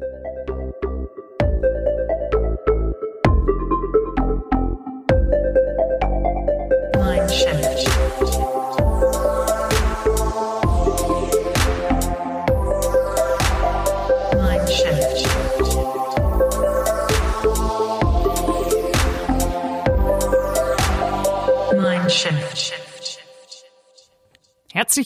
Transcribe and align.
thank 0.00 0.24
you 0.24 0.33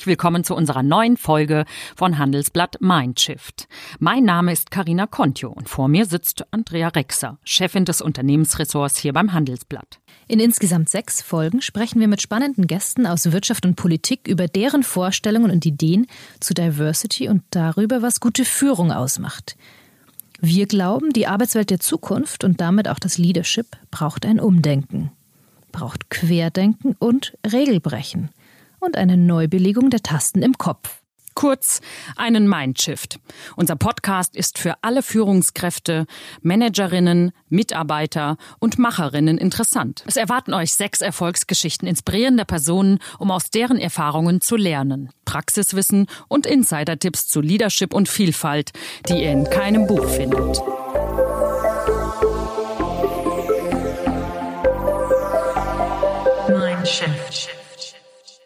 willkommen 0.09 0.43
zu 0.43 0.54
unserer 0.54 0.82
neuen 0.82 1.18
Folge 1.18 1.66
von 1.95 2.18
Handelsblatt 2.18 2.80
Mindshift. 2.80 3.68
Mein 3.98 4.24
Name 4.24 4.52
ist 4.52 4.70
Karina 4.70 5.06
Kontio 5.06 5.50
und 5.50 5.68
vor 5.68 5.86
mir 5.86 6.06
sitzt 6.06 6.46
Andrea 6.50 6.88
Rexer, 6.88 7.37
Chefin 7.45 7.84
des 7.84 8.00
Unternehmensressorts 8.00 8.97
hier 8.97 9.12
beim 9.12 9.34
Handelsblatt. 9.34 10.00
In 10.27 10.41
insgesamt 10.41 10.88
sechs 10.88 11.20
Folgen 11.20 11.60
sprechen 11.60 12.00
wir 12.00 12.09
mit 12.09 12.23
spannenden 12.23 12.66
Gästen 12.66 13.06
aus 13.06 13.30
Wirtschaft 13.33 13.66
und 13.66 13.77
Politik 13.77 14.27
über 14.27 14.48
deren 14.48 14.83
Vorstellungen 14.83 15.50
und 15.50 15.66
Ideen 15.66 16.06
zu 16.41 16.55
Diversity 16.55 17.28
und 17.28 17.42
darüber, 17.50 18.00
was 18.00 18.20
gute 18.20 18.47
Führung 18.47 18.91
ausmacht. 18.91 19.56
Wir 20.41 20.66
glauben, 20.66 21.12
die 21.12 21.27
Arbeitswelt 21.27 21.69
der 21.69 21.80
Zukunft 21.80 22.45
und 22.45 22.62
damit 22.62 22.88
auch 22.88 22.98
das 22.98 23.19
Leadership 23.19 23.77
braucht 23.91 24.25
ein 24.25 24.41
Umdenken, 24.41 25.11
braucht 25.70 26.09
Querdenken 26.09 26.97
und 26.98 27.36
Regelbrechen 27.45 28.30
und 28.80 28.96
eine 28.96 29.16
Neubelegung 29.16 29.91
der 29.91 30.02
Tasten 30.02 30.42
im 30.42 30.59
Kopf. 30.59 31.02
Kurz 31.38 31.80
einen 32.16 32.48
Mindshift. 32.48 33.20
Unser 33.55 33.77
Podcast 33.77 34.34
ist 34.34 34.59
für 34.59 34.74
alle 34.82 35.05
Führungskräfte, 35.05 36.06
Managerinnen, 36.42 37.30
Mitarbeiter 37.48 38.38
und 38.58 38.80
Macherinnen 38.80 39.38
interessant. 39.38 40.03
Es 40.08 40.16
erwarten 40.16 40.53
euch 40.53 40.75
sechs 40.75 41.00
Erfolgsgeschichten 41.00 41.86
inspirierender 41.86 42.44
Personen, 42.44 42.98
um 43.20 43.30
aus 43.30 43.50
deren 43.50 43.78
Erfahrungen 43.78 44.41
zu 44.41 44.56
lernen. 44.56 45.10
Praxiswissen 45.27 46.08
und 46.27 46.44
Insider-Tipps 46.44 47.28
zu 47.28 47.41
Leadership 47.41 47.94
und 47.94 48.08
Vielfalt, 48.08 48.72
die 49.08 49.22
ihr 49.22 49.31
in 49.31 49.44
keinem 49.44 49.86
Buch 49.86 50.08
findet. 50.08 50.60
Mindshift. 56.48 57.58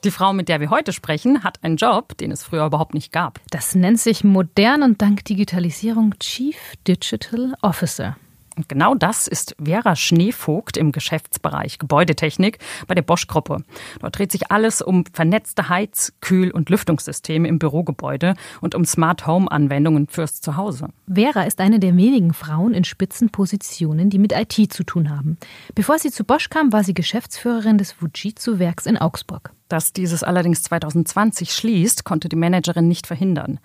Die 0.05 0.11
Frau, 0.11 0.33
mit 0.33 0.48
der 0.48 0.58
wir 0.58 0.70
heute 0.70 0.92
sprechen, 0.92 1.45
hat 1.45 1.62
einen 1.62 1.77
Job, 1.77 2.17
den 2.17 2.33
es 2.33 2.42
früher 2.42 2.67
überhaupt 2.67 2.92
nicht 2.92 3.12
gab. 3.12 3.39
Das 3.50 3.77
nennt 3.77 4.00
sich 4.00 4.25
modern 4.25 4.83
und 4.83 5.00
dank 5.00 5.25
Digitalisierung 5.25 6.19
Chief 6.19 6.56
Digital 6.89 7.55
Officer. 7.62 8.17
Und 8.56 8.69
genau 8.69 8.95
das 8.95 9.28
ist 9.28 9.55
Vera 9.62 9.97
Schneevogt 9.97 10.77
im 10.77 10.92
Geschäftsbereich 10.92 11.78
Gebäudetechnik 11.78 12.58
bei 12.86 12.95
der 12.95 13.03
Bosch-Gruppe. 13.03 13.58
Dort 14.00 14.19
dreht 14.19 14.33
sich 14.33 14.50
alles 14.50 14.83
um 14.83 15.05
vernetzte 15.12 15.69
Heiz-, 15.69 16.12
Kühl- 16.20 16.50
und 16.50 16.69
Lüftungssysteme 16.69 17.48
im 17.48 17.58
Bürogebäude 17.58 18.34
und 18.61 18.75
um 18.75 18.84
Smart 18.84 19.27
Home-Anwendungen 19.27 20.08
fürs 20.08 20.41
Zuhause. 20.41 20.89
Vera 21.12 21.45
ist 21.45 21.61
eine 21.61 21.78
der 21.78 21.97
wenigen 21.97 22.34
Frauen 22.34 22.75
in 22.75 22.84
Spitzenpositionen, 22.84 24.11
die 24.11 24.19
mit 24.19 24.33
IT 24.33 24.73
zu 24.73 24.83
tun 24.84 25.11
haben. 25.11 25.39
Bevor 25.75 25.98
sie 25.98 26.11
zu 26.11 26.25
Bosch 26.25 26.50
kam, 26.50 26.73
war 26.73 26.84
sie 26.84 26.95
Geschäftsführerin 26.95 27.78
des 27.78 27.92
Fujitsu-Werks 27.92 28.86
in 28.86 28.98
Augsburg. 28.98 29.53
Dass 29.73 29.95
dieses 29.95 30.23
allerdings 30.23 30.62
2020 30.65 31.51
schließt, 31.55 32.05
konnte 32.05 32.28
die 32.28 32.37
Managerin 32.37 32.89
nicht 32.89 33.06
verhindern. 33.06 33.59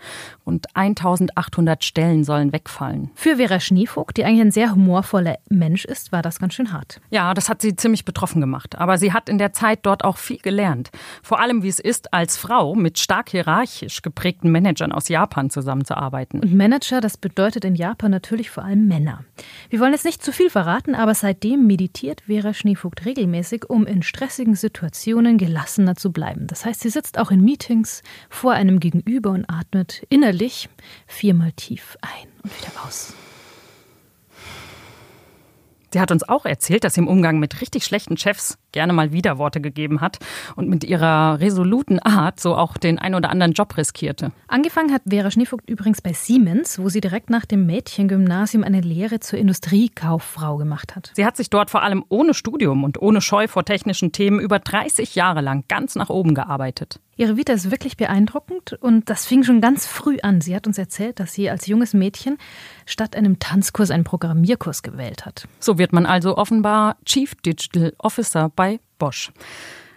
Rund 0.45 0.73
1800 0.73 1.83
Stellen 1.83 2.23
sollen 2.23 2.53
wegfallen. 2.53 3.11
Für 3.13 3.35
Vera 3.35 3.59
Schneevogt, 3.59 4.15
die 4.15 4.23
eigentlich 4.23 4.39
ein 4.39 4.51
sehr 4.51 4.71
humorvoller 4.71 5.35
Mensch 5.49 5.83
ist, 5.83 6.13
war 6.13 6.21
das 6.21 6.39
ganz 6.39 6.53
schön 6.53 6.71
hart. 6.71 7.01
Ja, 7.09 7.33
das 7.33 7.49
hat 7.49 7.61
sie 7.61 7.75
ziemlich 7.75 8.05
betroffen 8.05 8.39
gemacht. 8.39 8.77
Aber 8.77 8.97
sie 8.97 9.11
hat 9.11 9.27
in 9.27 9.37
der 9.37 9.51
Zeit 9.51 9.79
dort 9.81 10.05
auch 10.05 10.15
viel 10.15 10.37
gelernt. 10.37 10.91
Vor 11.23 11.41
allem, 11.41 11.61
wie 11.61 11.67
es 11.67 11.81
ist, 11.81 12.13
als 12.13 12.37
Frau 12.37 12.73
mit 12.73 12.99
stark 12.99 13.31
hierarchisch 13.31 14.01
geprägten 14.01 14.49
Managern 14.49 14.93
aus 14.93 15.09
Japan 15.09 15.49
zusammenzuarbeiten. 15.49 16.39
Und 16.39 16.55
Manager, 16.55 17.01
das 17.01 17.17
bedeutet 17.17 17.65
in 17.65 17.75
Japan 17.75 18.11
natürlich 18.11 18.49
vor 18.49 18.63
allem 18.63 18.87
Männer. 18.87 19.25
Wir 19.69 19.81
wollen 19.81 19.91
jetzt 19.91 20.05
nicht 20.05 20.23
zu 20.23 20.31
viel 20.31 20.49
verraten, 20.49 20.95
aber 20.95 21.13
seitdem 21.13 21.67
meditiert 21.67 22.21
Vera 22.27 22.53
Schneevogt 22.53 23.05
regelmäßig, 23.05 23.69
um 23.69 23.85
in 23.85 24.03
stressigen 24.03 24.55
Situationen 24.55 25.37
gelassener 25.37 25.96
zu 25.97 26.11
bleiben. 26.11 26.47
Das 26.47 26.65
heißt, 26.65 26.81
sie 26.81 26.89
sitzt 26.89 27.17
auch 27.17 27.31
in 27.31 27.43
Meetings 27.43 28.03
vor 28.29 28.53
einem 28.53 28.79
Gegenüber 28.79 29.31
und 29.31 29.45
atmet 29.49 30.05
innerlich 30.09 30.69
viermal 31.07 31.51
tief 31.53 31.97
ein 32.01 32.27
und 32.43 32.57
wieder 32.57 32.85
aus. 32.85 33.13
Sie 35.93 35.99
hat 35.99 36.11
uns 36.11 36.27
auch 36.27 36.45
erzählt, 36.45 36.83
dass 36.83 36.95
sie 36.95 37.01
im 37.01 37.07
Umgang 37.07 37.39
mit 37.39 37.61
richtig 37.61 37.85
schlechten 37.85 38.17
Chefs 38.17 38.57
gerne 38.71 38.93
mal 38.93 39.11
Widerworte 39.11 39.61
gegeben 39.61 40.01
hat 40.01 40.19
und 40.55 40.69
mit 40.69 40.83
ihrer 40.83 41.39
resoluten 41.39 41.99
Art 41.99 42.39
so 42.39 42.55
auch 42.55 42.77
den 42.77 42.99
ein 42.99 43.15
oder 43.15 43.29
anderen 43.29 43.53
Job 43.53 43.77
riskierte. 43.77 44.31
Angefangen 44.47 44.93
hat 44.93 45.03
Vera 45.09 45.31
Schneevogt 45.31 45.69
übrigens 45.69 46.01
bei 46.01 46.13
Siemens, 46.13 46.79
wo 46.79 46.89
sie 46.89 47.01
direkt 47.01 47.29
nach 47.29 47.45
dem 47.45 47.65
Mädchengymnasium 47.65 48.63
eine 48.63 48.81
Lehre 48.81 49.19
zur 49.19 49.39
Industriekauffrau 49.39 50.57
gemacht 50.57 50.95
hat. 50.95 51.11
Sie 51.15 51.25
hat 51.25 51.37
sich 51.37 51.49
dort 51.49 51.69
vor 51.69 51.83
allem 51.83 52.03
ohne 52.09 52.33
Studium 52.33 52.83
und 52.83 53.01
ohne 53.01 53.21
Scheu 53.21 53.47
vor 53.47 53.65
technischen 53.65 54.11
Themen 54.11 54.39
über 54.39 54.59
30 54.59 55.15
Jahre 55.15 55.41
lang 55.41 55.63
ganz 55.67 55.95
nach 55.95 56.09
oben 56.09 56.35
gearbeitet. 56.35 56.99
Ihre 57.19 57.35
Vita 57.35 57.51
ist 57.53 57.71
wirklich 57.71 57.97
beeindruckend 57.97 58.73
und 58.73 59.09
das 59.09 59.25
fing 59.25 59.43
schon 59.43 59.59
ganz 59.59 59.87
früh 59.87 60.17
an. 60.21 60.39
Sie 60.39 60.55
hat 60.55 60.67
uns 60.67 60.77
erzählt, 60.77 61.19
dass 61.19 61.33
sie 61.33 61.49
als 61.49 61.65
junges 61.65 61.95
Mädchen 61.95 62.37
statt 62.85 63.15
einem 63.15 63.39
Tanzkurs 63.39 63.89
einen 63.89 64.03
Programmierkurs 64.03 64.83
gewählt 64.83 65.25
hat. 65.25 65.47
So 65.59 65.79
wird 65.79 65.93
man 65.93 66.05
also 66.05 66.37
offenbar 66.37 66.95
Chief 67.05 67.33
Digital 67.33 67.93
Officer 67.97 68.51
bei 68.55 68.66
Bosch. 68.97 69.31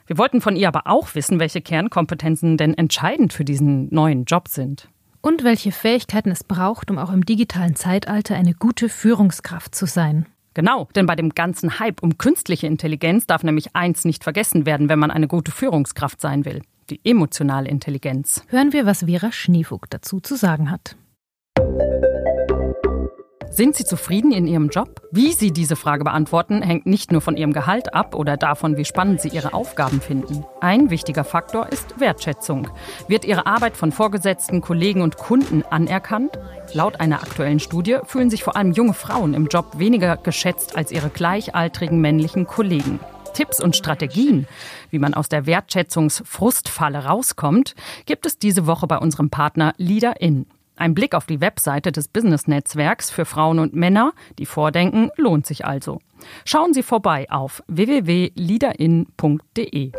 Wir 0.06 0.18
wollten 0.18 0.40
von 0.40 0.56
ihr 0.56 0.68
aber 0.68 0.82
auch 0.86 1.14
wissen, 1.14 1.38
welche 1.38 1.60
Kernkompetenzen 1.60 2.56
denn 2.56 2.74
entscheidend 2.74 3.32
für 3.32 3.44
diesen 3.44 3.92
neuen 3.94 4.24
Job 4.24 4.48
sind. 4.48 4.88
Und 5.20 5.44
welche 5.44 5.72
Fähigkeiten 5.72 6.30
es 6.30 6.44
braucht, 6.44 6.90
um 6.90 6.98
auch 6.98 7.12
im 7.12 7.24
digitalen 7.24 7.76
Zeitalter 7.76 8.34
eine 8.34 8.54
gute 8.54 8.88
Führungskraft 8.88 9.74
zu 9.74 9.86
sein. 9.86 10.26
Genau, 10.54 10.88
denn 10.94 11.06
bei 11.06 11.14
dem 11.14 11.30
ganzen 11.30 11.78
Hype 11.78 12.02
um 12.02 12.18
künstliche 12.18 12.66
Intelligenz 12.66 13.26
darf 13.26 13.44
nämlich 13.44 13.76
eins 13.76 14.04
nicht 14.04 14.24
vergessen 14.24 14.66
werden, 14.66 14.88
wenn 14.88 14.98
man 14.98 15.10
eine 15.10 15.28
gute 15.28 15.52
Führungskraft 15.52 16.20
sein 16.20 16.44
will 16.44 16.62
die 16.90 17.00
emotionale 17.04 17.68
Intelligenz. 17.68 18.44
Hören 18.48 18.72
wir, 18.72 18.86
was 18.86 19.04
Vera 19.04 19.32
Schneevogt 19.32 19.94
dazu 19.94 20.20
zu 20.20 20.36
sagen 20.36 20.70
hat. 20.70 20.96
Sind 23.60 23.76
Sie 23.76 23.84
zufrieden 23.84 24.32
in 24.32 24.46
Ihrem 24.46 24.70
Job? 24.70 25.02
Wie 25.12 25.32
Sie 25.32 25.50
diese 25.50 25.76
Frage 25.76 26.02
beantworten, 26.02 26.62
hängt 26.62 26.86
nicht 26.86 27.12
nur 27.12 27.20
von 27.20 27.36
Ihrem 27.36 27.52
Gehalt 27.52 27.92
ab 27.92 28.14
oder 28.14 28.38
davon, 28.38 28.78
wie 28.78 28.86
spannend 28.86 29.20
Sie 29.20 29.28
Ihre 29.28 29.52
Aufgaben 29.52 30.00
finden. 30.00 30.46
Ein 30.62 30.88
wichtiger 30.88 31.24
Faktor 31.24 31.68
ist 31.68 32.00
Wertschätzung. 32.00 32.68
Wird 33.06 33.26
Ihre 33.26 33.44
Arbeit 33.44 33.76
von 33.76 33.92
Vorgesetzten, 33.92 34.62
Kollegen 34.62 35.02
und 35.02 35.18
Kunden 35.18 35.62
anerkannt? 35.68 36.38
Laut 36.72 37.00
einer 37.00 37.22
aktuellen 37.22 37.60
Studie 37.60 37.98
fühlen 38.06 38.30
sich 38.30 38.42
vor 38.42 38.56
allem 38.56 38.72
junge 38.72 38.94
Frauen 38.94 39.34
im 39.34 39.48
Job 39.48 39.78
weniger 39.78 40.16
geschätzt 40.16 40.74
als 40.74 40.90
ihre 40.90 41.10
gleichaltrigen 41.10 42.00
männlichen 42.00 42.46
Kollegen. 42.46 42.98
Tipps 43.34 43.60
und 43.60 43.76
Strategien, 43.76 44.48
wie 44.88 44.98
man 44.98 45.12
aus 45.12 45.28
der 45.28 45.44
Wertschätzungsfrustfalle 45.44 47.04
rauskommt, 47.04 47.74
gibt 48.06 48.24
es 48.24 48.38
diese 48.38 48.66
Woche 48.66 48.86
bei 48.86 48.96
unserem 48.96 49.28
Partner 49.28 49.74
Leader 49.76 50.18
In. 50.18 50.46
Ein 50.80 50.94
Blick 50.94 51.14
auf 51.14 51.26
die 51.26 51.42
Webseite 51.42 51.92
des 51.92 52.08
Business-Netzwerks 52.08 53.10
für 53.10 53.26
Frauen 53.26 53.58
und 53.58 53.74
Männer, 53.74 54.14
die 54.38 54.46
vordenken, 54.46 55.10
lohnt 55.16 55.44
sich 55.44 55.66
also. 55.66 56.00
Schauen 56.46 56.72
Sie 56.72 56.82
vorbei 56.82 57.30
auf 57.30 57.62
www.leaderin.de. 57.66 59.92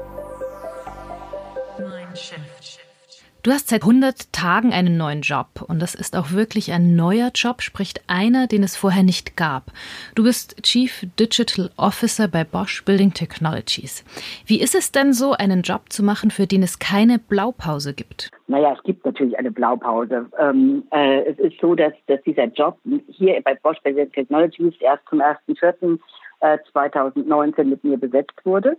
Du 3.43 3.49
hast 3.49 3.69
seit 3.69 3.81
100 3.81 4.31
Tagen 4.33 4.71
einen 4.71 4.97
neuen 4.97 5.21
Job 5.21 5.47
und 5.67 5.81
das 5.81 5.95
ist 5.95 6.15
auch 6.15 6.31
wirklich 6.31 6.73
ein 6.73 6.95
neuer 6.95 7.31
Job, 7.33 7.63
sprich 7.63 7.95
einer, 8.05 8.45
den 8.45 8.61
es 8.61 8.77
vorher 8.77 9.01
nicht 9.01 9.35
gab. 9.35 9.71
Du 10.13 10.25
bist 10.25 10.61
Chief 10.61 11.07
Digital 11.19 11.71
Officer 11.75 12.27
bei 12.27 12.43
Bosch 12.43 12.85
Building 12.85 13.15
Technologies. 13.15 14.05
Wie 14.45 14.61
ist 14.61 14.75
es 14.75 14.91
denn 14.91 15.11
so, 15.11 15.31
einen 15.31 15.63
Job 15.63 15.89
zu 15.89 16.03
machen, 16.03 16.29
für 16.29 16.45
den 16.45 16.61
es 16.61 16.77
keine 16.77 17.17
Blaupause 17.17 17.95
gibt? 17.95 18.29
Naja, 18.45 18.75
es 18.77 18.83
gibt 18.83 19.03
natürlich 19.03 19.35
eine 19.39 19.49
Blaupause. 19.49 20.27
Ähm, 20.37 20.83
äh, 20.91 21.21
es 21.21 21.39
ist 21.39 21.59
so, 21.59 21.73
dass, 21.73 21.93
dass 22.05 22.21
dieser 22.21 22.45
Job 22.45 22.77
hier 23.07 23.41
bei 23.41 23.55
Bosch 23.55 23.81
Building 23.81 24.11
Technologies 24.11 24.75
erst 24.81 25.01
zum 25.09 25.19
1.4.2019 25.19 27.57
äh, 27.57 27.63
mit 27.63 27.83
mir 27.83 27.97
besetzt 27.97 28.39
wurde. 28.43 28.77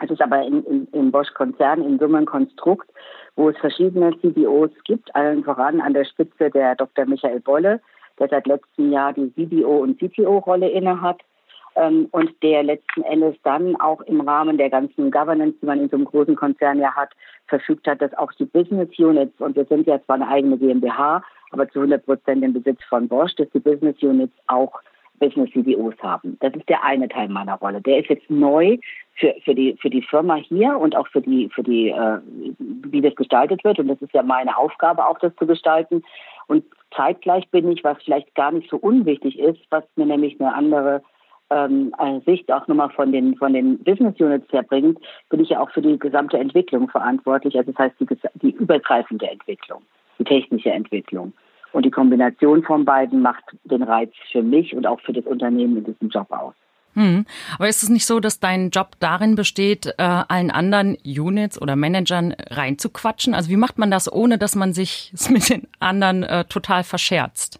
Es 0.00 0.10
ist 0.10 0.22
aber 0.22 0.42
in, 0.42 0.64
in, 0.64 0.88
im 0.92 1.10
Bosch-Konzern 1.10 1.82
in 1.82 1.98
Summe 1.98 2.18
ein 2.18 2.26
Konstrukt, 2.26 2.88
wo 3.36 3.48
es 3.48 3.58
verschiedene 3.58 4.12
CBOs 4.20 4.70
gibt, 4.84 5.14
allen 5.14 5.44
voran 5.44 5.80
an 5.80 5.94
der 5.94 6.04
Spitze 6.04 6.50
der 6.50 6.74
Dr. 6.74 7.06
Michael 7.06 7.40
Bolle, 7.40 7.80
der 8.18 8.28
seit 8.28 8.46
letztem 8.46 8.92
Jahr 8.92 9.12
die 9.12 9.32
CBO- 9.36 9.82
und 9.82 9.98
CTO-Rolle 9.98 10.68
innehat 10.68 11.20
ähm, 11.74 12.08
und 12.10 12.30
der 12.42 12.62
letzten 12.62 13.02
Endes 13.02 13.36
dann 13.42 13.76
auch 13.76 14.02
im 14.02 14.20
Rahmen 14.20 14.58
der 14.58 14.70
ganzen 14.70 15.10
Governance, 15.10 15.56
die 15.60 15.66
man 15.66 15.80
in 15.80 15.88
so 15.88 15.96
einem 15.96 16.04
großen 16.04 16.36
Konzern 16.36 16.78
ja 16.78 16.94
hat, 16.94 17.10
verfügt 17.46 17.86
hat, 17.86 18.02
dass 18.02 18.14
auch 18.14 18.32
die 18.32 18.44
Business 18.44 18.90
Units, 18.98 19.40
und 19.40 19.56
wir 19.56 19.64
sind 19.64 19.86
ja 19.86 20.02
zwar 20.04 20.16
eine 20.16 20.28
eigene 20.28 20.58
GmbH, 20.58 21.22
aber 21.50 21.68
zu 21.68 21.80
100 21.80 22.04
Prozent 22.04 22.44
im 22.44 22.52
Besitz 22.52 22.82
von 22.88 23.08
Bosch, 23.08 23.34
dass 23.36 23.48
die 23.50 23.60
Business 23.60 23.96
Units 24.02 24.34
auch 24.46 24.80
Business 25.22 25.50
CDOs 25.52 25.94
haben. 26.02 26.36
Das 26.40 26.52
ist 26.54 26.68
der 26.68 26.82
eine 26.82 27.08
Teil 27.08 27.28
meiner 27.28 27.54
Rolle. 27.54 27.80
Der 27.80 27.98
ist 27.98 28.08
jetzt 28.08 28.28
neu 28.28 28.78
für, 29.14 29.34
für, 29.44 29.54
die, 29.54 29.76
für 29.80 29.88
die 29.88 30.02
Firma 30.02 30.34
hier 30.34 30.76
und 30.76 30.96
auch 30.96 31.06
für 31.06 31.20
die, 31.20 31.48
für 31.48 31.62
die, 31.62 31.90
äh, 31.90 32.18
wie 32.58 33.00
das 33.00 33.14
gestaltet 33.14 33.62
wird. 33.62 33.78
Und 33.78 33.86
das 33.86 34.02
ist 34.02 34.12
ja 34.12 34.22
meine 34.24 34.56
Aufgabe, 34.56 35.06
auch 35.06 35.20
das 35.20 35.34
zu 35.36 35.46
gestalten. 35.46 36.02
Und 36.48 36.64
zeitgleich 36.96 37.48
bin 37.50 37.70
ich, 37.70 37.84
was 37.84 38.02
vielleicht 38.02 38.34
gar 38.34 38.50
nicht 38.50 38.68
so 38.68 38.76
unwichtig 38.76 39.38
ist, 39.38 39.60
was 39.70 39.84
mir 39.94 40.06
nämlich 40.06 40.40
eine 40.40 40.52
andere 40.52 41.02
ähm, 41.50 41.92
Sicht 42.26 42.50
auch 42.50 42.66
nochmal 42.66 42.90
von 42.90 43.12
den, 43.12 43.36
von 43.36 43.52
den 43.52 43.78
Business 43.84 44.18
Units 44.18 44.50
herbringt, 44.52 44.98
bin 45.30 45.40
ich 45.40 45.50
ja 45.50 45.60
auch 45.60 45.70
für 45.70 45.82
die 45.82 45.98
gesamte 45.98 46.38
Entwicklung 46.38 46.88
verantwortlich. 46.88 47.56
Also 47.56 47.70
das 47.70 47.78
heißt 47.78 48.00
die, 48.00 48.06
die 48.42 48.50
übergreifende 48.50 49.30
Entwicklung, 49.30 49.82
die 50.18 50.24
technische 50.24 50.70
Entwicklung. 50.70 51.32
Und 51.72 51.84
die 51.84 51.90
Kombination 51.90 52.62
von 52.62 52.84
beiden 52.84 53.22
macht 53.22 53.44
den 53.64 53.82
Reiz 53.82 54.12
für 54.30 54.42
mich 54.42 54.74
und 54.74 54.86
auch 54.86 55.00
für 55.00 55.12
das 55.12 55.24
Unternehmen 55.24 55.78
in 55.78 55.84
diesem 55.84 56.08
Job 56.10 56.30
aus. 56.30 56.54
Hm. 56.94 57.24
Aber 57.54 57.68
ist 57.68 57.82
es 57.82 57.88
nicht 57.88 58.06
so, 58.06 58.20
dass 58.20 58.38
dein 58.38 58.70
Job 58.70 58.92
darin 59.00 59.34
besteht, 59.34 59.86
äh, 59.98 60.02
allen 60.02 60.50
anderen 60.50 60.96
Units 61.06 61.60
oder 61.60 61.74
Managern 61.74 62.34
reinzuquatschen? 62.50 63.34
Also 63.34 63.50
wie 63.50 63.56
macht 63.56 63.78
man 63.78 63.90
das, 63.90 64.12
ohne 64.12 64.36
dass 64.36 64.54
man 64.54 64.72
sich 64.72 65.12
mit 65.30 65.48
den 65.48 65.66
anderen 65.80 66.22
äh, 66.22 66.44
total 66.44 66.84
verscherzt? 66.84 67.58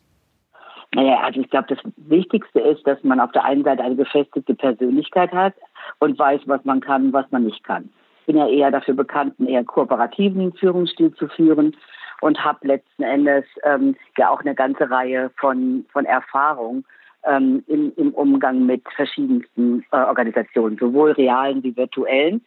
Naja, 0.95 1.21
also 1.21 1.41
ich 1.41 1.49
glaube, 1.49 1.75
das 1.75 1.79
Wichtigste 1.97 2.61
ist, 2.61 2.87
dass 2.87 3.03
man 3.03 3.19
auf 3.19 3.33
der 3.33 3.45
einen 3.45 3.65
Seite 3.65 3.83
eine 3.83 3.97
gefestigte 3.97 4.55
Persönlichkeit 4.55 5.33
hat 5.33 5.55
und 6.01 6.19
weiß, 6.19 6.43
was 6.45 6.63
man 6.67 6.81
kann 6.81 7.07
und 7.07 7.13
was 7.15 7.31
man 7.31 7.45
nicht 7.45 7.65
kann. 7.65 7.89
Ich 8.21 8.27
bin 8.27 8.37
ja 8.37 8.47
eher 8.47 8.71
dafür 8.71 8.95
bekannt, 8.95 9.35
einen 9.39 9.49
eher 9.49 9.65
kooperativen 9.65 10.53
Führungsstil 10.53 11.15
zu 11.15 11.29
führen 11.29 11.75
und 12.23 12.43
habe 12.43 12.69
letzten 12.69 13.03
Endes 13.03 13.45
ähm, 13.65 13.97
ja 14.17 14.31
auch 14.31 14.41
eine 14.41 14.55
ganze 14.55 14.89
Reihe 14.89 15.31
von, 15.39 15.85
von 15.93 16.05
Erfahrung 16.05 16.85
ähm, 17.25 17.65
im, 17.67 17.93
im 17.97 18.15
Umgang 18.15 18.65
mit 18.65 18.83
verschiedensten 18.95 19.85
äh, 19.91 19.97
Organisationen, 19.97 20.79
sowohl 20.79 21.11
realen 21.13 21.65
wie 21.65 21.77
virtuellen. 21.77 22.41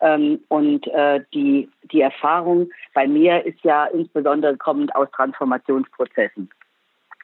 Ähm, 0.00 0.40
und 0.48 0.88
äh, 0.88 1.20
die, 1.32 1.70
die 1.92 2.00
Erfahrung 2.00 2.68
bei 2.94 3.06
mir 3.06 3.46
ist 3.46 3.62
ja 3.62 3.86
insbesondere 3.86 4.56
kommend 4.56 4.94
aus 4.96 5.08
Transformationsprozessen. 5.12 6.50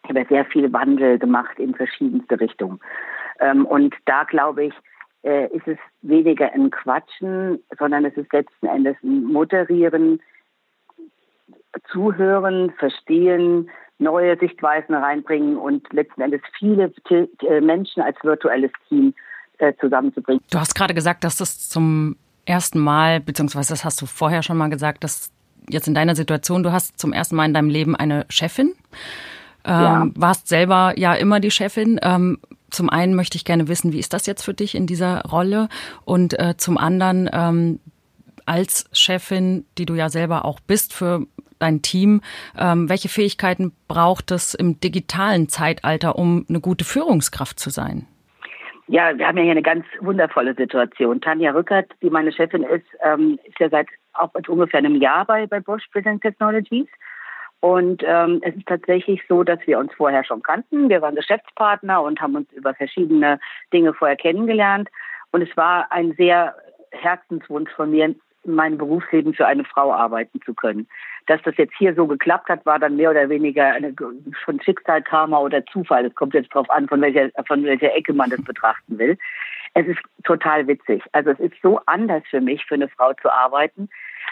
Ich 0.04 0.10
habe 0.10 0.24
sehr 0.28 0.44
viel 0.44 0.72
Wandel 0.72 1.18
gemacht 1.18 1.58
in 1.58 1.74
verschiedenste 1.74 2.38
Richtungen. 2.38 2.78
Ähm, 3.40 3.66
und 3.66 3.92
da 4.04 4.22
glaube 4.22 4.66
ich, 4.66 4.74
äh, 5.24 5.48
ist 5.48 5.66
es 5.66 5.78
weniger 6.02 6.52
ein 6.52 6.70
Quatschen, 6.70 7.58
sondern 7.76 8.04
es 8.04 8.16
ist 8.16 8.32
letzten 8.32 8.66
Endes 8.66 8.96
ein 9.02 9.24
Moderieren, 9.24 10.20
Zuhören, 11.92 12.72
Verstehen, 12.78 13.70
neue 13.98 14.38
Sichtweisen 14.38 14.94
reinbringen 14.94 15.56
und 15.56 15.92
letzten 15.92 16.20
Endes 16.20 16.40
viele 16.58 16.92
äh, 17.10 17.60
Menschen 17.60 18.02
als 18.02 18.16
virtuelles 18.22 18.70
Team 18.88 19.14
äh, 19.58 19.72
zusammenzubringen. 19.80 20.42
Du 20.50 20.58
hast 20.58 20.74
gerade 20.74 20.94
gesagt, 20.94 21.24
dass 21.24 21.36
das 21.36 21.68
zum 21.68 22.16
ersten 22.46 22.78
Mal, 22.78 23.20
beziehungsweise 23.20 23.72
das 23.72 23.84
hast 23.84 24.00
du 24.00 24.06
vorher 24.06 24.42
schon 24.42 24.56
mal 24.56 24.70
gesagt, 24.70 25.04
dass 25.04 25.32
jetzt 25.68 25.88
in 25.88 25.94
deiner 25.94 26.14
Situation, 26.14 26.62
du 26.62 26.72
hast 26.72 26.98
zum 26.98 27.12
ersten 27.12 27.36
Mal 27.36 27.46
in 27.46 27.54
deinem 27.54 27.68
Leben 27.68 27.94
eine 27.96 28.24
Chefin. 28.28 28.74
Ähm, 29.64 29.72
ja. 29.82 30.06
Warst 30.14 30.48
selber 30.48 30.94
ja 30.96 31.14
immer 31.14 31.40
die 31.40 31.50
Chefin. 31.50 31.98
Ähm, 32.02 32.38
zum 32.70 32.88
einen 32.88 33.14
möchte 33.14 33.36
ich 33.36 33.44
gerne 33.44 33.68
wissen, 33.68 33.92
wie 33.92 33.98
ist 33.98 34.12
das 34.12 34.26
jetzt 34.26 34.44
für 34.44 34.54
dich 34.54 34.74
in 34.74 34.86
dieser 34.86 35.22
Rolle? 35.22 35.68
Und 36.04 36.38
äh, 36.38 36.56
zum 36.56 36.78
anderen, 36.78 37.28
ähm, 37.32 37.80
als 38.46 38.88
Chefin, 38.92 39.66
die 39.76 39.84
du 39.84 39.94
ja 39.94 40.08
selber 40.08 40.44
auch 40.44 40.60
bist 40.60 40.94
für 40.94 41.26
dein 41.58 41.82
Team, 41.82 42.20
ähm, 42.58 42.88
welche 42.88 43.08
Fähigkeiten 43.08 43.72
braucht 43.88 44.30
es 44.30 44.54
im 44.54 44.80
digitalen 44.80 45.48
Zeitalter, 45.48 46.16
um 46.16 46.46
eine 46.48 46.60
gute 46.60 46.84
Führungskraft 46.84 47.58
zu 47.58 47.70
sein? 47.70 48.06
Ja, 48.90 49.16
wir 49.18 49.26
haben 49.26 49.36
ja 49.36 49.44
hier 49.44 49.52
eine 49.52 49.62
ganz 49.62 49.84
wundervolle 50.00 50.54
Situation. 50.54 51.20
Tanja 51.20 51.50
Rückert, 51.50 51.90
die 52.00 52.08
meine 52.08 52.32
Chefin 52.32 52.62
ist, 52.62 52.86
ähm, 53.04 53.38
ist 53.44 53.58
ja 53.58 53.68
seit 53.68 53.86
auch 54.14 54.30
ungefähr 54.48 54.78
einem 54.78 54.96
Jahr 54.96 55.26
bei, 55.26 55.46
bei 55.46 55.60
Bosch 55.60 55.84
Business 55.92 56.20
Technologies. 56.20 56.88
Und 57.60 58.02
ähm, 58.06 58.40
es 58.42 58.54
ist 58.54 58.66
tatsächlich 58.66 59.20
so, 59.28 59.42
dass 59.42 59.58
wir 59.66 59.78
uns 59.78 59.92
vorher 59.94 60.24
schon 60.24 60.42
kannten. 60.42 60.88
Wir 60.88 61.02
waren 61.02 61.16
Geschäftspartner 61.16 62.00
und 62.02 62.20
haben 62.20 62.36
uns 62.36 62.50
über 62.52 62.72
verschiedene 62.72 63.40
Dinge 63.72 63.92
vorher 63.92 64.16
kennengelernt. 64.16 64.88
Und 65.32 65.42
es 65.42 65.54
war 65.56 65.90
ein 65.90 66.14
sehr 66.16 66.54
Herzenswunsch 66.92 67.70
von 67.72 67.90
mir, 67.90 68.14
in 68.48 68.54
meinem 68.54 68.78
Berufsleben 68.78 69.34
für 69.34 69.46
eine 69.46 69.64
Frau 69.64 69.92
arbeiten 69.92 70.40
zu 70.44 70.54
können. 70.54 70.88
Dass 71.26 71.40
das 71.42 71.56
jetzt 71.56 71.74
hier 71.78 71.94
so 71.94 72.06
geklappt 72.06 72.48
hat, 72.48 72.64
war 72.66 72.78
dann 72.78 72.96
mehr 72.96 73.10
oder 73.10 73.28
weniger 73.28 73.66
eine, 73.66 73.94
von 74.44 74.60
Schicksal, 74.60 75.02
Karma 75.02 75.38
oder 75.38 75.64
Zufall. 75.66 76.06
Es 76.06 76.14
kommt 76.14 76.34
jetzt 76.34 76.52
darauf 76.54 76.68
an, 76.70 76.88
von 76.88 77.00
welcher, 77.00 77.30
von 77.46 77.62
welcher 77.64 77.94
Ecke 77.94 78.12
man 78.12 78.30
das 78.30 78.42
betrachten 78.42 78.98
will. 78.98 79.16
Es 79.74 79.86
ist 79.86 80.00
total 80.24 80.66
witzig. 80.66 81.02
Also 81.12 81.30
es 81.30 81.40
ist 81.40 81.54
so 81.62 81.80
anders 81.86 82.22
für 82.30 82.40
mich, 82.40 82.64
für 82.64 82.74
eine 82.74 82.88
Frau 82.88 83.12
zu 83.14 83.30
arbeiten, 83.30 83.88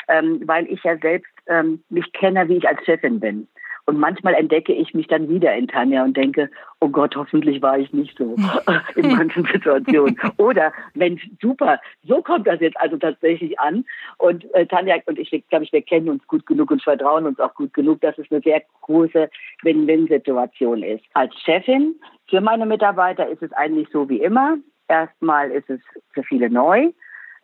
ähm, 0.09 0.41
weil 0.47 0.67
ich 0.67 0.83
ja 0.83 0.97
selbst 0.97 1.33
ähm, 1.47 1.83
mich 1.91 2.13
kenne, 2.13 2.49
wie 2.49 2.57
ich 2.57 2.69
als 2.69 2.85
Chefin 2.85 3.21
bin. 3.21 3.47
Und 3.87 3.99
manchmal 3.99 4.35
entdecke 4.35 4.73
ich 4.73 4.95
mich 4.95 5.07
dann 5.07 5.29
wieder 5.29 5.55
in 5.55 5.69
Tanja 5.69 6.03
und 6.03 6.17
denke, 6.17 6.51
oh 6.81 6.89
Gott, 6.89 7.15
hoffentlich 7.15 7.63
war 7.63 7.79
ich 7.79 7.93
nicht 7.93 8.19
so 8.19 8.35
in 8.97 9.13
manchen 9.13 9.47
Situationen. 9.47 10.19
Oder, 10.39 10.73
Mensch, 10.95 11.29
super, 11.41 11.81
so 12.03 12.21
kommt 12.21 12.49
das 12.49 12.61
jetzt 12.61 12.77
also 12.79 12.97
tatsächlich 12.97 13.59
an. 13.61 13.85
Und 14.19 14.53
äh, 14.55 14.67
Tanja 14.67 14.97
und 15.07 15.21
ich, 15.21 15.31
glaube 15.49 15.65
ich, 15.65 15.73
wir 15.73 15.83
kennen 15.83 16.09
uns 16.09 16.27
gut 16.27 16.45
genug 16.47 16.73
und 16.73 16.83
vertrauen 16.83 17.27
uns 17.27 17.39
auch 17.39 17.55
gut 17.55 17.73
genug, 17.75 18.01
dass 18.01 18.19
es 18.19 18.31
eine 18.31 18.41
sehr 18.41 18.61
große 18.83 19.31
Win-Win-Situation 19.63 20.83
ist. 20.83 21.05
Als 21.15 21.33
Chefin 21.41 21.95
für 22.29 22.41
meine 22.41 22.67
Mitarbeiter 22.67 23.29
ist 23.29 23.43
es 23.43 23.53
eigentlich 23.53 23.89
so 23.93 24.09
wie 24.09 24.19
immer. 24.19 24.57
Erstmal 24.89 25.53
ist 25.53 25.71
es 25.71 25.81
für 26.13 26.25
viele 26.25 26.51
neu. 26.51 26.91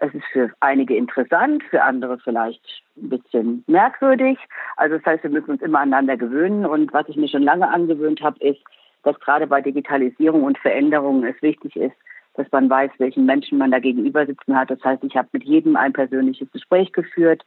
Es 0.02 0.12
ist 0.14 0.24
für 0.32 0.50
einige 0.58 0.96
interessant, 0.96 1.62
für 1.70 1.80
andere 1.80 2.18
vielleicht 2.18 2.60
ein 2.96 3.08
bisschen 3.08 3.62
merkwürdig. 3.68 4.36
Also 4.76 4.96
das 4.96 5.06
heißt, 5.06 5.22
wir 5.22 5.30
müssen 5.30 5.52
uns 5.52 5.62
immer 5.62 5.78
aneinander 5.78 6.16
gewöhnen. 6.16 6.66
Und 6.66 6.92
was 6.92 7.08
ich 7.08 7.14
mir 7.14 7.28
schon 7.28 7.44
lange 7.44 7.68
angewöhnt 7.68 8.20
habe, 8.20 8.36
ist, 8.40 8.58
dass 9.04 9.18
gerade 9.20 9.46
bei 9.46 9.60
Digitalisierung 9.60 10.42
und 10.42 10.58
Veränderungen 10.58 11.22
es 11.22 11.40
wichtig 11.40 11.76
ist, 11.76 11.94
dass 12.34 12.50
man 12.50 12.68
weiß, 12.68 12.90
welchen 12.98 13.26
Menschen 13.26 13.58
man 13.58 13.70
da 13.70 13.78
gegenüber 13.78 14.26
sitzen 14.26 14.56
hat. 14.56 14.70
Das 14.70 14.82
heißt, 14.82 15.04
ich 15.04 15.16
habe 15.16 15.28
mit 15.30 15.44
jedem 15.44 15.76
ein 15.76 15.92
persönliches 15.92 16.50
Gespräch 16.50 16.92
geführt, 16.92 17.44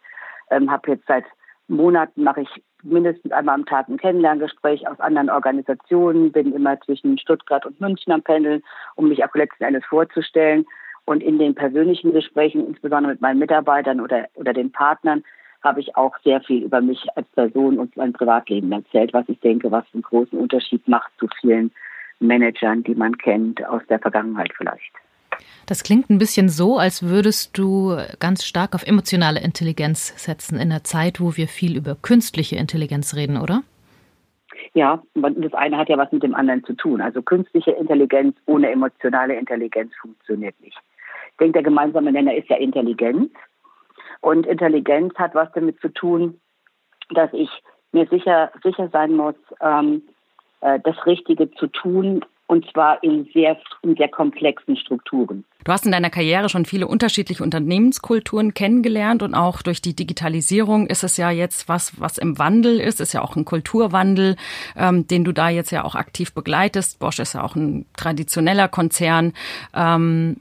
ähm, 0.50 0.72
habe 0.72 0.92
jetzt 0.92 1.08
seit 1.08 1.26
Monaten 1.68 2.24
mache 2.24 2.42
ich 2.42 2.64
mindestens 2.84 3.34
einmal 3.34 3.56
am 3.56 3.66
Tag 3.66 3.90
ein 3.90 3.98
Kennenlerngespräch 3.98 4.88
aus 4.88 5.00
anderen 5.02 5.30
Organisationen, 5.30 6.32
bin 6.32 6.54
immer 6.54 6.80
zwischen 6.82 7.18
Stuttgart 7.18 7.66
und 7.66 7.82
München 7.82 8.14
am 8.14 8.22
Pendeln, 8.22 8.64
um 8.96 9.10
mich 9.10 9.26
auch 9.26 9.36
letzten 9.36 9.64
Endes 9.66 9.84
vorzustellen. 9.86 10.66
Und 11.06 11.22
in 11.22 11.38
den 11.38 11.54
persönlichen 11.54 12.14
Gesprächen, 12.14 12.68
insbesondere 12.68 13.14
mit 13.14 13.22
meinen 13.22 13.40
Mitarbeitern 13.40 14.02
oder, 14.02 14.28
oder 14.34 14.54
den 14.54 14.72
Partnern, 14.72 15.24
habe 15.64 15.80
ich 15.80 15.96
auch 15.96 16.16
sehr 16.24 16.42
viel 16.42 16.64
über 16.64 16.82
mich 16.82 17.06
als 17.16 17.28
Person 17.30 17.80
und 17.80 17.96
mein 17.98 18.14
Privatleben 18.14 18.72
erzählt, 18.72 19.14
was 19.14 19.28
ich 19.28 19.40
denke, 19.40 19.72
was 19.72 19.86
einen 19.94 20.04
großen 20.04 20.38
Unterschied 20.38 20.88
macht 20.88 21.12
zu 21.20 21.28
vielen 21.42 21.72
Managern, 22.20 22.84
die 22.84 22.96
man 22.96 23.18
kennt 23.18 23.66
aus 23.66 23.82
der 23.90 24.00
Vergangenheit 24.00 24.52
vielleicht. 24.56 24.94
Das 25.66 25.84
klingt 25.84 26.10
ein 26.10 26.20
bisschen 26.20 26.50
so, 26.50 26.78
als 26.78 27.04
würdest 27.04 27.58
du 27.58 27.98
ganz 28.20 28.46
stark 28.46 28.76
auf 28.76 28.86
emotionale 28.86 29.42
Intelligenz 29.42 30.14
setzen 30.24 30.56
in 30.56 30.72
einer 30.72 30.84
Zeit, 30.84 31.20
wo 31.20 31.36
wir 31.36 31.48
viel 31.48 31.76
über 31.76 31.96
künstliche 31.96 32.56
Intelligenz 32.56 33.16
reden, 33.16 33.38
oder? 33.38 33.64
Ja, 34.74 35.02
das 35.16 35.54
eine 35.54 35.78
hat 35.78 35.90
ja 35.90 35.98
was 35.98 36.12
mit 36.12 36.24
dem 36.24 36.36
anderen 36.36 36.64
zu 36.64 36.74
tun. 36.74 37.02
Also 37.02 37.22
künstliche 37.22 37.72
Intelligenz 37.72 38.36
ohne 38.46 38.70
emotionale 38.70 39.36
Intelligenz 39.36 39.92
funktioniert 40.00 40.56
nicht. 40.62 40.78
Ich 41.36 41.40
denke, 41.40 41.54
der 41.54 41.64
gemeinsame 41.64 42.14
Nenner 42.14 42.34
ist 42.34 42.48
ja 42.48 42.56
Intelligenz. 42.56 43.30
Und 44.22 44.48
Intelligenz 44.48 45.14
hat 45.16 45.36
was 45.36 45.52
damit 45.54 45.82
zu 45.82 45.90
tun, 45.90 46.40
dass 47.10 47.32
ich 47.34 47.50
mir 47.92 48.08
sicher, 48.08 48.52
sicher 48.64 48.88
sein 48.94 49.14
muss, 49.14 49.36
ähm, 49.60 50.04
äh, 50.62 50.80
das 50.82 51.06
Richtige 51.06 51.52
zu 51.52 51.68
tun 51.68 52.24
und 52.48 52.66
zwar 52.72 53.04
in 53.04 53.28
sehr, 53.34 53.58
in 53.82 53.96
sehr 53.96 54.08
komplexen 54.08 54.78
Strukturen. 54.78 55.44
Du 55.64 55.72
hast 55.72 55.86
in 55.86 55.92
deiner 55.92 56.10
Karriere 56.10 56.48
schon 56.48 56.66
viele 56.66 56.88
unterschiedliche 56.88 57.44
Unternehmenskulturen 57.44 58.54
kennengelernt 58.54 59.24
und 59.24 59.34
auch 59.34 59.62
durch 59.62 59.82
die 59.82 59.96
Digitalisierung 59.96 60.88
ist 60.88 61.04
es 61.04 61.18
ja 61.18 61.32
jetzt 61.32 61.68
was, 61.68 62.00
was 62.00 62.18
im 62.18 62.38
Wandel 62.40 62.80
ist, 62.80 63.02
ist 63.02 63.14
ja 63.14 63.22
auch 63.22 63.36
ein 63.36 63.44
Kulturwandel, 63.44 64.38
ähm, 64.78 65.06
den 65.08 65.26
du 65.26 65.34
da 65.34 65.50
jetzt 65.50 65.72
ja 65.72 65.84
auch 65.84 65.96
aktiv 65.96 66.34
begleitest. 66.34 67.00
Bosch 67.00 67.20
ist 67.20 67.34
ja 67.34 67.44
auch 67.44 67.56
ein 67.56 67.86
traditioneller 67.98 68.70
Konzern. 68.70 69.34
Ähm, 69.74 70.38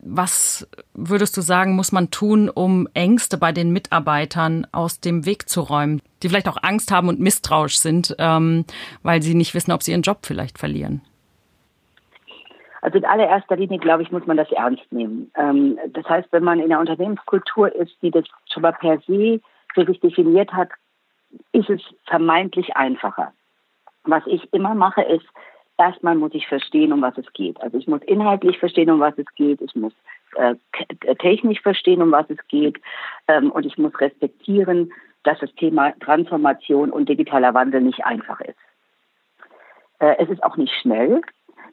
was 0.00 0.68
würdest 0.94 1.36
du 1.36 1.40
sagen, 1.40 1.74
muss 1.74 1.92
man 1.92 2.10
tun, 2.10 2.48
um 2.48 2.88
Ängste 2.94 3.36
bei 3.36 3.52
den 3.52 3.72
Mitarbeitern 3.72 4.66
aus 4.72 5.00
dem 5.00 5.26
Weg 5.26 5.48
zu 5.48 5.60
räumen, 5.60 6.02
die 6.22 6.28
vielleicht 6.28 6.48
auch 6.48 6.58
Angst 6.62 6.90
haben 6.90 7.08
und 7.08 7.20
misstrauisch 7.20 7.78
sind, 7.78 8.14
ähm, 8.18 8.64
weil 9.02 9.22
sie 9.22 9.34
nicht 9.34 9.54
wissen, 9.54 9.72
ob 9.72 9.82
sie 9.82 9.92
ihren 9.92 10.02
Job 10.02 10.18
vielleicht 10.22 10.58
verlieren? 10.58 11.02
Also 12.80 12.98
in 12.98 13.04
allererster 13.04 13.56
Linie, 13.56 13.78
glaube 13.78 14.02
ich, 14.02 14.12
muss 14.12 14.26
man 14.26 14.36
das 14.36 14.50
ernst 14.52 14.90
nehmen. 14.92 15.30
Ähm, 15.36 15.78
das 15.92 16.08
heißt, 16.08 16.28
wenn 16.30 16.44
man 16.44 16.60
in 16.60 16.66
einer 16.66 16.80
Unternehmenskultur 16.80 17.74
ist, 17.74 17.96
die 18.02 18.10
das 18.10 18.24
schon 18.52 18.62
mal 18.62 18.72
per 18.72 19.00
se 19.00 19.40
für 19.74 19.84
sich 19.84 20.00
definiert 20.00 20.52
hat, 20.52 20.70
ist 21.52 21.68
es 21.68 21.82
vermeintlich 22.06 22.76
einfacher. 22.76 23.32
was 24.04 24.22
ich 24.26 24.50
immer 24.54 24.74
mache, 24.74 25.02
ist, 25.02 25.26
erstmal 25.78 26.16
muss 26.16 26.34
ich 26.34 26.46
verstehen, 26.46 26.92
um 26.92 27.00
was 27.00 27.16
es 27.16 27.32
geht. 27.32 27.60
Also 27.60 27.78
ich 27.78 27.86
muss 27.86 28.02
inhaltlich 28.02 28.58
verstehen, 28.58 28.90
um 28.90 29.00
was 29.00 29.16
es 29.16 29.26
geht. 29.36 29.60
Ich 29.62 29.74
muss 29.74 29.92
äh, 30.36 30.56
technisch 31.16 31.60
verstehen, 31.60 32.02
um 32.02 32.12
was 32.12 32.28
es 32.28 32.38
geht. 32.48 32.78
Ähm, 33.28 33.50
und 33.50 33.64
ich 33.64 33.78
muss 33.78 33.98
respektieren, 34.00 34.92
dass 35.22 35.38
das 35.38 35.54
Thema 35.54 35.92
Transformation 36.00 36.90
und 36.90 37.08
digitaler 37.08 37.54
Wandel 37.54 37.80
nicht 37.80 38.04
einfach 38.04 38.40
ist. 38.40 38.58
Äh, 40.00 40.16
es 40.18 40.28
ist 40.28 40.42
auch 40.42 40.56
nicht 40.56 40.74
schnell. 40.74 41.22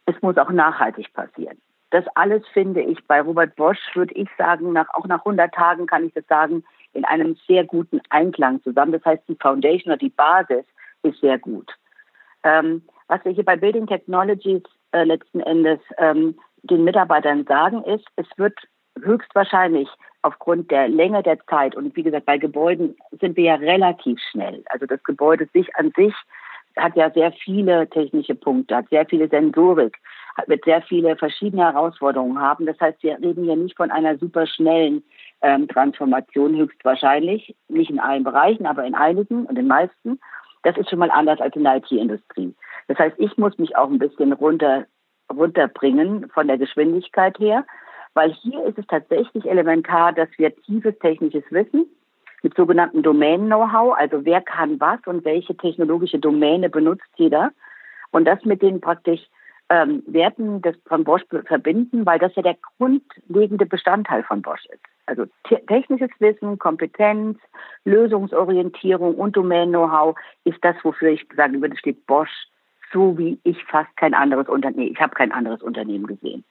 Es 0.06 0.16
muss 0.22 0.38
auch 0.38 0.52
nachhaltig 0.52 1.12
passieren. 1.14 1.58
Das 1.90 2.06
alles 2.16 2.44
finde 2.54 2.82
ich 2.82 3.04
bei 3.08 3.22
Robert 3.22 3.56
Bosch, 3.56 3.80
würde 3.94 4.14
ich 4.16 4.30
sagen, 4.38 4.74
nach, 4.74 4.90
auch 4.94 5.06
nach 5.06 5.20
100 5.20 5.54
Tagen 5.54 5.88
kann 5.88 6.06
ich 6.06 6.14
das 6.14 6.28
sagen, 6.28 6.64
in 6.94 7.06
einem 7.06 7.38
sehr 7.48 7.64
guten 7.64 8.02
Einklang 8.10 8.62
zusammen. 8.64 8.92
Das 8.92 9.06
heißt, 9.06 9.24
die 9.28 9.38
Foundation 9.40 9.94
oder 9.94 9.98
die 9.98 10.10
Basis 10.10 10.66
ist 11.04 11.20
sehr 11.22 11.38
gut. 11.40 11.72
Ähm, 12.44 12.84
was 13.08 13.24
wir 13.24 13.32
hier 13.32 13.46
bei 13.46 13.56
Building 13.56 13.88
Technologies 13.88 14.64
äh, 14.92 15.04
letzten 15.04 15.40
Endes 15.42 15.80
ähm, 15.98 16.40
den 16.64 16.84
Mitarbeitern 16.84 17.46
sagen, 17.46 17.84
ist, 17.84 18.06
es 18.16 18.28
wird 18.38 18.58
höchstwahrscheinlich 19.02 19.90
aufgrund 20.22 20.72
der 20.72 20.88
Länge 20.88 21.22
der 21.22 21.40
Zeit 21.46 21.76
und 21.76 21.96
wie 21.96 22.04
gesagt, 22.04 22.26
bei 22.26 22.38
Gebäuden 22.38 22.96
sind 23.20 23.38
wir 23.38 23.44
ja 23.44 23.56
relativ 23.56 24.20
schnell. 24.32 24.64
Also 24.70 24.86
das 24.86 25.04
Gebäude 25.04 25.48
sich 25.54 25.76
an 25.76 25.92
sich 25.96 26.14
hat 26.78 26.96
ja 26.96 27.10
sehr 27.12 27.32
viele 27.32 27.88
technische 27.90 28.36
Punkte, 28.36 28.76
hat 28.76 28.90
sehr 28.90 29.06
viele 29.06 29.30
Sensorik, 29.30 29.98
wird 30.48 30.66
sehr 30.66 30.82
viele 30.82 31.16
verschiedene 31.16 31.64
Herausforderungen 31.64 32.40
haben. 32.40 32.66
Das 32.66 32.80
heißt, 32.80 33.02
wir 33.04 33.18
reden 33.20 33.46
hier 33.46 33.56
nicht 33.56 33.78
von 33.78 33.92
einer 33.92 34.18
super 34.18 34.46
schnellen 34.48 35.04
ähm, 35.42 35.68
Transformation 35.68 36.56
höchstwahrscheinlich, 36.56 37.56
nicht 37.70 37.90
in 37.90 38.00
allen 38.00 38.24
Bereichen, 38.24 38.66
aber 38.66 38.86
in 38.86 38.96
einigen 38.96 39.46
und 39.46 39.56
den 39.56 39.68
meisten. 39.68 40.20
Das 40.66 40.76
ist 40.78 40.90
schon 40.90 40.98
mal 40.98 41.12
anders 41.12 41.40
als 41.40 41.56
in 41.56 41.64
der 41.64 41.76
IT-Industrie. 41.76 42.56
Das 42.88 42.98
heißt, 42.98 43.16
ich 43.20 43.38
muss 43.38 43.56
mich 43.60 43.78
auch 43.78 43.88
ein 43.88 44.00
bisschen 44.00 44.34
runter, 44.34 44.88
runterbringen 45.32 46.28
von 46.30 46.48
der 46.48 46.58
Geschwindigkeit 46.58 47.38
her, 47.38 47.66
weil 48.16 48.32
hier 48.34 48.66
ist 48.66 48.80
es 48.80 48.88
tatsächlich 48.88 49.46
elementar, 49.46 50.12
dass 50.12 50.28
wir 50.38 50.56
tiefes 50.56 50.98
technisches 50.98 51.44
Wissen 51.52 51.86
mit 52.42 52.56
sogenannten 52.56 53.04
Domain-Know-how, 53.04 53.96
also 53.96 54.26
wer 54.26 54.42
kann 54.42 54.80
was 54.80 55.00
und 55.06 55.24
welche 55.24 55.56
technologische 55.56 56.18
Domäne 56.18 56.72
benutzt 56.72 57.12
jeder 57.16 57.52
und 58.10 58.26
das 58.26 58.44
mit 58.44 58.64
den 58.64 58.82
praktisch 58.82 59.22
ähm, 59.70 60.02
Werten 60.08 60.64
des, 60.64 60.76
von 60.88 61.04
Bosch 61.04 61.26
verbinden, 61.46 62.08
weil 62.08 62.18
das 62.18 62.36
ja 62.36 62.42
der 62.42 62.58
grundlegende 62.78 63.68
Bestandteil 63.68 64.24
von 64.24 64.42
Bosch 64.42 64.66
ist. 64.66 64.82
Also 65.08 65.26
technisches 65.68 66.10
Wissen, 66.20 66.58
Kompetenz, 66.58 67.38
Lösungsorientierung 67.84 69.16
und 69.16 69.36
Domain-Know-how 69.36 70.16
ist 70.46 70.58
das, 70.64 70.76
wofür 70.84 71.10
ich 71.10 71.28
sagen 71.36 71.62
würde, 71.62 71.78
steht 71.78 72.06
Bosch 72.08 72.48
so 72.92 73.18
wie 73.18 73.40
ich 73.44 73.64
fast 73.66 73.96
kein 73.98 74.14
anderes 74.14 74.48
Unternehmen, 74.48 74.92
ich 74.92 75.02
habe 75.02 75.16
kein 75.16 75.32
anderes 75.32 75.62
Unternehmen 75.62 76.08
gesehen. 76.08 76.44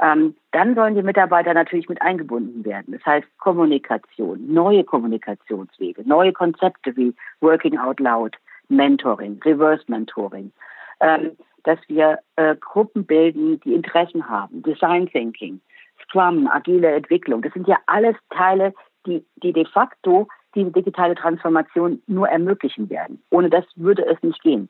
Ähm, 0.00 0.34
dann 0.52 0.74
sollen 0.74 0.94
die 0.94 1.02
Mitarbeiter 1.02 1.52
natürlich 1.52 1.88
mit 1.88 2.00
eingebunden 2.00 2.64
werden. 2.64 2.92
Das 2.92 3.04
heißt 3.04 3.26
Kommunikation, 3.38 4.52
neue 4.52 4.82
Kommunikationswege, 4.82 6.02
neue 6.08 6.32
Konzepte 6.32 6.96
wie 6.96 7.14
Working 7.40 7.78
Out 7.78 8.00
Loud, 8.00 8.36
Mentoring, 8.68 9.40
Reverse 9.44 9.84
Mentoring, 9.88 10.52
ähm, 11.00 11.32
dass 11.64 11.78
wir 11.88 12.18
äh, 12.36 12.56
Gruppen 12.56 13.04
bilden, 13.04 13.60
die 13.60 13.74
Interessen 13.74 14.26
haben, 14.28 14.62
Design 14.62 15.06
Thinking, 15.06 15.60
Scrum, 16.04 16.48
agile 16.48 16.92
Entwicklung. 16.92 17.42
Das 17.42 17.52
sind 17.52 17.68
ja 17.68 17.78
alles 17.86 18.16
Teile, 18.30 18.74
die, 19.06 19.24
die 19.42 19.52
de 19.52 19.66
facto 19.66 20.28
diese 20.54 20.70
digitale 20.70 21.14
Transformation 21.14 22.02
nur 22.06 22.28
ermöglichen 22.28 22.90
werden. 22.90 23.22
Ohne 23.30 23.50
das 23.50 23.64
würde 23.76 24.04
es 24.06 24.22
nicht 24.22 24.42
gehen. 24.42 24.68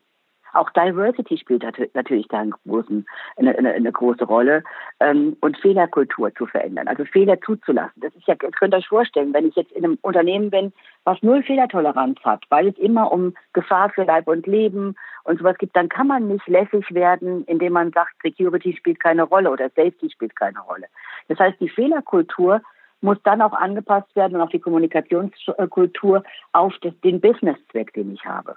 Auch 0.53 0.69
Diversity 0.71 1.37
spielt 1.37 1.63
natürlich 1.93 2.27
da 2.27 2.39
einen 2.39 2.53
großen, 2.67 3.05
eine, 3.37 3.57
eine, 3.57 3.73
eine 3.73 3.91
große 3.91 4.25
Rolle 4.25 4.63
ähm, 4.99 5.37
und 5.41 5.57
Fehlerkultur 5.57 6.33
zu 6.35 6.45
verändern, 6.45 6.87
also 6.87 7.05
Fehler 7.05 7.39
zuzulassen. 7.41 8.01
Das 8.01 8.13
ist 8.15 8.27
ja, 8.27 8.35
das 8.35 8.51
könnt 8.53 8.73
ihr 8.73 8.77
euch 8.77 8.87
vorstellen, 8.87 9.33
wenn 9.33 9.47
ich 9.47 9.55
jetzt 9.55 9.71
in 9.71 9.85
einem 9.85 9.97
Unternehmen 10.01 10.49
bin, 10.49 10.73
was 11.03 11.21
null 11.21 11.43
Fehlertoleranz 11.43 12.19
hat, 12.23 12.43
weil 12.49 12.67
es 12.67 12.77
immer 12.77 13.11
um 13.11 13.33
Gefahr 13.53 13.89
für 13.89 14.03
Leib 14.03 14.27
und 14.27 14.45
Leben 14.47 14.95
und 15.23 15.39
sowas 15.39 15.57
gibt, 15.57 15.75
dann 15.75 15.89
kann 15.89 16.07
man 16.07 16.27
nicht 16.27 16.47
lässig 16.47 16.85
werden, 16.93 17.43
indem 17.45 17.73
man 17.73 17.91
sagt, 17.91 18.13
Security 18.21 18.75
spielt 18.75 18.99
keine 18.99 19.23
Rolle 19.23 19.51
oder 19.51 19.69
Safety 19.69 20.09
spielt 20.09 20.35
keine 20.35 20.59
Rolle. 20.59 20.87
Das 21.27 21.39
heißt, 21.39 21.59
die 21.59 21.69
Fehlerkultur 21.69 22.61
muss 23.01 23.17
dann 23.23 23.41
auch 23.41 23.53
angepasst 23.53 24.15
werden 24.15 24.35
und 24.35 24.41
auch 24.41 24.49
die 24.49 24.59
Kommunikationskultur 24.59 26.23
auf 26.53 26.73
den 27.03 27.19
Businesszweck, 27.19 27.93
den 27.93 28.13
ich 28.13 28.25
habe. 28.25 28.55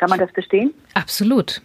Kann 0.00 0.08
man 0.08 0.18
das 0.18 0.30
verstehen? 0.30 0.72
Absolut. 0.94 1.60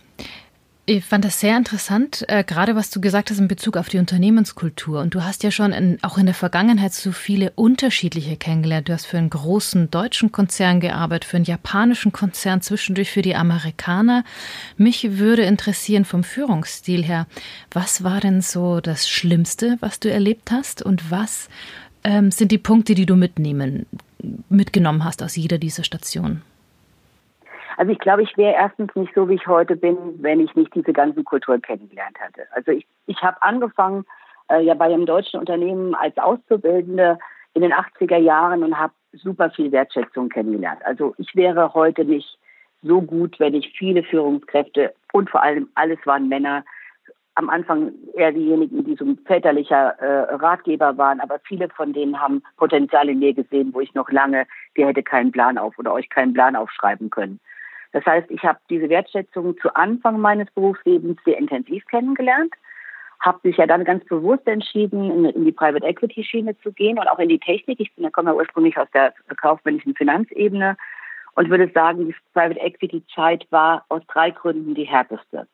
Ich 0.87 1.05
fand 1.05 1.23
das 1.23 1.39
sehr 1.39 1.55
interessant, 1.55 2.25
äh, 2.27 2.43
gerade 2.43 2.75
was 2.75 2.91
du 2.91 2.99
gesagt 2.99 3.31
hast 3.31 3.39
in 3.39 3.47
Bezug 3.47 3.77
auf 3.77 3.87
die 3.87 3.97
Unternehmenskultur. 3.97 4.99
Und 4.99 5.15
du 5.15 5.23
hast 5.23 5.43
ja 5.43 5.51
schon 5.51 5.71
in, 5.71 5.97
auch 6.03 6.17
in 6.17 6.25
der 6.25 6.35
Vergangenheit 6.35 6.93
so 6.93 7.13
viele 7.13 7.51
unterschiedliche 7.55 8.35
kennengelernt. 8.35 8.89
Du 8.89 8.93
hast 8.93 9.05
für 9.05 9.17
einen 9.17 9.29
großen 9.29 9.89
deutschen 9.89 10.33
Konzern 10.33 10.81
gearbeitet, 10.81 11.29
für 11.29 11.37
einen 11.37 11.45
japanischen 11.45 12.11
Konzern, 12.11 12.61
zwischendurch 12.61 13.09
für 13.09 13.21
die 13.21 13.35
Amerikaner. 13.35 14.25
Mich 14.75 15.17
würde 15.17 15.43
interessieren 15.43 16.03
vom 16.03 16.25
Führungsstil 16.25 17.05
her, 17.05 17.25
was 17.71 18.03
war 18.03 18.19
denn 18.19 18.41
so 18.41 18.81
das 18.81 19.07
Schlimmste, 19.07 19.77
was 19.79 20.01
du 20.01 20.11
erlebt 20.11 20.51
hast? 20.51 20.81
Und 20.81 21.09
was 21.09 21.47
ähm, 22.03 22.31
sind 22.31 22.51
die 22.51 22.57
Punkte, 22.57 22.95
die 22.95 23.05
du 23.05 23.15
mitnehmen, 23.15 23.85
mitgenommen 24.49 25.05
hast 25.05 25.23
aus 25.23 25.37
jeder 25.37 25.57
dieser 25.57 25.85
Stationen? 25.85 26.41
Also 27.77 27.91
ich 27.91 27.99
glaube, 27.99 28.23
ich 28.23 28.37
wäre 28.37 28.53
erstens 28.53 28.95
nicht 28.95 29.13
so, 29.13 29.27
wie 29.29 29.35
ich 29.35 29.47
heute 29.47 29.75
bin, 29.75 29.97
wenn 30.19 30.39
ich 30.39 30.55
nicht 30.55 30.73
diese 30.73 30.93
ganzen 30.93 31.23
Kulturen 31.23 31.61
kennengelernt 31.61 32.17
hätte. 32.19 32.47
Also 32.51 32.71
ich, 32.71 32.87
ich 33.05 33.21
habe 33.21 33.41
angefangen 33.41 34.05
äh, 34.49 34.61
ja 34.61 34.73
bei 34.73 34.85
einem 34.85 35.05
deutschen 35.05 35.39
Unternehmen 35.39 35.95
als 35.95 36.17
Auszubildende 36.17 37.19
in 37.53 37.61
den 37.61 37.73
80er 37.73 38.17
Jahren 38.17 38.63
und 38.63 38.77
habe 38.77 38.93
super 39.13 39.49
viel 39.49 39.71
Wertschätzung 39.71 40.29
kennengelernt. 40.29 40.85
Also 40.85 41.15
ich 41.17 41.35
wäre 41.35 41.73
heute 41.73 42.05
nicht 42.05 42.37
so 42.81 43.01
gut, 43.01 43.39
wenn 43.39 43.53
ich 43.53 43.73
viele 43.77 44.03
Führungskräfte 44.03 44.93
und 45.13 45.29
vor 45.29 45.41
allem 45.41 45.69
alles 45.75 45.99
waren 46.05 46.29
Männer, 46.29 46.63
am 47.37 47.49
Anfang 47.49 47.91
eher 48.13 48.31
diejenigen, 48.31 48.85
die 48.85 48.95
so 48.95 49.03
ein 49.03 49.17
väterlicher 49.25 49.99
äh, 49.99 50.35
Ratgeber 50.35 50.97
waren, 50.97 51.19
aber 51.19 51.39
viele 51.43 51.67
von 51.69 51.91
denen 51.91 52.19
haben 52.19 52.41
Potenzial 52.55 53.09
in 53.09 53.19
mir 53.19 53.33
gesehen, 53.33 53.73
wo 53.73 53.81
ich 53.81 53.93
noch 53.93 54.09
lange, 54.09 54.47
der 54.77 54.87
hätte 54.87 55.03
keinen 55.03 55.33
Plan 55.33 55.57
auf 55.57 55.77
oder 55.77 55.91
euch 55.91 56.09
keinen 56.09 56.33
Plan 56.33 56.55
aufschreiben 56.55 57.09
können. 57.09 57.41
Das 57.95 58.05
heißt, 58.05 58.29
ich 58.29 58.43
habe 58.43 58.59
diese 58.69 58.89
Wertschätzung 58.89 59.57
zu 59.57 59.73
Anfang 59.73 60.19
meines 60.19 60.51
Berufslebens 60.51 61.17
sehr 61.23 61.37
intensiv 61.37 61.85
kennengelernt, 61.85 62.53
habe 63.21 63.39
mich 63.43 63.55
ja 63.55 63.67
dann 63.67 63.85
ganz 63.85 64.03
bewusst 64.03 64.45
entschieden, 64.47 65.09
in, 65.09 65.23
in 65.23 65.45
die 65.45 65.53
Private 65.53 65.85
Equity 65.85 66.25
Schiene 66.25 66.59
zu 66.59 66.73
gehen 66.73 66.99
und 66.99 67.07
auch 67.07 67.19
in 67.19 67.29
die 67.29 67.39
Technik. 67.39 67.79
Ich 67.79 67.95
bin, 67.95 68.03
ja 68.03 68.09
komme 68.09 68.31
ja 68.31 68.35
ursprünglich 68.35 68.77
aus 68.77 68.89
der 68.93 69.13
kaufmännischen 69.41 69.95
Finanzebene 69.95 70.75
und 71.35 71.49
würde 71.49 71.71
sagen, 71.73 72.05
die 72.05 72.15
Private 72.33 72.59
Equity 72.59 73.01
Zeit 73.15 73.47
war 73.49 73.85
aus 73.87 74.01
drei 74.07 74.31
Gründen 74.31 74.75
die 74.75 74.83
härteste. 74.83 75.47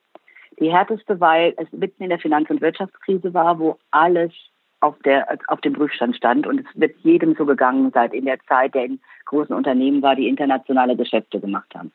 Die 0.59 0.71
härteste, 0.71 1.19
weil 1.19 1.53
es 1.57 1.71
mitten 1.71 2.01
in 2.01 2.09
der 2.09 2.17
Finanz- 2.17 2.49
und 2.49 2.61
Wirtschaftskrise 2.61 3.35
war, 3.35 3.59
wo 3.59 3.77
alles 3.91 4.31
auf, 4.79 4.95
der, 5.05 5.27
auf 5.45 5.61
dem 5.61 5.73
Prüfstand 5.73 6.15
stand. 6.15 6.47
Und 6.47 6.61
es 6.61 6.65
wird 6.73 6.97
jedem 7.03 7.35
so 7.35 7.45
gegangen 7.45 7.91
seit 7.93 8.15
in 8.15 8.25
der 8.25 8.39
Zeit, 8.47 8.73
der 8.73 8.85
in 8.85 8.99
großen 9.25 9.55
Unternehmen 9.55 10.01
war, 10.01 10.15
die 10.15 10.27
internationale 10.27 10.95
Geschäfte 10.95 11.39
gemacht 11.39 11.71
haben. 11.75 11.91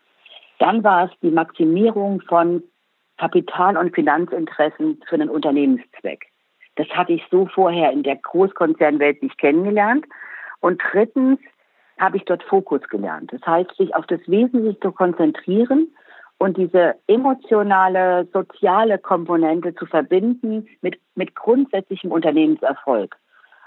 Dann 0.58 0.82
war 0.84 1.06
es 1.06 1.10
die 1.20 1.30
Maximierung 1.30 2.20
von 2.22 2.62
Kapital- 3.18 3.76
und 3.76 3.94
Finanzinteressen 3.94 5.00
für 5.08 5.14
einen 5.14 5.30
Unternehmenszweck. 5.30 6.26
Das 6.76 6.86
hatte 6.88 7.14
ich 7.14 7.22
so 7.30 7.46
vorher 7.46 7.90
in 7.90 8.02
der 8.02 8.16
Großkonzernwelt 8.16 9.22
nicht 9.22 9.38
kennengelernt. 9.38 10.04
Und 10.60 10.80
drittens 10.92 11.40
habe 11.98 12.18
ich 12.18 12.24
dort 12.24 12.42
Fokus 12.42 12.82
gelernt. 12.88 13.32
Das 13.32 13.40
heißt, 13.46 13.74
sich 13.76 13.94
auf 13.94 14.06
das 14.06 14.20
Wesentliche 14.26 14.78
zu 14.80 14.92
konzentrieren 14.92 15.88
und 16.38 16.58
diese 16.58 16.96
emotionale, 17.06 18.28
soziale 18.32 18.98
Komponente 18.98 19.74
zu 19.74 19.86
verbinden 19.86 20.68
mit, 20.82 21.00
mit 21.14 21.34
grundsätzlichem 21.34 22.12
Unternehmenserfolg. 22.12 23.16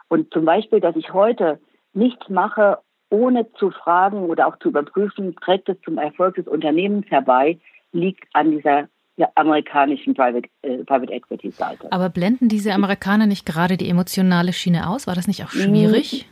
Und 0.08 0.32
zum 0.32 0.46
Beispiel, 0.46 0.80
dass 0.80 0.96
ich 0.96 1.12
heute 1.14 1.60
nichts 1.94 2.30
mache, 2.30 2.80
ohne 3.10 3.52
zu 3.54 3.72
fragen 3.72 4.24
oder 4.24 4.48
auch 4.48 4.58
zu 4.60 4.70
überprüfen, 4.70 5.36
trägt 5.36 5.70
es 5.70 5.80
zum 5.82 5.98
Erfolg 5.98 6.36
des 6.36 6.48
Unternehmens 6.48 7.10
herbei, 7.10 7.60
liegt 7.92 8.26
an 8.34 8.52
dieser 8.52 8.88
amerikanischen 9.36 10.14
Private, 10.14 10.48
äh, 10.62 10.84
Private 10.86 11.12
Equity 11.12 11.52
Seite. 11.52 11.92
Aber 11.92 12.10
blenden 12.10 12.48
diese 12.48 12.74
Amerikaner 12.74 13.28
nicht 13.28 13.46
gerade 13.46 13.78
die 13.78 13.90
emotionale 13.90 14.54
Schiene 14.54 14.90
aus? 14.90 15.08
War 15.08 15.16
das 15.16 15.28
nicht 15.28 15.44
auch 15.44 15.50
schwierig? 15.50 16.30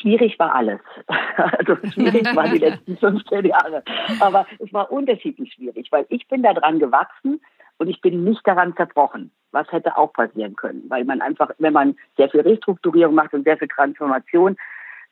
Schwierig 0.00 0.38
war 0.38 0.54
alles. 0.54 0.80
Also 1.38 1.76
schwierig 1.92 2.24
waren 2.34 2.52
die 2.52 2.58
letzten 2.66 2.96
15 2.96 3.44
Jahre. 3.46 3.84
Aber 4.18 4.44
es 4.58 4.72
war 4.72 4.90
unterschiedlich 4.90 5.52
schwierig, 5.52 5.86
weil 5.92 6.04
ich 6.08 6.26
bin 6.26 6.42
daran 6.42 6.80
gewachsen 6.80 7.40
und 7.78 7.88
ich 7.88 8.00
bin 8.00 8.24
nicht 8.24 8.44
daran 8.44 8.74
zerbrochen. 8.74 9.30
Was 9.52 9.70
hätte 9.70 9.96
auch 9.96 10.12
passieren 10.12 10.56
können, 10.56 10.82
weil 10.88 11.04
man 11.04 11.20
einfach, 11.20 11.50
wenn 11.58 11.72
man 11.72 11.96
sehr 12.16 12.28
viel 12.28 12.40
Restrukturierung 12.40 13.14
macht 13.14 13.32
und 13.32 13.44
sehr 13.44 13.56
viel 13.56 13.68
Transformation, 13.68 14.56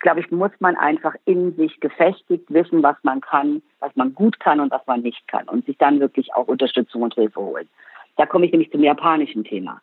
glaube 0.00 0.20
ich, 0.20 0.30
muss 0.30 0.50
man 0.58 0.76
einfach 0.76 1.14
in 1.24 1.54
sich 1.56 1.80
gefestigt 1.80 2.44
wissen, 2.48 2.82
was 2.82 2.96
man 3.02 3.20
kann, 3.20 3.62
was 3.80 3.94
man 3.96 4.14
gut 4.14 4.38
kann 4.40 4.60
und 4.60 4.70
was 4.70 4.86
man 4.86 5.02
nicht 5.02 5.26
kann 5.28 5.48
und 5.48 5.64
sich 5.66 5.78
dann 5.78 6.00
wirklich 6.00 6.34
auch 6.34 6.48
Unterstützung 6.48 7.02
und 7.02 7.14
Hilfe 7.14 7.40
holen. 7.40 7.68
Da 8.16 8.26
komme 8.26 8.46
ich 8.46 8.52
nämlich 8.52 8.70
zum 8.70 8.82
japanischen 8.82 9.44
Thema. 9.44 9.80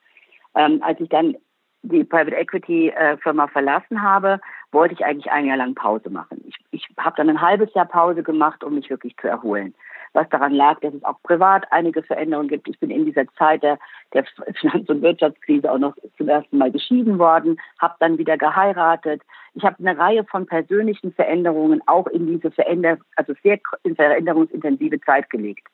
Ähm, 0.55 0.81
als 0.83 0.99
ich 0.99 1.09
dann 1.09 1.35
die 1.83 2.03
Private 2.03 2.35
Equity 2.35 2.89
äh, 2.89 3.17
Firma 3.17 3.47
verlassen 3.47 4.01
habe, 4.01 4.39
wollte 4.71 4.93
ich 4.93 5.05
eigentlich 5.05 5.31
ein 5.31 5.45
Jahr 5.45 5.57
lang 5.57 5.75
Pause 5.75 6.09
machen. 6.09 6.41
Ich, 6.47 6.55
ich 6.71 6.87
habe 6.97 7.15
dann 7.17 7.29
ein 7.29 7.41
halbes 7.41 7.73
Jahr 7.73 7.85
Pause 7.85 8.23
gemacht, 8.23 8.63
um 8.63 8.75
mich 8.75 8.89
wirklich 8.89 9.15
zu 9.17 9.27
erholen. 9.27 9.75
Was 10.13 10.29
daran 10.29 10.53
lag, 10.53 10.79
dass 10.79 10.93
es 10.93 11.03
auch 11.03 11.21
privat 11.23 11.65
einige 11.71 12.03
Veränderungen 12.03 12.47
gibt. 12.47 12.67
Ich 12.69 12.79
bin 12.79 12.91
in 12.91 13.05
dieser 13.05 13.27
Zeit 13.33 13.63
der, 13.63 13.79
der 14.13 14.25
Finanz- 14.61 14.89
und 14.89 15.01
Wirtschaftskrise 15.01 15.71
auch 15.71 15.79
noch 15.79 15.95
zum 16.17 16.29
ersten 16.29 16.57
Mal 16.57 16.71
geschieden 16.71 17.19
worden, 17.19 17.59
habe 17.79 17.95
dann 17.99 18.17
wieder 18.17 18.37
geheiratet. 18.37 19.21
Ich 19.55 19.63
habe 19.63 19.75
eine 19.79 19.97
Reihe 19.97 20.23
von 20.23 20.45
persönlichen 20.45 21.13
Veränderungen 21.13 21.81
auch 21.87 22.07
in 22.07 22.27
diese 22.27 22.51
Veränder 22.51 22.97
also 23.15 23.33
sehr 23.43 23.59
veränderungsintensive 23.95 25.01
Zeit 25.01 25.29
gelegt. 25.29 25.67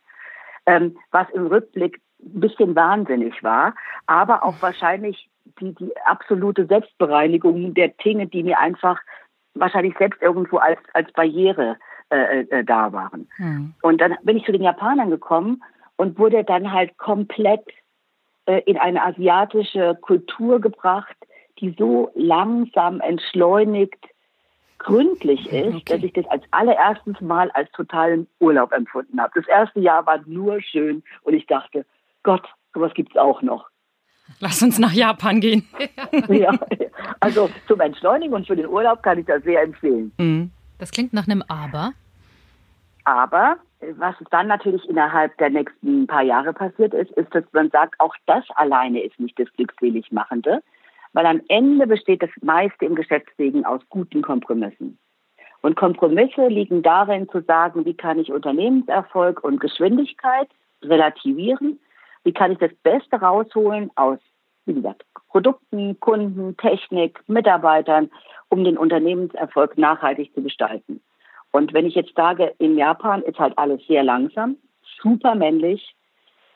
Ähm, 0.65 0.97
was 1.11 1.29
im 1.31 1.47
Rückblick 1.47 2.01
ein 2.21 2.39
bisschen 2.39 2.75
wahnsinnig 2.75 3.43
war, 3.43 3.75
aber 4.05 4.43
auch 4.43 4.61
wahrscheinlich 4.61 5.29
die, 5.59 5.73
die 5.75 5.91
absolute 6.05 6.65
Selbstbereinigung 6.65 7.73
der 7.73 7.89
Dinge, 7.89 8.27
die 8.27 8.43
mir 8.43 8.59
einfach 8.59 8.99
wahrscheinlich 9.53 9.95
selbst 9.97 10.21
irgendwo 10.21 10.57
als, 10.57 10.79
als 10.93 11.11
Barriere 11.13 11.77
äh, 12.09 12.41
äh, 12.41 12.63
da 12.63 12.91
waren. 12.91 13.27
Hm. 13.37 13.73
Und 13.81 14.01
dann 14.01 14.15
bin 14.23 14.37
ich 14.37 14.45
zu 14.45 14.51
den 14.51 14.63
Japanern 14.63 15.09
gekommen 15.09 15.63
und 15.95 16.17
wurde 16.17 16.43
dann 16.43 16.71
halt 16.71 16.97
komplett 16.97 17.65
äh, 18.45 18.61
in 18.65 18.77
eine 18.77 19.03
asiatische 19.03 19.97
Kultur 20.01 20.59
gebracht, 20.59 21.15
die 21.59 21.75
so 21.77 22.11
langsam 22.15 23.01
entschleunigt, 23.01 24.05
gründlich 24.77 25.51
ist, 25.51 25.75
okay. 25.75 25.83
dass 25.85 26.03
ich 26.03 26.13
das 26.13 26.25
als 26.27 26.43
allererstes 26.51 27.19
Mal 27.19 27.51
als 27.51 27.69
totalen 27.73 28.27
Urlaub 28.39 28.71
empfunden 28.71 29.21
habe. 29.21 29.33
Das 29.35 29.47
erste 29.47 29.81
Jahr 29.81 30.05
war 30.05 30.21
nur 30.25 30.61
schön 30.61 31.03
und 31.23 31.33
ich 31.33 31.45
dachte, 31.47 31.85
Gott, 32.29 32.47
sowas 32.75 32.93
gibt 32.93 33.09
es 33.09 33.17
auch 33.17 33.41
noch. 33.41 33.67
Lass 34.39 34.61
uns 34.61 34.77
nach 34.77 34.91
Japan 34.91 35.41
gehen. 35.41 35.67
ja, 36.27 36.51
also 37.21 37.49
zum 37.67 37.79
Entschleunigen 37.79 38.35
und 38.35 38.45
für 38.45 38.55
den 38.55 38.67
Urlaub 38.67 39.01
kann 39.01 39.17
ich 39.17 39.25
das 39.25 39.41
sehr 39.41 39.63
empfehlen. 39.63 40.11
Mhm. 40.19 40.51
Das 40.77 40.91
klingt 40.91 41.11
nach 41.11 41.27
einem 41.27 41.43
Aber. 41.47 41.93
Aber 43.03 43.57
was 43.97 44.13
dann 44.29 44.45
natürlich 44.45 44.87
innerhalb 44.87 45.35
der 45.39 45.49
nächsten 45.49 46.05
paar 46.05 46.21
Jahre 46.21 46.53
passiert 46.53 46.93
ist, 46.93 47.09
ist, 47.13 47.33
dass 47.33 47.45
man 47.51 47.71
sagt, 47.71 47.99
auch 47.99 48.13
das 48.27 48.43
alleine 48.57 49.01
ist 49.01 49.19
nicht 49.19 49.39
das 49.39 49.51
Glückseligmachende, 49.53 50.61
weil 51.13 51.25
am 51.25 51.41
Ende 51.47 51.87
besteht 51.87 52.21
das 52.21 52.29
meiste 52.43 52.85
im 52.85 52.93
Geschäftswegen 52.93 53.65
aus 53.65 53.81
guten 53.89 54.21
Kompromissen. 54.21 54.99
Und 55.63 55.77
Kompromisse 55.77 56.45
liegen 56.45 56.83
darin 56.83 57.27
zu 57.29 57.41
sagen, 57.41 57.85
wie 57.85 57.95
kann 57.95 58.19
ich 58.19 58.31
Unternehmenserfolg 58.31 59.43
und 59.43 59.59
Geschwindigkeit 59.59 60.47
relativieren 60.83 61.79
wie 62.23 62.33
kann 62.33 62.51
ich 62.51 62.57
das 62.59 62.73
Beste 62.83 63.17
rausholen 63.17 63.91
aus, 63.95 64.19
wie 64.65 64.73
gesagt, 64.73 65.05
Produkten, 65.29 65.99
Kunden, 65.99 66.57
Technik, 66.57 67.21
Mitarbeitern, 67.27 68.09
um 68.49 68.63
den 68.63 68.77
Unternehmenserfolg 68.77 69.77
nachhaltig 69.77 70.33
zu 70.33 70.41
gestalten. 70.41 71.01
Und 71.51 71.73
wenn 71.73 71.85
ich 71.85 71.95
jetzt 71.95 72.15
sage, 72.15 72.53
in 72.57 72.77
Japan 72.77 73.21
ist 73.21 73.39
halt 73.39 73.57
alles 73.57 73.85
sehr 73.87 74.03
langsam, 74.03 74.57
super 75.01 75.35
männlich, 75.35 75.95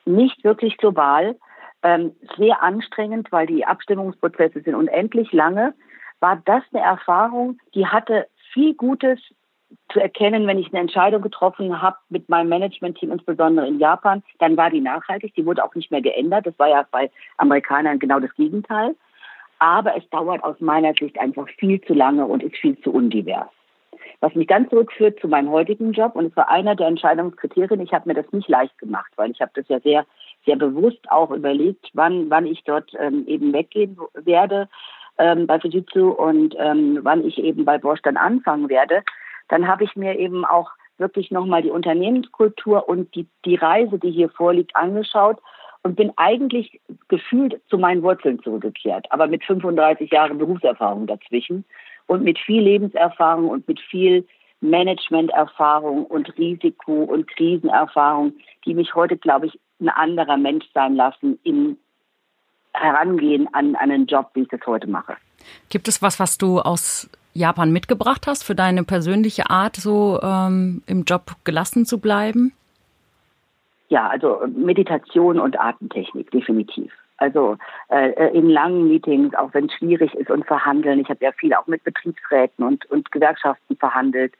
nicht 0.05 0.43
wirklich 0.43 0.77
global, 0.77 1.35
ähm, 1.81 2.15
sehr 2.37 2.61
anstrengend, 2.61 3.31
weil 3.31 3.47
die 3.47 3.65
Abstimmungsprozesse 3.65 4.61
sind 4.61 4.75
unendlich 4.75 5.31
lange, 5.31 5.73
war 6.19 6.41
das 6.45 6.63
eine 6.71 6.83
Erfahrung, 6.83 7.59
die 7.73 7.87
hatte 7.87 8.27
viel 8.53 8.73
Gutes 8.75 9.19
zu 9.91 9.99
erkennen, 9.99 10.47
wenn 10.47 10.59
ich 10.59 10.67
eine 10.71 10.81
Entscheidung 10.81 11.21
getroffen 11.21 11.81
habe 11.81 11.97
mit 12.09 12.29
meinem 12.29 12.49
Management-Team, 12.49 13.11
insbesondere 13.11 13.67
in 13.67 13.79
Japan, 13.79 14.23
dann 14.39 14.57
war 14.57 14.69
die 14.69 14.81
nachhaltig, 14.81 15.33
die 15.35 15.45
wurde 15.45 15.63
auch 15.63 15.75
nicht 15.75 15.91
mehr 15.91 16.01
geändert. 16.01 16.45
Das 16.45 16.57
war 16.57 16.69
ja 16.69 16.85
bei 16.91 17.11
Amerikanern 17.37 17.99
genau 17.99 18.19
das 18.19 18.33
Gegenteil. 18.35 18.95
Aber 19.59 19.95
es 19.95 20.07
dauert 20.09 20.43
aus 20.43 20.59
meiner 20.59 20.93
Sicht 20.93 21.19
einfach 21.19 21.47
viel 21.57 21.79
zu 21.81 21.93
lange 21.93 22.25
und 22.25 22.43
ist 22.43 22.57
viel 22.57 22.79
zu 22.81 22.91
undivers. 22.91 23.47
Was 24.19 24.35
mich 24.35 24.47
dann 24.47 24.69
zurückführt 24.69 25.19
zu 25.19 25.27
meinem 25.27 25.49
heutigen 25.51 25.93
Job 25.93 26.15
und 26.15 26.25
es 26.25 26.35
war 26.35 26.49
einer 26.49 26.75
der 26.75 26.87
Entscheidungskriterien. 26.87 27.81
Ich 27.81 27.93
habe 27.93 28.07
mir 28.09 28.15
das 28.15 28.31
nicht 28.31 28.49
leicht 28.49 28.77
gemacht, 28.77 29.11
weil 29.15 29.31
ich 29.31 29.41
habe 29.41 29.51
das 29.53 29.67
ja 29.67 29.79
sehr, 29.79 30.05
sehr 30.45 30.55
bewusst 30.55 31.09
auch 31.09 31.31
überlegt, 31.31 31.89
wann, 31.93 32.29
wann 32.29 32.45
ich 32.45 32.63
dort 32.63 32.91
ähm, 32.99 33.25
eben 33.27 33.53
weggehen 33.53 33.97
werde 34.15 34.67
ähm, 35.17 35.47
bei 35.47 35.59
Fujitsu 35.59 36.09
und 36.09 36.55
ähm, 36.57 36.99
wann 37.03 37.25
ich 37.25 37.37
eben 37.37 37.65
bei 37.65 37.77
Bosch 37.77 38.01
dann 38.01 38.17
anfangen 38.17 38.69
werde 38.69 39.03
dann 39.49 39.67
habe 39.67 39.83
ich 39.83 39.95
mir 39.95 40.17
eben 40.17 40.45
auch 40.45 40.71
wirklich 40.97 41.31
nochmal 41.31 41.61
die 41.61 41.71
Unternehmenskultur 41.71 42.87
und 42.87 43.13
die, 43.15 43.27
die 43.45 43.55
Reise, 43.55 43.99
die 43.99 44.11
hier 44.11 44.29
vorliegt, 44.29 44.75
angeschaut 44.75 45.39
und 45.81 45.95
bin 45.95 46.13
eigentlich 46.15 46.79
gefühlt 47.07 47.59
zu 47.69 47.77
meinen 47.77 48.03
Wurzeln 48.03 48.41
zurückgekehrt, 48.41 49.07
aber 49.11 49.27
mit 49.27 49.43
35 49.43 50.11
Jahren 50.11 50.37
Berufserfahrung 50.37 51.07
dazwischen 51.07 51.65
und 52.07 52.23
mit 52.23 52.39
viel 52.39 52.61
Lebenserfahrung 52.61 53.49
und 53.49 53.67
mit 53.67 53.79
viel 53.79 54.25
Managementerfahrung 54.61 56.05
und 56.05 56.37
Risiko- 56.37 57.03
und 57.03 57.27
Krisenerfahrung, 57.27 58.33
die 58.65 58.73
mich 58.73 58.95
heute, 58.95 59.17
glaube 59.17 59.47
ich, 59.47 59.59
ein 59.81 59.89
anderer 59.89 60.37
Mensch 60.37 60.65
sein 60.73 60.95
lassen 60.95 61.37
im 61.43 61.77
Herangehen 62.73 63.47
an, 63.53 63.75
an 63.75 63.91
einen 63.91 64.05
Job, 64.05 64.31
wie 64.33 64.43
ich 64.43 64.47
das 64.47 64.61
heute 64.65 64.87
mache. 64.87 65.17
Gibt 65.69 65.89
es 65.89 66.01
was, 66.01 66.19
was 66.19 66.37
du 66.37 66.59
aus 66.59 67.09
Japan 67.33 67.71
mitgebracht 67.71 68.27
hast 68.27 68.43
für 68.43 68.55
deine 68.55 68.83
persönliche 68.83 69.49
Art, 69.49 69.75
so 69.75 70.19
ähm, 70.21 70.83
im 70.85 71.03
Job 71.03 71.31
gelassen 71.43 71.85
zu 71.85 71.99
bleiben? 71.99 72.53
Ja, 73.89 74.07
also 74.07 74.41
Meditation 74.55 75.39
und 75.39 75.59
Atemtechnik, 75.59 76.31
definitiv. 76.31 76.91
Also 77.17 77.57
äh, 77.89 78.35
in 78.35 78.49
langen 78.49 78.87
Meetings, 78.87 79.33
auch 79.35 79.53
wenn 79.53 79.65
es 79.65 79.73
schwierig 79.73 80.13
ist 80.15 80.29
und 80.29 80.45
verhandeln. 80.45 80.99
Ich 80.99 81.09
habe 81.09 81.23
ja 81.23 81.31
viel 81.31 81.53
auch 81.53 81.67
mit 81.67 81.83
Betriebsräten 81.83 82.65
und, 82.65 82.89
und 82.89 83.11
Gewerkschaften 83.11 83.77
verhandelt, 83.77 84.33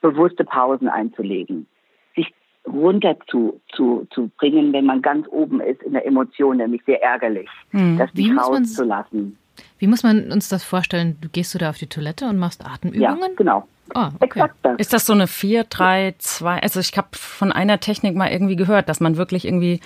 bewusste 0.00 0.44
Pausen 0.44 0.88
einzulegen, 0.88 1.66
sich 2.14 2.32
runter 2.66 3.16
zu, 3.28 3.60
zu, 3.74 4.06
zu 4.10 4.30
bringen, 4.38 4.72
wenn 4.72 4.84
man 4.84 5.02
ganz 5.02 5.26
oben 5.28 5.60
ist 5.60 5.82
in 5.82 5.94
der 5.94 6.06
Emotion, 6.06 6.58
nämlich 6.58 6.82
sehr 6.84 7.02
ärgerlich, 7.02 7.48
hm. 7.70 7.98
das 7.98 8.12
nicht 8.14 8.36
rauszulassen. 8.36 9.38
Wie 9.78 9.86
muss 9.86 10.02
man 10.02 10.30
uns 10.32 10.48
das 10.48 10.64
vorstellen? 10.64 11.16
Du 11.20 11.28
gehst 11.28 11.54
du 11.54 11.58
da 11.58 11.70
auf 11.70 11.78
die 11.78 11.86
Toilette 11.86 12.26
und 12.28 12.38
machst 12.38 12.64
Atemübungen? 12.64 13.20
Ja, 13.20 13.28
genau. 13.36 13.68
Oh, 13.94 14.08
okay. 14.20 14.44
Das. 14.62 14.78
Ist 14.78 14.92
das 14.92 15.06
so 15.06 15.12
eine 15.12 15.26
4, 15.26 15.64
3, 15.64 16.14
2? 16.18 16.62
Also 16.62 16.80
ich 16.80 16.96
habe 16.96 17.08
von 17.12 17.52
einer 17.52 17.80
Technik 17.80 18.14
mal 18.14 18.30
irgendwie 18.30 18.56
gehört, 18.56 18.88
dass 18.88 19.00
man 19.00 19.16
wirklich 19.16 19.46
irgendwie 19.46 19.80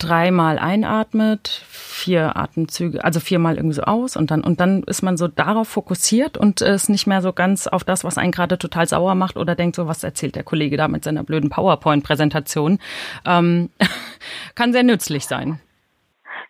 dreimal 0.00 0.58
einatmet, 0.58 1.62
vier 1.68 2.36
Atemzüge, 2.36 3.04
also 3.04 3.20
viermal 3.20 3.56
irgendwie 3.56 3.74
so 3.74 3.82
aus 3.82 4.16
und 4.16 4.30
dann 4.30 4.42
und 4.42 4.58
dann 4.58 4.82
ist 4.84 5.02
man 5.02 5.16
so 5.16 5.28
darauf 5.28 5.68
fokussiert 5.68 6.38
und 6.38 6.62
ist 6.62 6.88
nicht 6.88 7.06
mehr 7.06 7.20
so 7.20 7.32
ganz 7.32 7.66
auf 7.66 7.84
das, 7.84 8.02
was 8.02 8.16
einen 8.16 8.32
gerade 8.32 8.56
total 8.58 8.88
sauer 8.88 9.14
macht 9.14 9.36
oder 9.36 9.54
denkt 9.54 9.76
so, 9.76 9.86
was 9.86 10.02
erzählt 10.02 10.36
der 10.36 10.42
Kollege 10.42 10.78
da 10.78 10.88
mit 10.88 11.04
seiner 11.04 11.22
blöden 11.22 11.50
PowerPoint-Präsentation. 11.50 12.78
Ähm, 13.26 13.68
kann 14.54 14.72
sehr 14.72 14.82
nützlich 14.82 15.26
sein. 15.26 15.60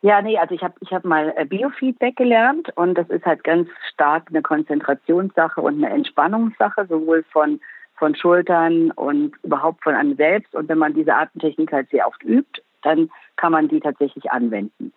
Ja, 0.02 0.22
nee, 0.22 0.38
also 0.38 0.54
ich 0.54 0.62
habe 0.62 0.74
ich 0.80 0.92
hab 0.92 1.04
mal 1.04 1.34
äh, 1.36 1.44
Biofeedback 1.44 2.16
gelernt 2.16 2.70
und 2.76 2.96
das 2.96 3.08
ist 3.10 3.26
halt 3.26 3.44
ganz 3.44 3.68
stark 3.92 4.28
eine 4.30 4.40
Konzentrationssache 4.40 5.60
und 5.60 5.84
eine 5.84 5.92
Entspannungssache, 5.92 6.86
sowohl 6.86 7.22
von, 7.30 7.60
von 7.96 8.14
Schultern 8.14 8.92
und 8.92 9.34
überhaupt 9.42 9.82
von 9.82 9.94
einem 9.94 10.16
selbst. 10.16 10.54
Und 10.54 10.70
wenn 10.70 10.78
man 10.78 10.94
diese 10.94 11.14
Atemtechnik 11.14 11.70
halt 11.70 11.90
sehr 11.90 12.06
oft 12.06 12.22
übt, 12.24 12.62
dann 12.82 13.10
kann 13.36 13.52
man 13.52 13.68
die 13.68 13.80
tatsächlich 13.80 14.30
anwenden. 14.30 14.94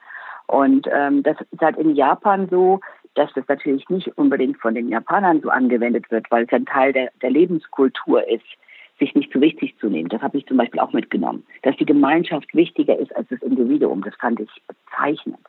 Und 0.47 0.87
ähm, 0.89 1.21
das 1.21 1.35
ist 1.51 1.61
halt 1.61 1.77
in 1.77 1.95
Japan 1.95 2.47
so, 2.49 2.79
dass 3.15 3.31
das 3.33 3.45
natürlich 3.49 3.89
nicht 3.89 4.17
unbedingt 4.17 4.57
von 4.59 4.73
den 4.73 4.87
Japanern 4.87 5.41
so 5.41 5.49
angewendet 5.49 6.09
wird, 6.11 6.31
weil 6.31 6.45
es 6.45 6.53
ein 6.53 6.65
Teil 6.65 6.93
der, 6.93 7.11
der 7.21 7.29
Lebenskultur 7.29 8.25
ist 8.29 8.45
sich 9.03 9.15
nicht 9.15 9.31
zu 9.31 9.41
wichtig 9.41 9.75
zu 9.79 9.89
nehmen. 9.89 10.09
Das 10.09 10.21
habe 10.21 10.37
ich 10.37 10.45
zum 10.45 10.57
Beispiel 10.57 10.79
auch 10.79 10.93
mitgenommen. 10.93 11.45
Dass 11.61 11.75
die 11.77 11.85
Gemeinschaft 11.85 12.53
wichtiger 12.53 12.97
ist 12.97 13.15
als 13.15 13.27
das 13.29 13.41
Individuum. 13.41 14.03
Das 14.03 14.15
fand 14.15 14.39
ich 14.39 14.49
bezeichnend. 14.67 15.39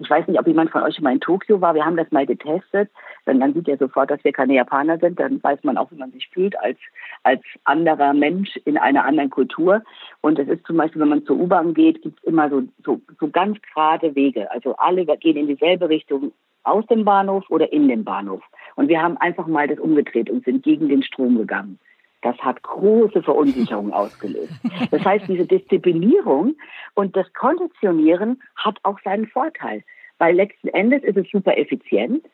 Ich 0.00 0.10
weiß 0.10 0.28
nicht, 0.28 0.38
ob 0.38 0.46
jemand 0.46 0.70
von 0.70 0.82
euch 0.82 0.94
schon 0.94 1.04
mal 1.04 1.14
in 1.14 1.20
Tokio 1.20 1.60
war. 1.60 1.74
Wir 1.74 1.84
haben 1.84 1.96
das 1.96 2.10
mal 2.12 2.26
getestet. 2.26 2.90
Denn 3.26 3.40
dann 3.40 3.54
sieht 3.54 3.68
er 3.68 3.78
sofort, 3.78 4.10
dass 4.10 4.22
wir 4.22 4.32
keine 4.32 4.54
Japaner 4.54 4.98
sind. 4.98 5.18
Dann 5.18 5.42
weiß 5.42 5.64
man 5.64 5.78
auch, 5.78 5.90
wie 5.90 5.96
man 5.96 6.12
sich 6.12 6.28
fühlt 6.28 6.58
als, 6.60 6.78
als 7.22 7.40
anderer 7.64 8.12
Mensch 8.12 8.56
in 8.64 8.76
einer 8.76 9.04
anderen 9.04 9.30
Kultur. 9.30 9.82
Und 10.20 10.38
es 10.38 10.48
ist 10.48 10.66
zum 10.66 10.76
Beispiel, 10.76 11.00
wenn 11.00 11.08
man 11.08 11.24
zur 11.24 11.38
U-Bahn 11.38 11.72
geht, 11.72 12.02
gibt 12.02 12.18
es 12.18 12.24
immer 12.24 12.50
so, 12.50 12.62
so, 12.84 13.00
so 13.18 13.30
ganz 13.30 13.58
gerade 13.72 14.14
Wege. 14.14 14.50
Also 14.50 14.76
alle 14.76 15.06
gehen 15.16 15.36
in 15.36 15.48
dieselbe 15.48 15.88
Richtung 15.88 16.32
aus 16.64 16.86
dem 16.86 17.04
Bahnhof 17.04 17.44
oder 17.48 17.72
in 17.72 17.88
den 17.88 18.04
Bahnhof. 18.04 18.42
Und 18.76 18.88
wir 18.88 19.02
haben 19.02 19.16
einfach 19.16 19.46
mal 19.46 19.66
das 19.66 19.78
umgedreht 19.78 20.28
und 20.28 20.44
sind 20.44 20.62
gegen 20.62 20.88
den 20.88 21.02
Strom 21.02 21.38
gegangen. 21.38 21.78
Das 22.22 22.36
hat 22.38 22.62
große 22.62 23.22
Verunsicherung 23.22 23.92
ausgelöst. 23.92 24.52
Das 24.90 25.04
heißt, 25.04 25.28
diese 25.28 25.46
Disziplinierung 25.46 26.56
und 26.94 27.16
das 27.16 27.32
Konditionieren 27.32 28.42
hat 28.56 28.78
auch 28.82 28.98
seinen 29.04 29.28
Vorteil, 29.28 29.84
weil 30.18 30.34
letzten 30.34 30.68
Endes 30.68 31.04
ist 31.04 31.16
es 31.16 31.30
super 31.30 31.56
effizient 31.56 32.24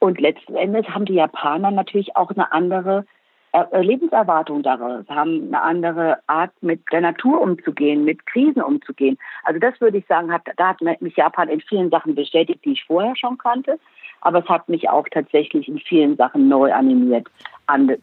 Und 0.00 0.18
letzten 0.18 0.56
Endes 0.56 0.88
haben 0.88 1.04
die 1.04 1.14
Japaner 1.14 1.70
natürlich 1.70 2.16
auch 2.16 2.30
eine 2.30 2.50
andere 2.52 3.04
äh, 3.52 3.82
Lebenserwartung 3.82 4.62
daraus, 4.62 5.04
haben 5.08 5.48
eine 5.48 5.62
andere 5.62 6.18
Art, 6.26 6.52
mit 6.62 6.80
der 6.90 7.02
Natur 7.02 7.40
umzugehen, 7.40 8.04
mit 8.04 8.24
Krisen 8.26 8.62
umzugehen. 8.62 9.18
Also 9.44 9.60
das 9.60 9.80
würde 9.80 9.98
ich 9.98 10.06
sagen, 10.06 10.32
hat, 10.32 10.42
da 10.56 10.68
hat 10.68 10.80
mich 11.00 11.16
Japan 11.16 11.48
in 11.48 11.60
vielen 11.60 11.90
Sachen 11.90 12.14
bestätigt, 12.14 12.64
die 12.64 12.72
ich 12.72 12.84
vorher 12.84 13.14
schon 13.16 13.38
kannte. 13.38 13.78
Aber 14.22 14.40
es 14.40 14.48
hat 14.48 14.68
mich 14.68 14.88
auch 14.88 15.06
tatsächlich 15.10 15.68
in 15.68 15.78
vielen 15.78 16.16
Sachen 16.16 16.48
neu 16.48 16.72
animiert, 16.72 17.26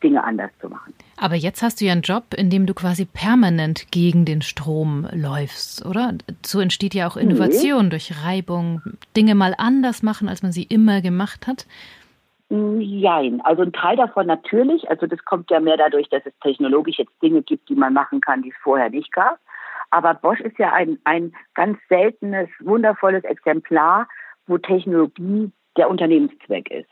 Dinge 0.02 0.24
anders 0.24 0.52
zu 0.62 0.70
machen. 0.70 0.94
Aber 1.18 1.36
jetzt 1.36 1.62
hast 1.62 1.82
du 1.82 1.86
ja 1.86 1.92
einen 1.92 2.02
Job, 2.02 2.24
in 2.36 2.50
dem 2.50 2.66
du 2.66 2.74
quasi 2.74 3.06
permanent 3.06 3.92
gegen 3.92 4.24
den 4.24 4.42
Strom 4.42 5.08
läufst, 5.12 5.86
oder? 5.86 6.14
So 6.46 6.60
entsteht 6.60 6.94
ja 6.94 7.08
auch 7.08 7.18
Innovation 7.18 7.86
nee. 7.86 7.90
durch 7.90 8.24
Reibung, 8.24 8.82
Dinge 9.16 9.36
mal 9.36 9.54
anders 9.58 10.04
machen, 10.04 10.30
als 10.30 10.42
man 10.42 10.52
sie 10.52 10.64
immer 10.64 11.02
gemacht 11.02 11.48
hat. 11.48 11.66
Nein, 12.50 13.42
also 13.44 13.64
ein 13.64 13.74
Teil 13.74 13.98
davon 13.98 14.28
natürlich. 14.28 14.90
Also 14.90 15.06
das 15.06 15.24
kommt 15.26 15.52
ja 15.52 15.60
mehr 15.60 15.76
dadurch, 15.76 16.08
dass 16.10 16.26
es 16.26 16.34
technologisch 16.42 16.98
jetzt 16.98 17.22
Dinge 17.22 17.42
gibt, 17.42 17.68
die 17.68 17.76
man 17.76 17.94
machen 17.94 18.22
kann, 18.22 18.42
die 18.42 18.50
es 18.50 18.56
vorher 18.64 18.90
nicht 18.90 19.12
gab. 19.12 19.38
Aber 19.90 20.14
Bosch 20.14 20.40
ist 20.42 20.58
ja 20.58 20.72
ein, 20.74 20.98
ein 21.04 21.34
ganz 21.56 21.78
seltenes, 21.90 22.50
wundervolles 22.60 23.24
Exemplar, 23.24 24.08
wo 24.46 24.58
Technologie 24.58 25.52
der 25.78 25.90
Unternehmenszweck 25.90 26.70
ist, 26.72 26.90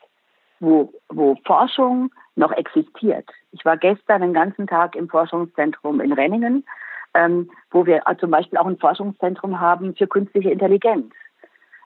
wo, 0.60 0.94
wo 1.10 1.36
Forschung 1.46 2.12
noch 2.36 2.52
existiert. 2.52 3.30
Ich 3.52 3.66
war 3.66 3.78
gestern 3.78 4.22
den 4.22 4.34
ganzen 4.34 4.68
Tag 4.68 4.96
im 4.96 5.10
Forschungszentrum 5.10 6.02
in 6.02 6.14
Renningen, 6.14 6.66
ähm, 7.14 7.50
wo 7.72 7.86
wir 7.86 8.04
zum 8.20 8.32
Beispiel 8.32 8.60
auch 8.60 8.68
ein 8.68 8.78
Forschungszentrum 8.78 9.60
haben 9.60 9.96
für 9.96 10.08
künstliche 10.08 10.52
Intelligenz. 10.52 11.14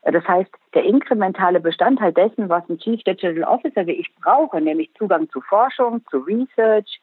Das 0.03 0.25
heißt, 0.27 0.49
der 0.73 0.85
inkrementale 0.85 1.59
Bestandteil 1.59 2.13
dessen, 2.13 2.49
was 2.49 2.67
ein 2.69 2.79
Chief 2.79 3.03
Digital 3.03 3.43
Officer 3.43 3.85
wie 3.85 3.93
ich 3.93 4.13
brauche, 4.15 4.61
nämlich 4.61 4.93
Zugang 4.97 5.29
zu 5.29 5.41
Forschung, 5.41 6.01
zu 6.09 6.19
Research, 6.19 7.01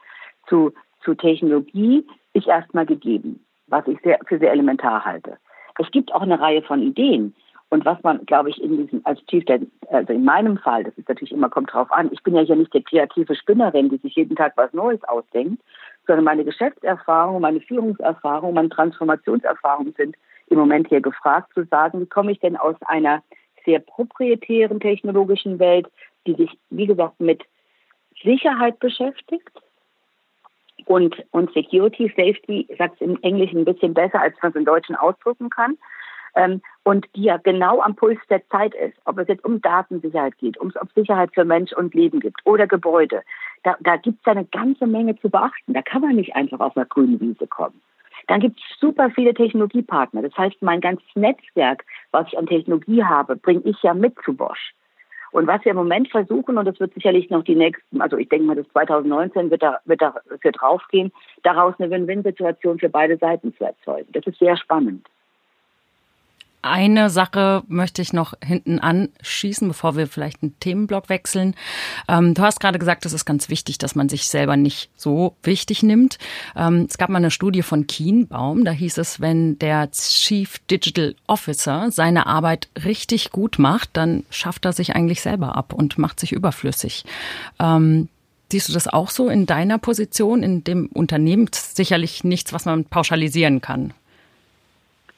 zu, 0.49 0.73
zu 1.03 1.15
Technologie, 1.15 2.07
ist 2.33 2.47
erstmal 2.47 2.87
gegeben, 2.87 3.45
was 3.67 3.87
ich 3.87 4.01
sehr, 4.03 4.19
für 4.27 4.39
sehr 4.39 4.53
elementar 4.53 5.05
halte. 5.05 5.37
Es 5.79 5.91
gibt 5.91 6.13
auch 6.15 6.23
eine 6.23 6.41
Reihe 6.41 6.63
von 6.63 6.83
Ideen. 6.83 7.35
Und 7.77 7.85
was 7.85 8.03
man, 8.03 8.25
glaube 8.25 8.49
ich, 8.49 8.59
in 8.63 8.75
diesem, 8.75 9.03
als 9.05 9.23
Chief, 9.27 9.45
also 9.91 10.11
in 10.11 10.25
meinem 10.25 10.57
Fall, 10.57 10.85
das 10.85 10.97
ist 10.97 11.11
natürlich 11.11 11.33
immer, 11.33 11.51
kommt 11.51 11.75
drauf 11.75 11.93
an, 11.93 12.09
ich 12.11 12.23
bin 12.23 12.35
ja 12.35 12.41
hier 12.41 12.57
nicht 12.57 12.73
die 12.73 12.83
kreative 12.83 13.35
Spinnerin, 13.37 13.91
die 13.91 13.99
sich 13.99 14.15
jeden 14.15 14.35
Tag 14.35 14.55
was 14.57 14.73
Neues 14.73 15.05
ausdenkt, 15.05 15.63
sondern 16.07 16.25
meine 16.25 16.43
Geschäftserfahrung, 16.43 17.43
meine 17.43 17.61
Führungserfahrung, 17.61 18.55
meine 18.55 18.71
Transformationserfahrung 18.71 19.93
sind 19.95 20.17
im 20.47 20.59
Moment 20.59 20.89
hier 20.89 21.03
gefragt 21.03 21.53
zu 21.53 21.65
sagen, 21.65 22.01
wie 22.01 22.07
komme 22.07 22.33
ich 22.33 22.41
denn 22.41 22.57
aus 22.57 22.77
einer 22.87 23.23
sehr 23.67 23.81
proprietären 23.81 24.81
technologischen 24.81 25.59
Welt, 25.59 25.87
die 26.27 26.33
sich, 26.33 26.59
wie 26.71 26.87
gesagt, 26.87 27.21
mit 27.21 27.43
Sicherheit 28.25 28.79
beschäftigt 28.79 29.51
und, 30.87 31.15
und 31.31 31.53
Security, 31.53 32.11
Safety, 32.17 32.67
sagt 32.79 32.95
es 32.95 33.01
im 33.03 33.19
Englischen 33.21 33.59
ein 33.59 33.65
bisschen 33.67 33.93
besser, 33.93 34.23
als 34.23 34.35
man 34.41 34.53
es 34.53 34.57
im 34.57 34.65
Deutschen 34.65 34.97
ausdrücken 34.97 35.51
kann, 35.51 35.77
ähm, 36.37 36.63
und 36.85 37.07
die 37.17 37.25
ja 37.25 37.39
genau 37.39 37.81
am 37.81 37.97
Puls 37.97 38.21
der 38.31 38.47
Zeit 38.49 38.75
ist, 38.75 38.97
ob 39.07 39.19
es 39.19 39.29
jetzt 39.29 39.45
um 39.45 39.61
Datensicherheit 39.61 40.39
geht, 40.39 40.57
um 40.59 40.73
Sicherheit 40.95 41.31
für 41.35 41.45
Mensch 41.45 41.73
und 41.73 41.95
Leben 41.95 42.21
gibt 42.21 42.41
oder 42.45 42.67
Gebäude. 42.67 43.23
Da, 43.65 43.77
da 43.81 43.97
gibt 43.97 44.21
es 44.21 44.27
eine 44.31 44.45
ganze 44.45 44.87
Menge 44.87 45.19
zu 45.19 45.29
beachten. 45.29 45.73
Da 45.73 45.83
kann 45.83 46.03
man 46.03 46.15
nicht 46.15 46.37
einfach 46.37 46.61
auf 46.61 46.77
einer 46.77 46.87
grünen 46.87 47.21
Wiese 47.21 47.47
kommen. 47.49 47.81
Dann 48.29 48.41
gibt 48.41 48.59
es 48.59 48.81
super 48.81 49.11
viele 49.11 49.35
Technologiepartner. 49.35 50.23
Das 50.23 50.37
heißt, 50.37 50.61
mein 50.61 50.81
ganzes 50.81 51.09
Netzwerk, 51.15 51.85
was 52.13 52.29
ich 52.29 52.39
an 52.39 52.47
Technologie 52.47 53.03
habe, 53.03 53.37
bringe 53.37 53.63
ich 53.65 53.83
ja 53.83 53.95
mit 53.95 54.15
zu 54.25 54.35
Bosch. 54.35 54.75
Und 55.33 55.47
was 55.47 55.65
wir 55.65 55.73
im 55.73 55.77
Moment 55.77 56.11
versuchen, 56.11 56.57
und 56.57 56.65
das 56.65 56.81
wird 56.81 56.95
sicherlich 56.95 57.31
noch 57.31 57.45
die 57.45 57.57
nächsten, 57.57 58.01
also 58.01 58.17
ich 58.17 58.29
denke 58.29 58.47
mal, 58.47 58.57
das 58.57 58.69
2019 58.69 59.51
wird 59.51 59.63
da, 59.63 59.81
wird 59.85 60.01
da 60.01 60.15
für 60.41 60.53
draufgehen, 60.53 61.13
daraus 61.43 61.75
eine 61.79 61.91
Win-Win-Situation 61.91 62.79
für 62.79 62.89
beide 62.89 63.17
Seiten 63.19 63.55
zu 63.55 63.65
erzeugen. 63.65 64.09
Das 64.13 64.27
ist 64.27 64.39
sehr 64.39 64.57
spannend. 64.57 65.07
Eine 66.67 67.11
Sache 67.11 67.63
möchte 67.69 68.03
ich 68.03 68.13
noch 68.13 68.35
hinten 68.45 68.79
anschießen, 68.79 69.69
bevor 69.69 69.97
wir 69.97 70.07
vielleicht 70.07 70.43
einen 70.43 70.59
Themenblock 70.61 71.09
wechseln. 71.09 71.55
Ähm, 72.09 72.35
du 72.35 72.43
hast 72.43 72.61
gerade 72.61 72.79
gesagt, 72.79 73.07
es 73.07 73.13
ist 73.13 73.25
ganz 73.25 73.49
wichtig, 73.49 73.79
dass 73.79 73.95
man 73.95 74.09
sich 74.09 74.29
selber 74.29 74.57
nicht 74.57 74.91
so 74.97 75.37
wichtig 75.43 75.83
nimmt. 75.83 76.19
Ähm, 76.57 76.87
es 76.89 76.99
gab 76.99 77.09
mal 77.09 77.19
eine 77.19 77.31
Studie 77.31 77.63
von 77.63 77.87
Kienbaum, 77.87 78.65
da 78.65 78.73
hieß 78.73 78.99
es, 78.99 79.21
wenn 79.21 79.59
der 79.59 79.91
Chief 79.93 80.59
Digital 80.71 81.15
Officer 81.27 81.91
seine 81.91 82.27
Arbeit 82.27 82.69
richtig 82.85 83.31
gut 83.31 83.59
macht, 83.59 83.91
dann 83.95 84.25
schafft 84.31 84.65
er 84.65 84.73
sich 84.73 84.95
eigentlich 84.95 85.21
selber 85.21 85.57
ab 85.57 85.73
und 85.73 85.99
macht 85.99 86.21
sich 86.21 86.33
überflüssig. 86.33 87.05
Ähm, 87.59 88.09
Siehst 88.51 88.69
du 88.69 88.73
das 88.73 88.87
auch 88.87 89.11
so 89.11 89.29
in 89.29 89.47
deiner 89.47 89.79
Position, 89.79 90.45
in 90.45 90.63
dem 90.63 90.87
Unternehmen? 90.87 91.49
Sicherlich 91.53 92.23
nichts, 92.23 92.53
was 92.53 92.65
man 92.65 92.85
pauschalisieren 92.85 93.61
kann. 93.61 93.93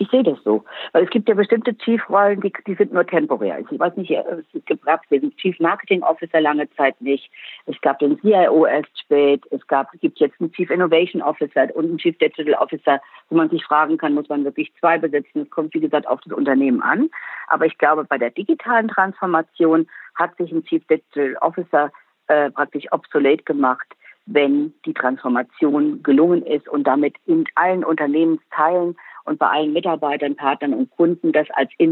Ich 0.00 0.08
sehe 0.10 0.22
das 0.22 0.38
so. 0.44 0.64
Weil 0.92 1.04
es 1.04 1.10
gibt 1.10 1.28
ja 1.28 1.34
bestimmte 1.34 1.76
Chief-Rollen, 1.76 2.40
die, 2.40 2.52
die 2.66 2.74
sind 2.74 2.92
nur 2.92 3.04
temporär. 3.04 3.58
Ich 3.58 3.78
weiß 3.78 3.96
nicht, 3.96 4.12
es 4.12 4.80
gab 4.84 5.08
den 5.08 5.36
Chief 5.36 5.58
Marketing 5.58 6.02
Officer 6.02 6.40
lange 6.40 6.70
Zeit 6.70 7.00
nicht. 7.00 7.28
Es 7.66 7.80
gab 7.80 7.98
den 7.98 8.18
CIO 8.20 8.64
erst 8.64 8.96
spät. 8.98 9.44
Es 9.50 9.66
gab, 9.66 9.90
gibt 10.00 10.20
jetzt 10.20 10.40
einen 10.40 10.52
Chief 10.52 10.70
Innovation 10.70 11.20
Officer 11.20 11.74
und 11.74 11.86
einen 11.86 11.98
Chief 11.98 12.16
Digital 12.18 12.54
Officer, 12.54 13.00
wo 13.28 13.36
man 13.36 13.50
sich 13.50 13.64
fragen 13.64 13.98
kann, 13.98 14.14
muss 14.14 14.28
man 14.28 14.44
wirklich 14.44 14.72
zwei 14.78 14.98
besitzen? 14.98 15.40
Es 15.42 15.50
kommt, 15.50 15.74
wie 15.74 15.80
gesagt, 15.80 16.06
auf 16.06 16.20
das 16.20 16.32
Unternehmen 16.32 16.80
an. 16.80 17.10
Aber 17.48 17.66
ich 17.66 17.76
glaube, 17.76 18.04
bei 18.04 18.18
der 18.18 18.30
digitalen 18.30 18.86
Transformation 18.88 19.88
hat 20.14 20.36
sich 20.36 20.52
ein 20.52 20.64
Chief 20.64 20.86
Digital 20.86 21.36
Officer 21.40 21.90
äh, 22.28 22.50
praktisch 22.52 22.84
obsolet 22.92 23.44
gemacht, 23.46 23.86
wenn 24.26 24.74
die 24.84 24.94
Transformation 24.94 26.02
gelungen 26.02 26.44
ist 26.44 26.68
und 26.68 26.84
damit 26.84 27.16
in 27.26 27.46
allen 27.54 27.82
Unternehmensteilen 27.82 28.96
und 29.28 29.38
bei 29.38 29.46
allen 29.46 29.72
Mitarbeitern, 29.72 30.34
Partnern 30.34 30.74
und 30.74 30.90
Kunden 30.90 31.32
das 31.32 31.46
als 31.54 31.70
äh, 31.78 31.84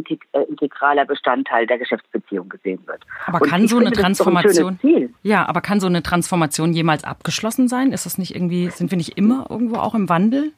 integraler 0.49 1.05
Bestandteil 1.05 1.67
der 1.67 1.79
Geschäftsbeziehung 1.79 2.49
gesehen 2.49 2.81
wird. 2.87 3.03
Aber 3.27 3.43
und 3.43 3.49
kann 3.49 3.69
so 3.69 3.79
eine 3.79 3.93
Transformation, 3.93 4.79
ein 4.83 5.15
ja, 5.23 5.49
aber 5.49 5.61
kann 5.61 5.81
so 5.81 5.87
eine 5.87 6.03
Transformation 6.03 6.73
jemals 6.73 7.05
abgeschlossen 7.05 7.69
sein? 7.69 7.93
Ist 7.93 8.07
das 8.07 8.19
nicht 8.19 8.35
irgendwie, 8.35 8.71
sind 8.71 8.91
wir 8.91 8.97
nicht 8.97 9.17
immer 9.17 9.47
irgendwo 9.51 9.77
auch 9.77 9.95
im 9.95 10.09
Wandel? 10.09 10.53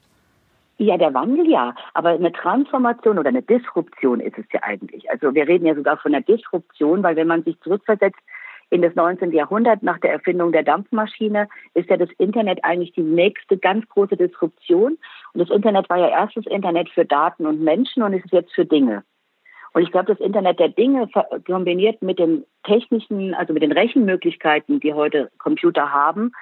Ja, 0.80 0.96
der 0.96 1.12
Wandel 1.12 1.50
ja, 1.50 1.74
aber 1.94 2.10
eine 2.10 2.32
Transformation 2.32 3.18
oder 3.18 3.30
eine 3.30 3.42
Disruption 3.42 4.20
ist 4.20 4.38
es 4.38 4.44
ja 4.52 4.62
eigentlich. 4.62 5.10
Also 5.10 5.34
wir 5.34 5.48
reden 5.48 5.66
ja 5.66 5.74
sogar 5.74 5.96
von 5.96 6.14
einer 6.14 6.22
Disruption, 6.22 7.02
weil 7.02 7.16
wenn 7.16 7.26
man 7.26 7.42
sich 7.42 7.58
zurückversetzt 7.60 8.20
in 8.70 8.82
das 8.82 8.94
19. 8.94 9.32
Jahrhundert 9.32 9.82
nach 9.82 9.98
der 9.98 10.12
Erfindung 10.12 10.52
der 10.52 10.62
Dampfmaschine 10.62 11.48
ist 11.74 11.88
ja 11.90 11.96
das 11.96 12.10
Internet 12.18 12.64
eigentlich 12.64 12.92
die 12.92 13.02
nächste 13.02 13.56
ganz 13.56 13.88
große 13.88 14.16
Disruption. 14.16 14.98
Und 15.38 15.48
das 15.48 15.54
Internet 15.54 15.88
war 15.88 15.98
ja 15.98 16.08
erstes 16.08 16.46
Internet 16.46 16.88
für 16.88 17.04
Daten 17.04 17.46
und 17.46 17.62
Menschen 17.62 18.02
und 18.02 18.12
ist 18.12 18.24
es 18.24 18.32
jetzt 18.32 18.52
für 18.52 18.64
Dinge. 18.64 19.04
Und 19.72 19.82
ich 19.82 19.92
glaube, 19.92 20.12
das 20.12 20.18
Internet 20.18 20.58
der 20.58 20.70
Dinge 20.70 21.08
kombiniert 21.46 22.02
mit 22.02 22.18
den 22.18 22.44
technischen, 22.64 23.34
also 23.34 23.52
mit 23.52 23.62
den 23.62 23.70
Rechenmöglichkeiten, 23.70 24.80
die 24.80 24.94
heute 24.94 25.30
Computer 25.38 25.92
haben, 25.92 26.32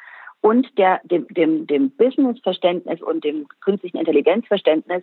und 0.40 0.66
der, 0.78 1.02
dem, 1.04 1.26
dem, 1.28 1.66
dem 1.66 1.90
Business-Verständnis 1.90 3.02
und 3.02 3.22
dem 3.22 3.46
künstlichen 3.60 3.98
Intelligenzverständnis 3.98 5.02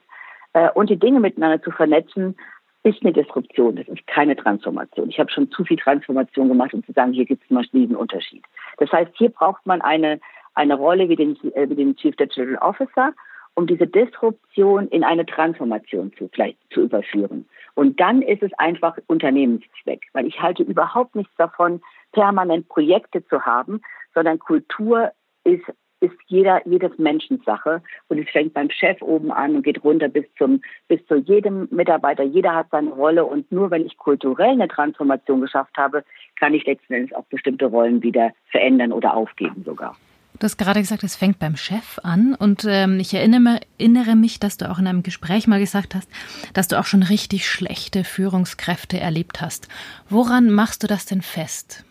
äh, 0.54 0.72
und 0.72 0.90
die 0.90 0.98
Dinge 0.98 1.20
miteinander 1.20 1.62
zu 1.62 1.70
vernetzen, 1.70 2.36
ist 2.82 3.04
eine 3.04 3.14
Disruption, 3.14 3.76
das 3.76 3.88
ist 3.88 4.08
keine 4.08 4.36
Transformation. 4.36 5.10
Ich 5.10 5.20
habe 5.20 5.30
schon 5.30 5.52
zu 5.52 5.64
viel 5.66 5.78
Transformation 5.78 6.48
gemacht, 6.48 6.74
um 6.74 6.84
zu 6.84 6.94
sagen, 6.94 7.14
hier 7.14 7.26
gibt 7.26 7.44
es 7.44 7.50
mal 7.52 7.64
diesen 7.72 7.96
Unterschied. 7.96 8.44
Das 8.78 8.92
heißt, 8.92 9.12
hier 9.18 9.30
braucht 9.30 9.64
man 9.68 9.82
eine, 9.82 10.20
eine 10.56 10.74
Rolle 10.74 11.10
wie 11.10 11.16
den, 11.16 11.38
äh, 11.54 11.70
wie 11.70 11.76
den 11.76 11.96
Chief 11.96 12.16
Digital 12.16 12.56
Officer, 12.56 13.14
um 13.56 13.68
diese 13.68 13.88
Disruption 13.88 14.88
in 14.88 15.04
eine 15.04 15.26
Transformation 15.26 16.12
zu, 16.18 16.30
vielleicht 16.34 16.58
zu 16.72 16.82
überführen. 16.82 17.46
Und 17.76 18.00
dann 18.00 18.22
ist 18.22 18.44
es 18.44 18.52
einfach 18.58 18.98
Unternehmenszweck, 19.08 20.02
weil 20.14 20.28
ich 20.28 20.42
halte 20.42 20.64
überhaupt 20.64 21.16
nichts 21.16 21.34
davon, 21.38 21.82
permanent 22.12 22.68
Projekte 22.70 23.26
zu 23.28 23.46
haben, 23.46 23.82
sondern 24.14 24.40
Kultur 24.40 25.12
ist 25.44 25.64
ist 26.04 26.18
jeder, 26.28 26.62
jedes 26.68 26.92
Menschensache. 26.98 27.82
Und 28.10 28.18
es 28.18 28.30
fängt 28.30 28.54
beim 28.54 28.70
Chef 28.70 29.02
oben 29.02 29.32
an 29.32 29.56
und 29.56 29.64
geht 29.64 29.84
runter 29.86 30.10
bis 30.10 30.26
zum, 30.38 30.62
bis 30.90 31.00
zu 31.08 31.16
jedem 31.16 31.70
Mitarbeiter. 31.72 32.24
Jeder 32.24 32.54
hat 32.54 32.68
seine 32.72 32.92
Rolle. 32.92 33.24
Und 33.24 33.50
nur 33.54 33.72
wenn 33.72 33.86
ich 33.86 33.98
kulturell 33.98 34.50
eine 34.50 34.68
Transformation 34.68 35.40
geschafft 35.40 35.78
habe, 35.78 36.04
kann 36.36 36.54
ich 36.54 36.66
letzten 36.66 36.94
Endes 36.94 37.16
auch 37.16 37.24
bestimmte 37.26 37.68
Rollen 37.68 38.04
wieder 38.04 38.34
verändern 38.52 38.92
oder 38.92 39.16
aufgeben 39.16 39.64
sogar. 39.66 39.96
Du 40.40 40.46
hast 40.46 40.58
gerade 40.58 40.80
gesagt, 40.80 41.04
es 41.04 41.16
fängt 41.16 41.40
beim 41.40 41.56
Chef 41.56 42.00
an. 42.04 42.36
Und 42.36 42.66
ähm, 42.68 43.00
ich 43.00 43.14
erinnere, 43.14 43.62
erinnere 43.78 44.16
mich, 44.16 44.40
dass 44.40 44.58
du 44.58 44.70
auch 44.70 44.80
in 44.80 44.88
einem 44.88 45.04
Gespräch 45.04 45.48
mal 45.48 45.60
gesagt 45.60 45.96
hast, 45.96 46.10
dass 46.54 46.68
du 46.68 46.80
auch 46.80 46.86
schon 46.86 47.04
richtig 47.04 47.48
schlechte 47.48 48.04
Führungskräfte 48.04 49.00
erlebt 49.00 49.42
hast. 49.42 49.68
Woran 50.10 50.50
machst 50.50 50.84
du 50.84 50.88
das 50.88 51.06
denn 51.06 51.22
fest? 51.22 51.86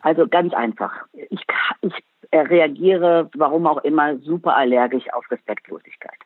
Also 0.00 0.26
ganz 0.26 0.52
einfach. 0.54 0.92
Ich, 1.12 1.40
ich 1.82 1.92
reagiere, 2.32 3.30
warum 3.34 3.66
auch 3.66 3.78
immer, 3.84 4.18
super 4.18 4.56
allergisch 4.56 5.12
auf 5.12 5.30
Respektlosigkeit. 5.30 6.18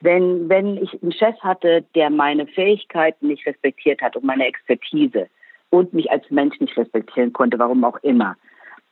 Wenn, 0.00 0.48
wenn 0.48 0.78
ich 0.78 1.00
einen 1.02 1.12
Chef 1.12 1.38
hatte, 1.40 1.84
der 1.94 2.08
meine 2.10 2.46
Fähigkeiten 2.46 3.28
nicht 3.28 3.46
respektiert 3.46 4.00
hat 4.00 4.16
und 4.16 4.24
meine 4.24 4.46
Expertise 4.46 5.28
und 5.68 5.92
mich 5.92 6.10
als 6.10 6.28
Mensch 6.30 6.58
nicht 6.58 6.76
respektieren 6.76 7.32
konnte, 7.32 7.58
warum 7.58 7.84
auch 7.84 7.98
immer, 8.02 8.36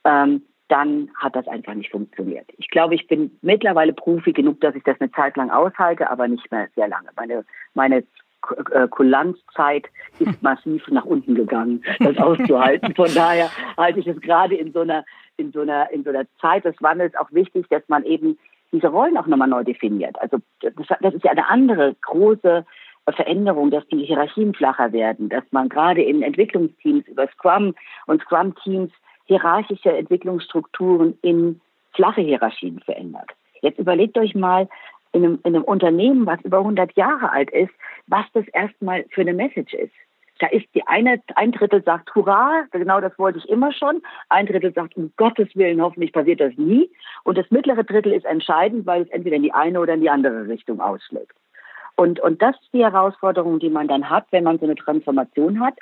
ähm, 0.05 0.43
dann 0.69 1.09
hat 1.15 1.35
das 1.35 1.47
einfach 1.47 1.73
nicht 1.73 1.91
funktioniert. 1.91 2.47
Ich 2.57 2.69
glaube, 2.69 2.95
ich 2.95 3.07
bin 3.07 3.37
mittlerweile 3.41 3.93
Profi 3.93 4.31
genug, 4.31 4.61
dass 4.61 4.75
ich 4.75 4.83
das 4.83 4.99
eine 5.01 5.11
Zeit 5.11 5.35
lang 5.35 5.49
aushalte, 5.49 6.09
aber 6.09 6.27
nicht 6.27 6.49
mehr 6.51 6.69
sehr 6.75 6.87
lange. 6.87 7.09
Meine, 7.15 7.43
meine 7.73 8.03
äh, 8.71 8.87
Kulanzzeit 8.87 9.87
ist 10.19 10.41
massiv 10.43 10.87
nach 10.89 11.05
unten 11.05 11.35
gegangen, 11.35 11.83
das 11.99 12.17
auszuhalten. 12.17 12.95
Von 12.95 13.13
daher 13.13 13.49
halte 13.77 13.99
ich 13.99 14.07
es 14.07 14.21
gerade 14.21 14.55
in 14.55 14.71
so 14.71 14.81
einer, 14.81 15.03
in 15.37 15.51
so 15.51 15.61
einer, 15.61 15.91
in 15.91 16.03
so 16.03 16.11
einer 16.11 16.25
Zeit 16.39 16.65
des 16.65 16.75
Wandels 16.81 17.15
auch 17.15 17.31
wichtig, 17.31 17.67
dass 17.69 17.83
man 17.87 18.05
eben 18.05 18.37
diese 18.71 18.87
Rollen 18.87 19.17
auch 19.17 19.27
nochmal 19.27 19.47
neu 19.47 19.63
definiert. 19.63 20.21
Also 20.21 20.37
das, 20.61 20.73
das 21.01 21.13
ist 21.15 21.23
ja 21.23 21.31
eine 21.31 21.49
andere 21.49 21.95
große 22.01 22.63
Veränderung, 23.11 23.71
dass 23.71 23.87
die 23.87 24.05
Hierarchien 24.05 24.53
flacher 24.53 24.91
werden, 24.91 25.29
dass 25.29 25.43
man 25.49 25.67
gerade 25.67 26.03
in 26.03 26.21
Entwicklungsteams 26.21 27.07
über 27.07 27.27
Scrum 27.29 27.73
und 28.05 28.21
Scrum-Teams 28.21 28.91
hierarchische 29.29 29.95
Entwicklungsstrukturen 29.95 31.15
in 31.21 31.61
flache 31.93 32.21
Hierarchien 32.21 32.79
verändert. 32.79 33.29
Jetzt 33.61 33.77
überlegt 33.77 34.17
euch 34.17 34.33
mal 34.33 34.67
in 35.11 35.23
einem, 35.23 35.39
in 35.43 35.55
einem 35.55 35.63
Unternehmen, 35.63 36.25
was 36.25 36.41
über 36.41 36.57
100 36.57 36.93
Jahre 36.97 37.31
alt 37.31 37.51
ist, 37.51 37.71
was 38.07 38.25
das 38.33 38.47
erstmal 38.47 39.05
für 39.11 39.21
eine 39.21 39.33
Message 39.33 39.73
ist. 39.75 39.93
Da 40.39 40.47
ist 40.47 40.65
die 40.73 40.87
eine, 40.87 41.21
ein 41.35 41.51
Drittel 41.51 41.83
sagt 41.83 42.15
Hurra, 42.15 42.63
genau 42.71 43.01
das 43.01 43.19
wollte 43.19 43.37
ich 43.37 43.47
immer 43.49 43.71
schon. 43.71 44.01
Ein 44.29 44.47
Drittel 44.47 44.73
sagt, 44.73 44.97
um 44.97 45.11
Gottes 45.15 45.49
Willen, 45.53 45.81
hoffentlich 45.81 46.11
passiert 46.11 46.39
das 46.39 46.53
nie. 46.57 46.89
Und 47.23 47.37
das 47.37 47.51
mittlere 47.51 47.83
Drittel 47.83 48.13
ist 48.13 48.25
entscheidend, 48.25 48.87
weil 48.87 49.03
es 49.03 49.09
entweder 49.09 49.35
in 49.35 49.43
die 49.43 49.53
eine 49.53 49.79
oder 49.79 49.93
in 49.93 50.01
die 50.01 50.09
andere 50.09 50.47
Richtung 50.47 50.79
ausschlägt. 50.79 51.35
Und, 51.97 52.19
und 52.19 52.41
das 52.41 52.55
ist 52.61 52.73
die 52.73 52.83
Herausforderung, 52.83 53.59
die 53.59 53.69
man 53.69 53.87
dann 53.87 54.09
hat, 54.09 54.25
wenn 54.31 54.45
man 54.45 54.57
so 54.57 54.65
eine 54.65 54.75
Transformation 54.75 55.59
hat. 55.59 55.75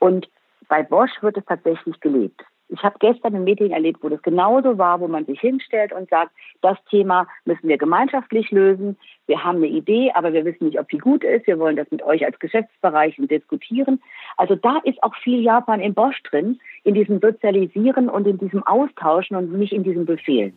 Und 0.00 0.28
bei 0.68 0.82
Bosch 0.82 1.12
wird 1.22 1.38
es 1.38 1.44
tatsächlich 1.46 1.98
gelebt. 2.00 2.44
Ich 2.72 2.82
habe 2.82 2.96
gestern 3.00 3.34
ein 3.34 3.44
Meeting 3.44 3.72
erlebt, 3.72 3.98
wo 4.02 4.08
das 4.08 4.22
genauso 4.22 4.78
war, 4.78 5.00
wo 5.00 5.08
man 5.08 5.26
sich 5.26 5.40
hinstellt 5.40 5.92
und 5.92 6.08
sagt, 6.08 6.30
das 6.62 6.78
Thema 6.88 7.26
müssen 7.44 7.68
wir 7.68 7.78
gemeinschaftlich 7.78 8.50
lösen. 8.52 8.96
Wir 9.26 9.42
haben 9.42 9.56
eine 9.56 9.66
Idee, 9.66 10.12
aber 10.14 10.32
wir 10.32 10.44
wissen 10.44 10.66
nicht, 10.66 10.78
ob 10.78 10.88
sie 10.90 10.98
gut 10.98 11.24
ist. 11.24 11.46
Wir 11.46 11.58
wollen 11.58 11.76
das 11.76 11.90
mit 11.90 12.02
euch 12.02 12.24
als 12.24 12.38
Geschäftsbereich 12.38 13.16
diskutieren. 13.18 14.00
Also 14.36 14.54
da 14.54 14.78
ist 14.84 15.02
auch 15.02 15.14
viel 15.16 15.40
Japan 15.40 15.80
in 15.80 15.94
Bosch 15.94 16.22
drin, 16.22 16.60
in 16.84 16.94
diesem 16.94 17.20
Sozialisieren 17.20 18.08
und 18.08 18.26
in 18.26 18.38
diesem 18.38 18.62
Austauschen 18.62 19.36
und 19.36 19.52
nicht 19.52 19.72
in 19.72 19.82
diesem 19.82 20.06
Befehlen. 20.06 20.52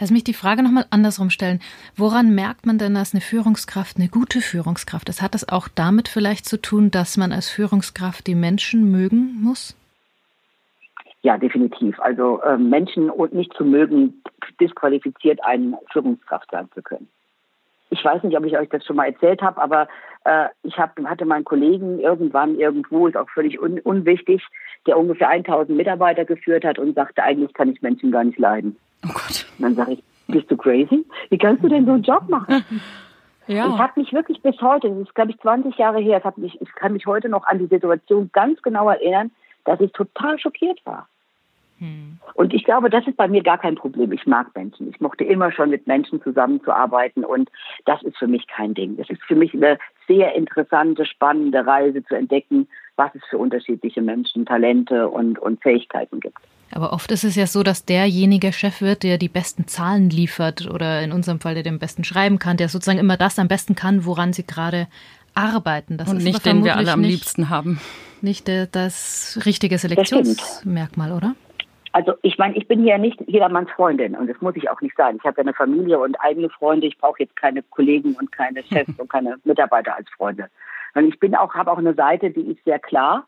Lass 0.00 0.10
mich 0.10 0.24
die 0.24 0.34
Frage 0.34 0.62
nochmal 0.62 0.86
andersrum 0.90 1.30
stellen. 1.30 1.60
Woran 1.96 2.34
merkt 2.34 2.66
man 2.66 2.78
denn, 2.78 2.94
dass 2.94 3.14
eine 3.14 3.20
Führungskraft 3.20 3.98
eine 3.98 4.08
gute 4.08 4.40
Führungskraft 4.40 5.08
ist? 5.08 5.22
Hat 5.22 5.34
das 5.34 5.48
auch 5.48 5.68
damit 5.68 6.08
vielleicht 6.08 6.46
zu 6.46 6.60
tun, 6.60 6.90
dass 6.90 7.16
man 7.16 7.32
als 7.32 7.50
Führungskraft 7.50 8.26
die 8.26 8.34
Menschen 8.34 8.90
mögen 8.90 9.40
muss? 9.42 9.76
Ja, 11.22 11.38
definitiv. 11.38 11.98
Also 12.00 12.42
äh, 12.42 12.56
Menschen 12.56 13.10
nicht 13.30 13.52
zu 13.54 13.64
mögen, 13.64 14.22
disqualifiziert 14.60 15.42
einen 15.44 15.76
Führungskraft 15.92 16.50
sein 16.50 16.68
zu 16.74 16.82
können. 16.82 17.08
Ich 17.90 18.04
weiß 18.04 18.22
nicht, 18.22 18.36
ob 18.36 18.44
ich 18.44 18.56
euch 18.56 18.68
das 18.70 18.84
schon 18.84 18.96
mal 18.96 19.04
erzählt 19.04 19.42
habe, 19.42 19.60
aber 19.60 19.86
äh, 20.24 20.48
ich 20.62 20.78
hab, 20.78 20.98
hatte 21.04 21.24
meinen 21.24 21.44
Kollegen 21.44 22.00
irgendwann 22.00 22.58
irgendwo, 22.58 23.06
ist 23.06 23.16
auch 23.16 23.28
völlig 23.28 23.60
un 23.60 23.78
unwichtig, 23.80 24.42
der 24.86 24.98
ungefähr 24.98 25.28
1000 25.28 25.76
Mitarbeiter 25.76 26.24
geführt 26.24 26.64
hat 26.64 26.78
und 26.78 26.94
sagte, 26.94 27.22
eigentlich 27.22 27.52
kann 27.52 27.70
ich 27.70 27.82
Menschen 27.82 28.10
gar 28.10 28.24
nicht 28.24 28.38
leiden. 28.38 28.76
Oh 29.04 29.12
Gott. 29.12 29.46
Und 29.58 29.62
dann 29.62 29.74
sage 29.74 29.92
ich, 29.92 30.02
bist 30.26 30.50
du 30.50 30.56
crazy? 30.56 31.04
Wie 31.28 31.38
kannst 31.38 31.62
du 31.62 31.68
denn 31.68 31.84
so 31.86 31.92
einen 31.92 32.02
Job 32.02 32.28
machen? 32.28 32.64
Ja. 33.48 33.64
Und 33.64 33.78
hat 33.78 33.96
mich 33.96 34.12
wirklich 34.12 34.40
bis 34.40 34.60
heute, 34.60 34.88
das 34.88 34.98
ist 34.98 35.14
glaube 35.16 35.32
ich 35.32 35.40
20 35.40 35.76
Jahre 35.76 36.00
her, 36.00 36.22
hat 36.22 36.38
mich, 36.38 36.60
ich 36.60 36.72
kann 36.76 36.92
mich 36.92 37.06
heute 37.06 37.28
noch 37.28 37.44
an 37.44 37.58
die 37.58 37.66
Situation 37.66 38.30
ganz 38.32 38.62
genau 38.62 38.88
erinnern, 38.88 39.32
dass 39.64 39.80
ich 39.80 39.92
total 39.92 40.38
schockiert 40.38 40.80
war. 40.86 41.08
Hm. 41.82 42.18
Und 42.34 42.54
ich 42.54 42.62
glaube, 42.62 42.90
das 42.90 43.04
ist 43.08 43.16
bei 43.16 43.26
mir 43.26 43.42
gar 43.42 43.58
kein 43.58 43.74
Problem. 43.74 44.12
Ich 44.12 44.24
mag 44.24 44.54
Menschen. 44.54 44.88
Ich 44.88 45.00
mochte 45.00 45.24
immer 45.24 45.50
schon 45.50 45.68
mit 45.68 45.88
Menschen 45.88 46.22
zusammenzuarbeiten 46.22 47.24
und 47.24 47.50
das 47.86 48.00
ist 48.04 48.16
für 48.16 48.28
mich 48.28 48.46
kein 48.46 48.72
Ding. 48.72 48.96
Das 48.96 49.10
ist 49.10 49.20
für 49.24 49.34
mich 49.34 49.52
eine 49.52 49.78
sehr 50.06 50.32
interessante, 50.36 51.04
spannende 51.04 51.66
Reise 51.66 52.04
zu 52.04 52.14
entdecken, 52.14 52.68
was 52.94 53.12
es 53.16 53.22
für 53.28 53.38
unterschiedliche 53.38 54.00
Menschen, 54.00 54.46
Talente 54.46 55.08
und, 55.08 55.40
und 55.40 55.60
Fähigkeiten 55.60 56.20
gibt. 56.20 56.38
Aber 56.70 56.92
oft 56.92 57.10
ist 57.10 57.24
es 57.24 57.34
ja 57.34 57.48
so, 57.48 57.64
dass 57.64 57.84
derjenige 57.84 58.52
Chef 58.52 58.80
wird, 58.80 59.02
der 59.02 59.18
die 59.18 59.28
besten 59.28 59.66
Zahlen 59.66 60.08
liefert 60.08 60.70
oder 60.72 61.02
in 61.02 61.10
unserem 61.10 61.40
Fall, 61.40 61.54
der 61.54 61.64
den 61.64 61.80
besten 61.80 62.04
schreiben 62.04 62.38
kann, 62.38 62.56
der 62.58 62.68
sozusagen 62.68 63.00
immer 63.00 63.16
das 63.16 63.40
am 63.40 63.48
besten 63.48 63.74
kann, 63.74 64.06
woran 64.06 64.32
sie 64.32 64.46
gerade 64.46 64.86
arbeiten. 65.34 65.96
Das 65.96 66.08
und 66.08 66.22
nicht 66.22 66.46
den 66.46 66.64
wir 66.64 66.76
alle 66.76 66.92
am 66.92 67.02
liebsten 67.02 67.50
haben. 67.50 67.80
Nicht 68.20 68.48
das 68.48 69.40
richtige 69.44 69.78
Selektionsmerkmal, 69.78 71.10
oder? 71.10 71.34
Also 71.92 72.14
ich 72.22 72.38
meine, 72.38 72.56
ich 72.56 72.66
bin 72.66 72.84
ja 72.84 72.96
nicht 72.96 73.20
jedermanns 73.26 73.70
Freundin 73.70 74.16
und 74.16 74.26
das 74.26 74.40
muss 74.40 74.56
ich 74.56 74.70
auch 74.70 74.80
nicht 74.80 74.96
sein. 74.96 75.16
Ich 75.16 75.24
habe 75.24 75.36
ja 75.36 75.42
eine 75.42 75.52
Familie 75.52 75.98
und 75.98 76.16
eigene 76.20 76.48
Freunde. 76.48 76.86
Ich 76.86 76.98
brauche 76.98 77.22
jetzt 77.22 77.36
keine 77.36 77.62
Kollegen 77.62 78.14
und 78.14 78.32
keine 78.32 78.62
Chefs 78.72 78.98
und 78.98 79.10
keine 79.10 79.38
Mitarbeiter 79.44 79.94
als 79.94 80.08
Freunde. 80.10 80.48
Und 80.94 81.06
ich 81.06 81.18
bin 81.20 81.34
auch, 81.34 81.54
habe 81.54 81.70
auch 81.70 81.78
eine 81.78 81.94
Seite, 81.94 82.30
die 82.30 82.50
ist 82.50 82.64
sehr 82.64 82.78
klar, 82.78 83.26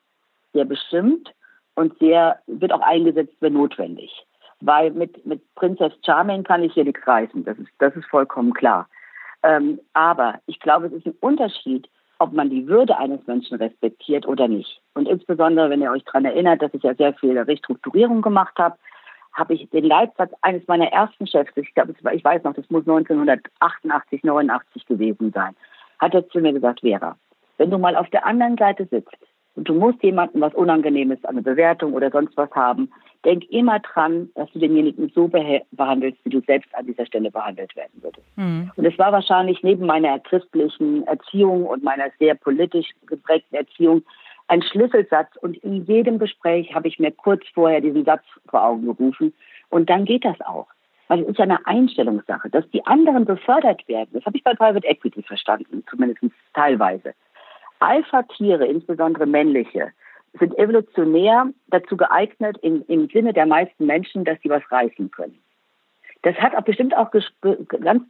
sehr 0.52 0.64
bestimmt 0.64 1.34
und 1.74 1.98
sehr 1.98 2.38
wird 2.46 2.72
auch 2.72 2.80
eingesetzt, 2.80 3.34
wenn 3.40 3.52
notwendig. 3.52 4.26
Weil 4.60 4.92
mit 4.92 5.26
mit 5.26 5.42
Prinzess 5.56 5.92
Charming 6.04 6.44
kann 6.44 6.62
ich 6.62 6.72
hier 6.72 6.84
nichts 6.84 7.06
reißen. 7.06 7.44
Das 7.44 7.58
ist 7.58 7.70
das 7.78 7.94
ist 7.96 8.06
vollkommen 8.06 8.54
klar. 8.54 8.88
Ähm, 9.42 9.78
aber 9.92 10.40
ich 10.46 10.58
glaube, 10.58 10.86
es 10.86 10.92
ist 10.94 11.06
ein 11.06 11.16
Unterschied, 11.20 11.88
ob 12.18 12.32
man 12.32 12.50
die 12.50 12.66
Würde 12.66 12.96
eines 12.98 13.26
Menschen 13.26 13.56
respektiert 13.58 14.26
oder 14.26 14.48
nicht. 14.48 14.80
Und 14.94 15.08
insbesondere, 15.08 15.70
wenn 15.70 15.82
ihr 15.82 15.90
euch 15.90 16.04
daran 16.04 16.24
erinnert, 16.24 16.62
dass 16.62 16.74
ich 16.74 16.82
ja 16.82 16.94
sehr 16.94 17.14
viel 17.14 17.38
Restrukturierung 17.38 18.22
gemacht 18.22 18.56
habe, 18.58 18.76
habe 19.32 19.54
ich 19.54 19.68
den 19.70 19.84
Leitsatz 19.84 20.32
eines 20.42 20.66
meiner 20.68 20.86
ersten 20.92 21.26
Chefs, 21.26 21.52
ich 21.56 21.74
glaube, 21.74 21.94
ich 22.12 22.24
weiß 22.24 22.44
noch, 22.44 22.54
das 22.54 22.70
muss 22.70 22.86
1988, 22.86 24.22
89 24.22 24.86
gewesen 24.86 25.32
sein, 25.32 25.56
hat 25.98 26.14
er 26.14 26.28
zu 26.28 26.40
mir 26.40 26.52
gesagt, 26.52 26.80
Vera, 26.80 27.16
wenn 27.58 27.70
du 27.70 27.78
mal 27.78 27.96
auf 27.96 28.08
der 28.10 28.26
anderen 28.26 28.56
Seite 28.56 28.86
sitzt 28.86 29.16
und 29.56 29.68
du 29.68 29.74
musst 29.74 30.02
jemandem 30.02 30.40
was 30.40 30.54
Unangenehmes, 30.54 31.24
eine 31.24 31.42
Bewertung 31.42 31.94
oder 31.94 32.10
sonst 32.10 32.36
was 32.36 32.50
haben, 32.52 32.90
denk 33.24 33.44
immer 33.50 33.78
dran, 33.80 34.30
dass 34.34 34.50
du 34.52 34.58
denjenigen 34.58 35.10
so 35.14 35.28
behandelst, 35.28 36.18
wie 36.24 36.30
du 36.30 36.40
selbst 36.40 36.74
an 36.74 36.86
dieser 36.86 37.06
Stelle 37.06 37.30
behandelt 37.30 37.74
werden 37.76 38.02
würdest. 38.02 38.26
Mhm. 38.36 38.70
Und 38.76 38.84
es 38.84 38.98
war 38.98 39.12
wahrscheinlich 39.12 39.62
neben 39.62 39.86
meiner 39.86 40.18
christlichen 40.20 41.06
Erziehung 41.06 41.66
und 41.66 41.82
meiner 41.82 42.10
sehr 42.18 42.34
politisch 42.34 42.88
geprägten 43.06 43.56
Erziehung 43.56 44.02
ein 44.48 44.62
Schlüsselsatz. 44.62 45.36
Und 45.40 45.56
in 45.58 45.84
jedem 45.86 46.18
Gespräch 46.18 46.74
habe 46.74 46.88
ich 46.88 46.98
mir 46.98 47.10
kurz 47.10 47.42
vorher 47.54 47.80
diesen 47.80 48.04
Satz 48.04 48.22
vor 48.48 48.62
Augen 48.64 48.84
gerufen. 48.84 49.32
Und 49.70 49.90
dann 49.90 50.04
geht 50.04 50.24
das 50.24 50.40
auch. 50.42 50.66
Weil 51.08 51.20
es 51.20 51.28
ist 51.28 51.38
ja 51.38 51.44
eine 51.44 51.66
Einstellungssache, 51.66 52.48
dass 52.50 52.68
die 52.70 52.84
anderen 52.86 53.24
befördert 53.24 53.86
werden. 53.88 54.10
Das 54.12 54.24
habe 54.24 54.36
ich 54.36 54.44
bei 54.44 54.54
Private 54.54 54.86
Equity 54.86 55.22
verstanden, 55.22 55.84
zumindest 55.90 56.22
teilweise. 56.54 57.14
Alpha-Tiere, 57.80 58.66
insbesondere 58.66 59.26
männliche, 59.26 59.92
sind 60.38 60.56
evolutionär 60.58 61.48
dazu 61.68 61.96
geeignet, 61.96 62.58
in, 62.58 62.82
im 62.82 63.08
Sinne 63.08 63.32
der 63.32 63.46
meisten 63.46 63.86
Menschen, 63.86 64.24
dass 64.24 64.38
sie 64.42 64.50
was 64.50 64.62
reißen 64.70 65.10
können. 65.10 65.38
Das 66.22 66.36
hat 66.36 66.56
auch 66.56 66.62
bestimmt 66.62 66.96
auch 66.96 67.10
ganz 67.82 68.08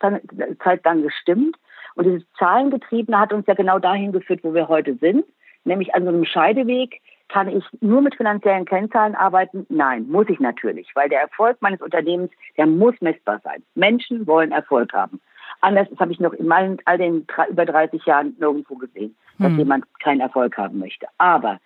Zeit 0.63 0.85
lang 0.85 1.03
gestimmt. 1.03 1.57
Und 1.97 2.05
dieses 2.05 2.23
Zahlengetriebene 2.39 3.19
hat 3.19 3.33
uns 3.33 3.47
ja 3.47 3.55
genau 3.55 3.79
dahin 3.79 4.13
geführt, 4.13 4.41
wo 4.43 4.55
wir 4.55 4.69
heute 4.69 4.95
sind. 4.97 5.25
Nämlich 5.65 5.95
an 5.95 6.05
so 6.05 6.11
einem 6.11 6.25
Scheideweg 6.25 7.01
kann 7.29 7.49
ich 7.49 7.65
nur 7.81 8.03
mit 8.03 8.15
finanziellen 8.15 8.67
Kennzahlen 8.67 9.15
arbeiten? 9.15 9.67
Nein, 9.69 10.07
muss 10.09 10.29
ich 10.29 10.39
natürlich, 10.39 10.89
weil 10.95 11.09
der 11.09 11.23
Erfolg 11.23 11.57
meines 11.61 11.81
Unternehmens, 11.81 12.31
der 12.57 12.67
muss 12.67 12.95
messbar 13.01 13.41
sein. 13.43 13.63
Menschen 13.75 14.27
wollen 14.27 14.53
Erfolg 14.53 14.93
haben. 14.93 15.21
Anders, 15.64 15.88
das 15.88 15.98
habe 15.98 16.12
ich 16.12 16.20
noch 16.20 16.35
in 16.35 16.46
meinen, 16.46 16.77
all 16.85 16.98
den 16.98 17.27
über 17.48 17.64
30 17.64 18.05
Jahren 18.05 18.37
nirgendwo 18.38 18.74
gesehen, 18.74 19.16
dass 19.38 19.48
hm. 19.48 19.59
jemand 19.59 19.85
keinen 19.98 20.20
Erfolg 20.20 20.59
haben 20.59 20.79
möchte. 20.79 21.07
Aber 21.16 21.59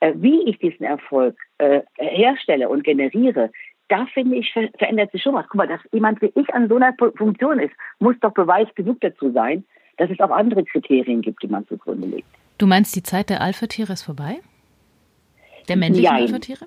äh, 0.00 0.12
wie 0.16 0.42
ich 0.48 0.58
diesen 0.58 0.84
Erfolg 0.84 1.36
äh, 1.58 1.82
herstelle 1.96 2.68
und 2.68 2.82
generiere, 2.82 3.52
da 3.88 4.06
finde 4.06 4.36
ich, 4.36 4.52
ver 4.52 4.68
verändert 4.76 5.12
sich 5.12 5.22
schon 5.22 5.34
was. 5.34 5.46
Guck 5.48 5.54
mal, 5.54 5.68
dass 5.68 5.80
jemand 5.92 6.20
wie 6.20 6.32
ich 6.34 6.52
an 6.52 6.68
so 6.68 6.74
einer 6.74 6.94
Funktion 7.16 7.60
ist, 7.60 7.74
muss 8.00 8.16
doch 8.20 8.32
Beweis 8.32 8.66
genug 8.74 9.00
dazu 9.02 9.30
sein, 9.30 9.64
dass 9.98 10.10
es 10.10 10.18
auch 10.18 10.30
andere 10.30 10.64
Kriterien 10.64 11.22
gibt, 11.22 11.40
die 11.44 11.48
man 11.48 11.64
zugrunde 11.68 12.08
legt. 12.08 12.26
Du 12.58 12.66
meinst, 12.66 12.96
die 12.96 13.04
Zeit 13.04 13.30
der 13.30 13.40
Alpha-Tiere 13.40 13.92
ist 13.92 14.02
vorbei? 14.02 14.40
Der 15.68 15.76
männlichen 15.76 16.12
Alpha-Tiere? 16.12 16.66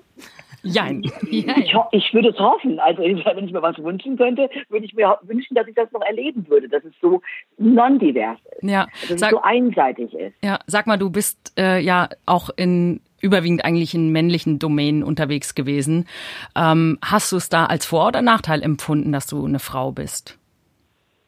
Jein. 0.62 1.02
Ich, 1.30 1.46
ich, 1.92 2.14
würde 2.14 2.28
es 2.28 2.38
hoffen. 2.38 2.78
Also 2.80 3.02
wenn 3.02 3.44
ich 3.44 3.52
mir 3.52 3.62
was 3.62 3.78
wünschen 3.78 4.16
könnte, 4.16 4.48
würde 4.68 4.84
ich 4.84 4.94
mir 4.94 5.18
wünschen, 5.22 5.54
dass 5.54 5.66
ich 5.66 5.74
das 5.74 5.90
noch 5.92 6.02
erleben 6.02 6.46
würde, 6.48 6.68
dass 6.68 6.84
es 6.84 6.92
so 7.00 7.22
non-divers 7.58 8.38
ist. 8.56 8.68
Ja, 8.68 8.86
dass 9.02 9.10
es 9.10 9.20
sag, 9.20 9.30
so 9.30 9.42
einseitig 9.42 10.12
ist. 10.14 10.34
Ja, 10.42 10.58
sag 10.66 10.86
mal, 10.86 10.98
du 10.98 11.10
bist 11.10 11.52
äh, 11.58 11.80
ja 11.80 12.08
auch 12.26 12.50
in 12.56 13.00
überwiegend 13.20 13.64
eigentlich 13.64 13.94
in 13.94 14.10
männlichen 14.10 14.58
Domänen 14.58 15.02
unterwegs 15.02 15.54
gewesen. 15.54 16.06
Ähm, 16.54 16.98
hast 17.04 17.32
du 17.32 17.36
es 17.36 17.48
da 17.48 17.66
als 17.66 17.86
Vor- 17.86 18.08
oder 18.08 18.22
Nachteil 18.22 18.62
empfunden, 18.62 19.12
dass 19.12 19.26
du 19.26 19.44
eine 19.44 19.58
Frau 19.58 19.90
bist? 19.90 20.38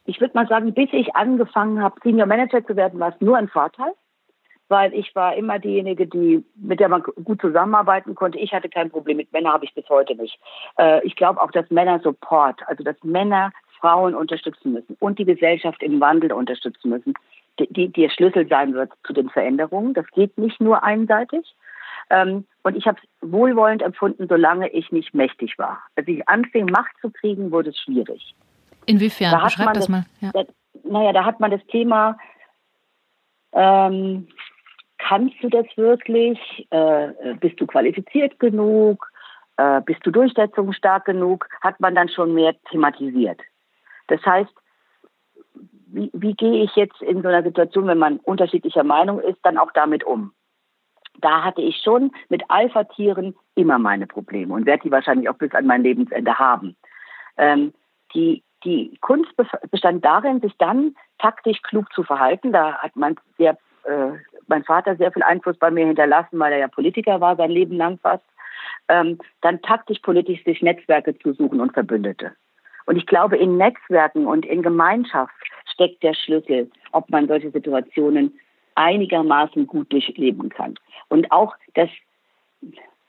Ich 0.05 0.21
würde 0.21 0.35
mal 0.35 0.47
sagen, 0.49 0.73
bis 0.73 0.89
ich 0.93 1.15
angefangen 1.15 1.83
habe, 1.83 1.97
Senior 2.03 2.27
Manager 2.27 2.65
zu 2.65 2.77
werden, 2.77 2.99
war 3.01 3.11
es 3.15 3.21
nur 3.21 3.37
ein 3.37 3.49
Vorteil 3.49 3.93
weil 4.71 4.95
ich 4.95 5.15
war 5.15 5.35
immer 5.35 5.59
diejenige, 5.59 6.07
die, 6.07 6.45
mit 6.55 6.81
der 6.81 6.89
man 6.89 7.03
gut 7.03 7.41
zusammenarbeiten 7.41 8.15
konnte. 8.15 8.39
Ich 8.39 8.53
hatte 8.53 8.69
kein 8.69 8.91
Problem 8.91 9.17
mit 9.17 9.33
Männern, 9.33 9.53
habe 9.53 9.65
ich 9.65 9.75
bis 9.75 9.89
heute 9.89 10.15
nicht. 10.15 10.39
Äh, 10.79 11.05
ich 11.05 11.17
glaube 11.17 11.43
auch, 11.43 11.51
dass 11.51 11.69
Männer 11.71 12.01
Support, 12.01 12.61
also 12.67 12.85
dass 12.85 12.97
Männer 13.03 13.53
Frauen 13.81 14.15
unterstützen 14.15 14.73
müssen 14.73 14.97
und 15.01 15.19
die 15.19 15.25
Gesellschaft 15.25 15.83
im 15.83 16.01
Wandel 16.01 16.33
unterstützen 16.33 16.91
müssen, 16.91 17.15
die, 17.59 17.89
der 17.89 18.11
Schlüssel 18.11 18.47
sein 18.49 18.75
wird 18.75 18.93
zu 19.05 19.13
den 19.13 19.29
Veränderungen. 19.29 19.95
Das 19.95 20.07
geht 20.13 20.39
nicht 20.39 20.61
nur 20.61 20.83
einseitig. 20.83 21.55
Ähm, 22.09 22.47
und 22.63 22.77
ich 22.77 22.87
habe 22.87 22.99
es 23.03 23.33
wohlwollend 23.33 23.83
empfunden, 23.83 24.27
solange 24.29 24.69
ich 24.71 24.91
nicht 24.93 25.15
mächtig 25.15 25.59
war. 25.59 25.83
Als 25.97 26.09
ich 26.09 26.29
anfing, 26.29 26.67
Macht 26.67 26.93
zu 27.01 27.11
kriegen, 27.11 27.51
wurde 27.51 27.71
es 27.71 27.79
schwierig. 27.79 28.35
Inwiefern? 28.87 29.33
Da 29.33 29.45
Beschreib 29.45 29.75
das, 29.75 29.87
das, 29.87 29.89
mal. 29.89 30.05
Ja. 30.21 30.31
Da, 30.33 30.45
naja, 30.85 31.13
da 31.13 31.25
hat 31.25 31.41
man 31.41 31.51
das 31.51 31.65
Thema, 31.67 32.17
ähm, 33.53 34.29
kannst 35.01 35.43
du 35.43 35.49
das 35.49 35.67
wirklich? 35.77 36.39
Äh, 36.71 37.35
bist 37.41 37.61
du 37.61 37.67
qualifiziert 37.67 38.39
genug? 38.39 39.11
Äh, 39.57 39.81
bist 39.83 40.05
du 40.05 40.11
durchsetzungsstark 40.11 41.05
genug? 41.05 41.49
Hat 41.61 41.81
man 41.81 41.95
dann 41.95 42.09
schon 42.09 42.35
mehr 42.35 42.55
thematisiert. 42.71 43.41
Das 44.09 44.25
heißt, 44.25 44.53
wie, 45.93 46.11
wie 46.13 46.35
gehe 46.35 46.63
ich 46.63 46.77
jetzt 46.77 47.01
in 47.03 47.23
so 47.23 47.29
einer 47.29 47.43
Situation, 47.43 47.87
wenn 47.87 47.99
man 47.99 48.19
unterschiedlicher 48.19 48.85
Meinung 48.85 49.21
ist, 49.21 49.39
dann 49.43 49.59
auch 49.59 49.73
damit 49.73 50.05
um? 50.05 50.33
Da 51.21 51.43
hatte 51.45 51.61
ich 51.61 51.77
schon 51.83 52.13
mit 52.29 52.43
Alpha-Tieren 52.49 53.35
immer 53.55 53.79
meine 53.79 54.07
Probleme 54.07 54.55
und 54.55 54.67
werde 54.67 54.85
die 54.85 54.93
wahrscheinlich 54.93 55.29
auch 55.29 55.37
bis 55.37 55.53
an 55.53 55.67
mein 55.67 55.83
Lebensende 55.83 56.39
haben. 56.39 56.77
Ähm, 57.37 57.73
die, 58.15 58.43
die 58.65 58.97
Kunst 59.01 59.31
bestand 59.71 60.05
darin, 60.05 60.41
sich 60.41 60.57
dann 60.59 60.95
taktisch 61.19 61.61
klug 61.63 61.93
zu 61.93 62.05
verhalten. 62.05 62.53
Da 62.53 62.79
hat 62.79 62.95
mein, 62.95 63.17
sehr, 63.37 63.59
äh, 63.85 64.13
mein 64.47 64.65
Vater 64.65 64.97
sehr 64.97 65.13
viel 65.13 65.23
Einfluss 65.23 65.57
bei 65.57 65.71
mir 65.71 65.87
hinterlassen, 65.87 66.39
weil 66.39 66.53
er 66.53 66.59
ja 66.59 66.69
Politiker 66.69 67.21
war, 67.21 67.37
sein 67.37 67.51
Leben 67.51 67.77
lang 67.77 67.99
fast. 67.99 68.25
Ähm, 68.89 69.19
dann 69.41 69.63
taktisch 69.63 70.01
politisch 70.01 70.43
sich 70.45 70.63
Netzwerke 70.63 71.17
zu 71.19 71.33
suchen 71.33 71.61
und 71.61 71.73
Verbündete. 71.73 72.33
Und 72.87 72.97
ich 72.97 73.07
glaube, 73.07 73.37
in 73.37 73.57
Netzwerken 73.57 74.27
und 74.27 74.45
in 74.45 74.63
Gemeinschaft 74.63 75.33
steckt 75.73 76.03
der 76.03 76.15
Schlüssel, 76.15 76.71
ob 76.93 77.09
man 77.09 77.29
solche 77.29 77.51
Situationen 77.51 78.39
einigermaßen 78.75 79.67
gut 79.67 79.93
durchleben 79.93 80.49
kann. 80.49 80.75
Und 81.09 81.31
auch 81.31 81.55
das, 81.75 81.89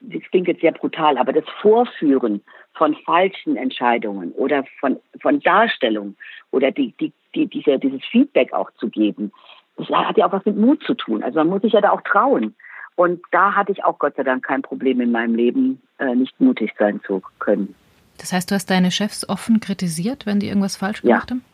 das 0.01 0.21
klingt 0.29 0.47
jetzt 0.47 0.62
sehr 0.62 0.71
brutal, 0.71 1.17
aber 1.17 1.34
das 1.34 1.45
Vorführen 1.62 2.43
von 2.73 2.95
falschen 3.05 3.55
Entscheidungen 3.55 4.31
oder 4.34 4.63
von, 4.79 4.99
von 5.21 5.39
Darstellung 5.39 6.15
oder 6.51 6.71
die, 6.71 6.93
die, 6.99 7.12
die, 7.36 7.47
diese, 7.47 7.79
dieses 7.79 8.03
Feedback 8.05 8.53
auch 8.53 8.71
zu 8.71 8.89
geben, 8.89 9.31
das 9.77 9.88
hat 9.89 10.17
ja 10.17 10.27
auch 10.27 10.31
was 10.31 10.45
mit 10.45 10.57
Mut 10.57 10.84
zu 10.84 10.93
tun. 10.93 11.23
Also 11.23 11.39
man 11.39 11.47
muss 11.47 11.62
sich 11.62 11.73
ja 11.73 11.81
da 11.81 11.91
auch 11.91 12.01
trauen. 12.01 12.55
Und 12.95 13.21
da 13.31 13.55
hatte 13.55 13.71
ich 13.71 13.84
auch 13.84 13.97
Gott 13.99 14.15
sei 14.15 14.23
Dank 14.23 14.43
kein 14.45 14.62
Problem 14.62 15.01
in 15.01 15.12
meinem 15.12 15.34
Leben, 15.36 15.81
äh, 15.97 16.13
nicht 16.13 16.39
mutig 16.39 16.73
sein 16.77 17.01
zu 17.05 17.21
können. 17.39 17.73
Das 18.17 18.34
heißt, 18.34 18.51
du 18.51 18.55
hast 18.55 18.69
deine 18.69 18.91
Chefs 18.91 19.27
offen 19.27 19.60
kritisiert, 19.60 20.25
wenn 20.25 20.39
die 20.39 20.47
irgendwas 20.47 20.75
falsch 20.75 21.01
gemacht 21.01 21.29
ja. 21.29 21.36
haben? 21.36 21.45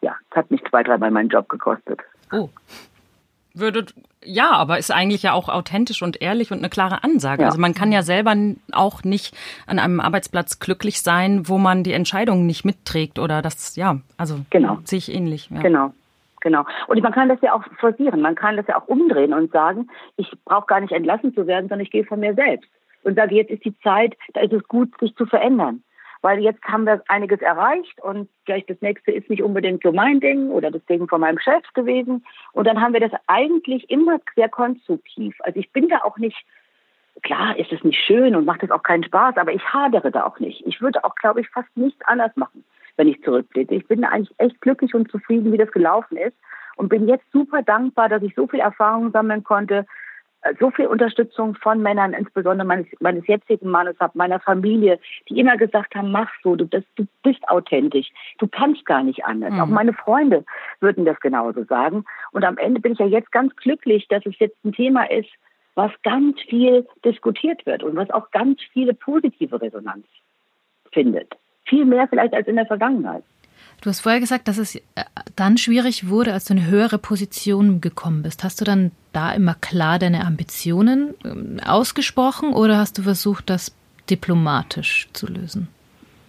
Ja, 0.00 0.16
es 0.30 0.36
hat 0.36 0.50
mich 0.50 0.62
zwei, 0.68 0.82
dreimal 0.82 1.10
meinen 1.10 1.28
Job 1.28 1.48
gekostet. 1.48 2.00
Oh. 2.32 2.48
Würde, 3.54 3.84
ja, 4.24 4.52
aber 4.52 4.78
ist 4.78 4.90
eigentlich 4.90 5.22
ja 5.22 5.34
auch 5.34 5.50
authentisch 5.50 6.02
und 6.02 6.22
ehrlich 6.22 6.50
und 6.50 6.58
eine 6.58 6.70
klare 6.70 7.04
Ansage. 7.04 7.42
Ja. 7.42 7.48
Also 7.48 7.60
man 7.60 7.74
kann 7.74 7.92
ja 7.92 8.02
selber 8.02 8.34
auch 8.72 9.04
nicht 9.04 9.36
an 9.66 9.78
einem 9.78 10.00
Arbeitsplatz 10.00 10.58
glücklich 10.58 11.02
sein, 11.02 11.48
wo 11.48 11.58
man 11.58 11.84
die 11.84 11.92
Entscheidungen 11.92 12.46
nicht 12.46 12.64
mitträgt 12.64 13.18
oder 13.18 13.42
das, 13.42 13.76
ja, 13.76 13.98
also 14.16 14.40
genau. 14.48 14.78
sehe 14.84 14.98
ich 14.98 15.12
ähnlich. 15.12 15.50
Ja. 15.50 15.60
Genau. 15.60 15.92
Genau. 16.42 16.64
Und 16.88 17.00
man 17.02 17.12
kann 17.12 17.28
das 17.28 17.40
ja 17.40 17.54
auch 17.54 17.62
forcieren. 17.78 18.20
Man 18.20 18.34
kann 18.34 18.56
das 18.56 18.66
ja 18.66 18.76
auch 18.76 18.88
umdrehen 18.88 19.32
und 19.32 19.52
sagen, 19.52 19.88
ich 20.16 20.30
brauche 20.44 20.66
gar 20.66 20.80
nicht 20.80 20.92
entlassen 20.92 21.32
zu 21.34 21.46
werden, 21.46 21.68
sondern 21.68 21.84
ich 21.86 21.90
gehe 21.90 22.04
von 22.04 22.20
mir 22.20 22.34
selbst 22.34 22.68
und 23.04 23.14
sage, 23.14 23.36
jetzt 23.36 23.50
ist 23.50 23.64
die 23.64 23.78
Zeit, 23.78 24.16
da 24.34 24.40
ist 24.40 24.52
es 24.52 24.66
gut, 24.68 24.90
sich 25.00 25.14
zu 25.16 25.24
verändern. 25.26 25.82
Weil 26.20 26.40
jetzt 26.40 26.62
haben 26.64 26.84
wir 26.84 27.02
einiges 27.08 27.40
erreicht 27.40 28.00
und 28.00 28.28
gleich 28.44 28.64
das 28.66 28.80
nächste 28.80 29.10
ist 29.10 29.28
nicht 29.28 29.42
unbedingt 29.42 29.82
so 29.82 29.92
mein 29.92 30.20
Ding 30.20 30.50
oder 30.50 30.70
das 30.70 30.84
Ding 30.86 31.08
von 31.08 31.20
meinem 31.20 31.38
Chef 31.38 31.64
gewesen. 31.74 32.24
Und 32.52 32.66
dann 32.66 32.80
haben 32.80 32.92
wir 32.92 33.00
das 33.00 33.12
eigentlich 33.26 33.88
immer 33.90 34.18
sehr 34.36 34.48
konstruktiv. 34.48 35.36
Also 35.40 35.58
ich 35.58 35.70
bin 35.72 35.88
da 35.88 36.02
auch 36.02 36.18
nicht, 36.18 36.36
klar 37.22 37.56
ist 37.56 37.72
es 37.72 37.82
nicht 37.82 38.00
schön 38.00 38.36
und 38.36 38.44
macht 38.44 38.62
es 38.62 38.70
auch 38.70 38.84
keinen 38.84 39.04
Spaß, 39.04 39.36
aber 39.36 39.52
ich 39.52 39.64
hadere 39.72 40.10
da 40.10 40.24
auch 40.24 40.38
nicht. 40.38 40.64
Ich 40.66 40.80
würde 40.80 41.04
auch, 41.04 41.14
glaube 41.16 41.40
ich, 41.40 41.48
fast 41.48 41.76
nichts 41.76 42.00
anders 42.04 42.34
machen, 42.36 42.64
wenn 42.96 43.08
ich 43.08 43.22
zurückblicke. 43.22 43.74
Ich 43.74 43.86
bin 43.86 44.04
eigentlich 44.04 44.34
echt 44.38 44.60
glücklich 44.60 44.94
und 44.94 45.10
zufrieden, 45.10 45.52
wie 45.52 45.58
das 45.58 45.72
gelaufen 45.72 46.16
ist 46.16 46.36
und 46.76 46.88
bin 46.88 47.08
jetzt 47.08 47.24
super 47.32 47.62
dankbar, 47.62 48.08
dass 48.08 48.22
ich 48.22 48.34
so 48.34 48.46
viel 48.46 48.60
Erfahrung 48.60 49.10
sammeln 49.12 49.44
konnte, 49.44 49.86
so 50.58 50.70
viel 50.70 50.86
Unterstützung 50.86 51.54
von 51.54 51.80
Männern, 51.82 52.14
insbesondere 52.14 52.66
meines, 52.66 52.86
meines 53.00 53.26
jetzigen 53.26 53.70
Mannes, 53.70 53.96
habe, 54.00 54.18
meiner 54.18 54.40
Familie, 54.40 54.98
die 55.28 55.38
immer 55.38 55.56
gesagt 55.56 55.94
haben, 55.94 56.10
mach 56.10 56.28
so, 56.42 56.56
du, 56.56 56.64
das, 56.64 56.82
du 56.96 57.06
bist 57.22 57.48
authentisch, 57.48 58.10
du 58.38 58.48
kannst 58.48 58.84
gar 58.84 59.04
nicht 59.04 59.24
anders. 59.24 59.52
Mhm. 59.52 59.60
Auch 59.60 59.66
meine 59.66 59.92
Freunde 59.92 60.44
würden 60.80 61.04
das 61.04 61.20
genauso 61.20 61.64
sagen. 61.64 62.04
Und 62.32 62.44
am 62.44 62.58
Ende 62.58 62.80
bin 62.80 62.92
ich 62.92 62.98
ja 62.98 63.06
jetzt 63.06 63.30
ganz 63.30 63.54
glücklich, 63.56 64.08
dass 64.08 64.26
es 64.26 64.36
jetzt 64.38 64.56
ein 64.64 64.72
Thema 64.72 65.08
ist, 65.10 65.30
was 65.74 65.92
ganz 66.02 66.40
viel 66.42 66.86
diskutiert 67.04 67.64
wird 67.64 67.82
und 67.82 67.96
was 67.96 68.10
auch 68.10 68.30
ganz 68.30 68.60
viele 68.72 68.94
positive 68.94 69.60
Resonanz 69.60 70.06
findet. 70.92 71.32
Viel 71.72 71.86
mehr 71.86 72.06
vielleicht 72.06 72.34
als 72.34 72.46
in 72.46 72.56
der 72.56 72.66
Vergangenheit. 72.66 73.24
Du 73.80 73.88
hast 73.88 74.00
vorher 74.00 74.20
gesagt, 74.20 74.46
dass 74.46 74.58
es 74.58 74.76
äh, 74.76 74.80
dann 75.36 75.56
schwierig 75.56 76.10
wurde, 76.10 76.34
als 76.34 76.44
du 76.44 76.52
in 76.52 76.60
eine 76.60 76.68
höhere 76.68 76.98
Position 76.98 77.80
gekommen 77.80 78.22
bist. 78.22 78.44
Hast 78.44 78.60
du 78.60 78.66
dann 78.66 78.90
da 79.14 79.32
immer 79.32 79.54
klar 79.54 79.98
deine 79.98 80.26
Ambitionen 80.26 81.14
ähm, 81.24 81.56
ausgesprochen 81.66 82.52
oder 82.52 82.76
hast 82.76 82.98
du 82.98 83.02
versucht, 83.02 83.48
das 83.48 83.74
diplomatisch 84.10 85.08
zu 85.14 85.26
lösen? 85.26 85.68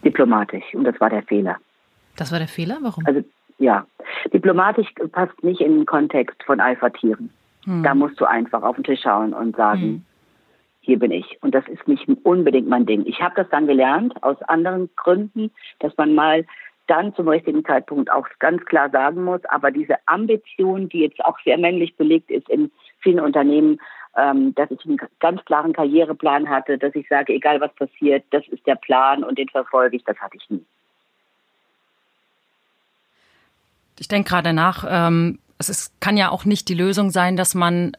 Diplomatisch. 0.06 0.64
Und 0.74 0.86
das 0.86 0.98
war 1.02 1.10
der 1.10 1.24
Fehler. 1.24 1.58
Das 2.16 2.32
war 2.32 2.40
der 2.40 2.48
Fehler? 2.48 2.78
Warum? 2.82 3.06
Also, 3.06 3.22
ja. 3.60 3.86
Diplomatisch 4.34 4.88
passt 5.12 5.44
nicht 5.44 5.60
in 5.60 5.76
den 5.76 5.86
Kontext 5.86 6.42
von 6.46 6.62
Alpha-Tieren. 6.62 7.30
Hm. 7.66 7.84
Da 7.84 7.94
musst 7.94 8.18
du 8.22 8.24
einfach 8.24 8.64
auf 8.64 8.76
den 8.76 8.86
Tisch 8.86 9.02
schauen 9.02 9.34
und 9.34 9.58
sagen, 9.58 9.82
hm. 9.82 10.06
Hier 10.84 11.00
bin 11.00 11.12
ich. 11.12 11.38
Und 11.42 11.56
das 11.56 11.68
ist 11.68 11.88
nicht 11.88 12.08
unbedingt 12.24 12.68
mein 12.68 12.86
Ding. 12.86 13.06
Ich 13.06 13.22
habe 13.22 13.36
das 13.36 13.50
dann 13.50 13.68
gelernt 13.68 14.22
aus 14.22 14.42
anderen 14.44 14.90
Gründen, 14.96 15.52
dass 15.80 15.96
man 15.98 16.14
mal 16.14 16.46
dann 16.88 17.16
zum 17.16 17.30
richtigen 17.30 17.64
Zeitpunkt 17.64 18.12
auch 18.12 18.28
ganz 18.40 18.64
klar 18.66 18.90
sagen 18.90 19.24
muss. 19.24 19.44
Aber 19.46 19.72
diese 19.72 19.96
Ambition, 20.06 20.90
die 20.90 21.00
jetzt 21.00 21.24
auch 21.24 21.40
sehr 21.46 21.58
männlich 21.58 21.96
belegt 21.96 22.30
ist 22.30 22.50
in 22.50 22.70
vielen 23.00 23.22
Unternehmen, 23.22 23.80
ähm, 24.16 24.54
dass 24.56 24.70
ich 24.72 24.86
einen 24.86 25.00
ganz 25.20 25.44
klaren 25.46 25.74
Karriereplan 25.74 26.50
hatte, 26.50 26.78
dass 26.78 26.94
ich 26.96 27.08
sage, 27.08 27.34
egal 27.34 27.62
was 27.62 27.74
passiert, 27.76 28.26
das 28.32 28.48
ist 28.50 28.68
der 28.68 28.76
Plan 28.76 29.24
und 29.24 29.38
den 29.38 29.50
verfolge 29.50 29.96
ich, 29.96 30.04
das 30.04 30.18
hatte 30.18 30.38
ich 30.38 30.50
nie. 30.50 30.66
Ich 34.00 34.08
denke 34.08 34.30
gerade 34.30 34.54
nach, 34.54 34.86
ähm, 34.88 35.40
es 35.58 35.70
ist, 35.70 36.02
kann 36.02 36.18
ja 36.18 36.30
auch 36.30 36.46
nicht 36.46 36.68
die 36.68 36.74
Lösung 36.74 37.10
sein, 37.10 37.38
dass 37.38 37.56
man 37.56 37.96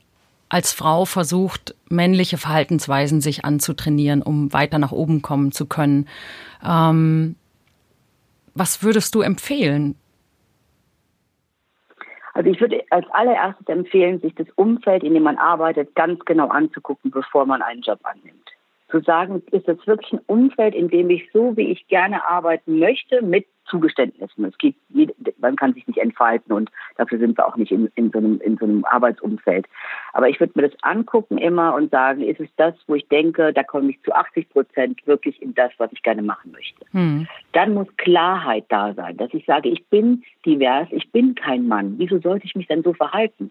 als 0.55 0.73
Frau 0.73 1.05
versucht, 1.05 1.75
männliche 1.91 2.39
Verhaltensweisen 2.39 3.21
sich 3.21 3.45
anzutrainieren, 3.45 4.23
um 4.23 4.53
weiter 4.53 4.79
nach 4.79 4.93
oben 4.93 5.21
kommen 5.21 5.51
zu 5.51 5.67
können. 5.67 6.07
Ähm, 6.65 7.35
was 8.55 8.85
würdest 8.85 9.17
du 9.17 9.23
empfehlen? 9.23 9.97
Also 12.35 12.51
ich 12.51 12.61
würde 12.61 12.85
als 12.91 13.05
allererstes 13.11 13.67
empfehlen, 13.67 14.21
sich 14.21 14.33
das 14.37 14.47
Umfeld, 14.55 15.03
in 15.03 15.15
dem 15.15 15.25
man 15.25 15.39
arbeitet, 15.39 15.97
ganz 15.97 16.25
genau 16.25 16.47
anzugucken, 16.47 17.11
bevor 17.11 17.47
man 17.47 17.61
einen 17.61 17.83
Job 17.83 17.99
annimmt. 18.05 18.44
Zu 18.95 19.01
sagen, 19.01 19.43
ist 19.51 19.67
das 19.67 19.85
wirklich 19.89 20.13
ein 20.13 20.21
Umfeld, 20.27 20.73
in 20.73 20.87
dem 20.87 21.11
ich 21.11 21.29
so, 21.33 21.57
wie 21.57 21.73
ich 21.73 21.89
gerne 21.89 22.25
arbeiten 22.29 22.79
möchte, 22.79 23.23
mit 23.23 23.45
Zugeständnissen. 23.65 24.45
Es 24.45 24.57
geht, 24.57 24.77
man 25.39 25.57
kann 25.57 25.75
sich 25.75 25.85
nicht 25.89 25.99
entfalten 25.99 26.53
und 26.53 26.71
dafür 26.97 27.19
sind 27.19 27.37
wir 27.37 27.45
auch 27.45 27.57
nicht 27.57 27.73
in, 27.73 27.91
in, 27.97 28.13
so, 28.13 28.19
einem, 28.19 28.41
in 28.41 28.57
so 28.57 28.67
einem 28.67 28.85
Arbeitsumfeld. 28.85 29.67
Aber 30.13 30.29
ich 30.29 30.39
würde 30.39 30.53
mir 30.55 30.69
das 30.69 30.79
angucken 30.83 31.39
immer 31.39 31.75
und 31.75 31.91
sagen, 31.91 32.23
ist 32.23 32.39
es 32.39 32.49
das, 32.57 32.77
wo 32.87 32.95
ich 32.95 33.09
denke, 33.09 33.53
da 33.53 33.65
komme 33.65 33.91
ich 33.91 34.01
zu 34.03 34.15
80 34.15 34.49
Prozent 34.51 35.05
wirklich 35.09 35.43
in 35.43 35.55
das, 35.55 35.73
was 35.79 35.91
ich 35.91 36.05
gerne 36.05 36.23
machen 36.23 36.53
möchte. 36.53 36.87
Hm. 36.93 37.27
Dann 37.51 37.75
muss 37.75 37.89
Klarheit 37.97 38.67
da 38.69 38.95
sein, 38.95 39.17
dass 39.17 39.35
ich 39.35 39.45
sage, 39.45 39.71
ich 39.71 39.85
bin 39.89 40.23
divers, 40.47 40.87
ich 40.93 41.11
bin 41.11 41.35
kein 41.35 41.67
Mann. 41.67 41.95
Wieso 41.99 42.21
sollte 42.21 42.47
ich 42.47 42.55
mich 42.55 42.69
denn 42.69 42.85
so 42.85 42.93
verhalten? 42.93 43.51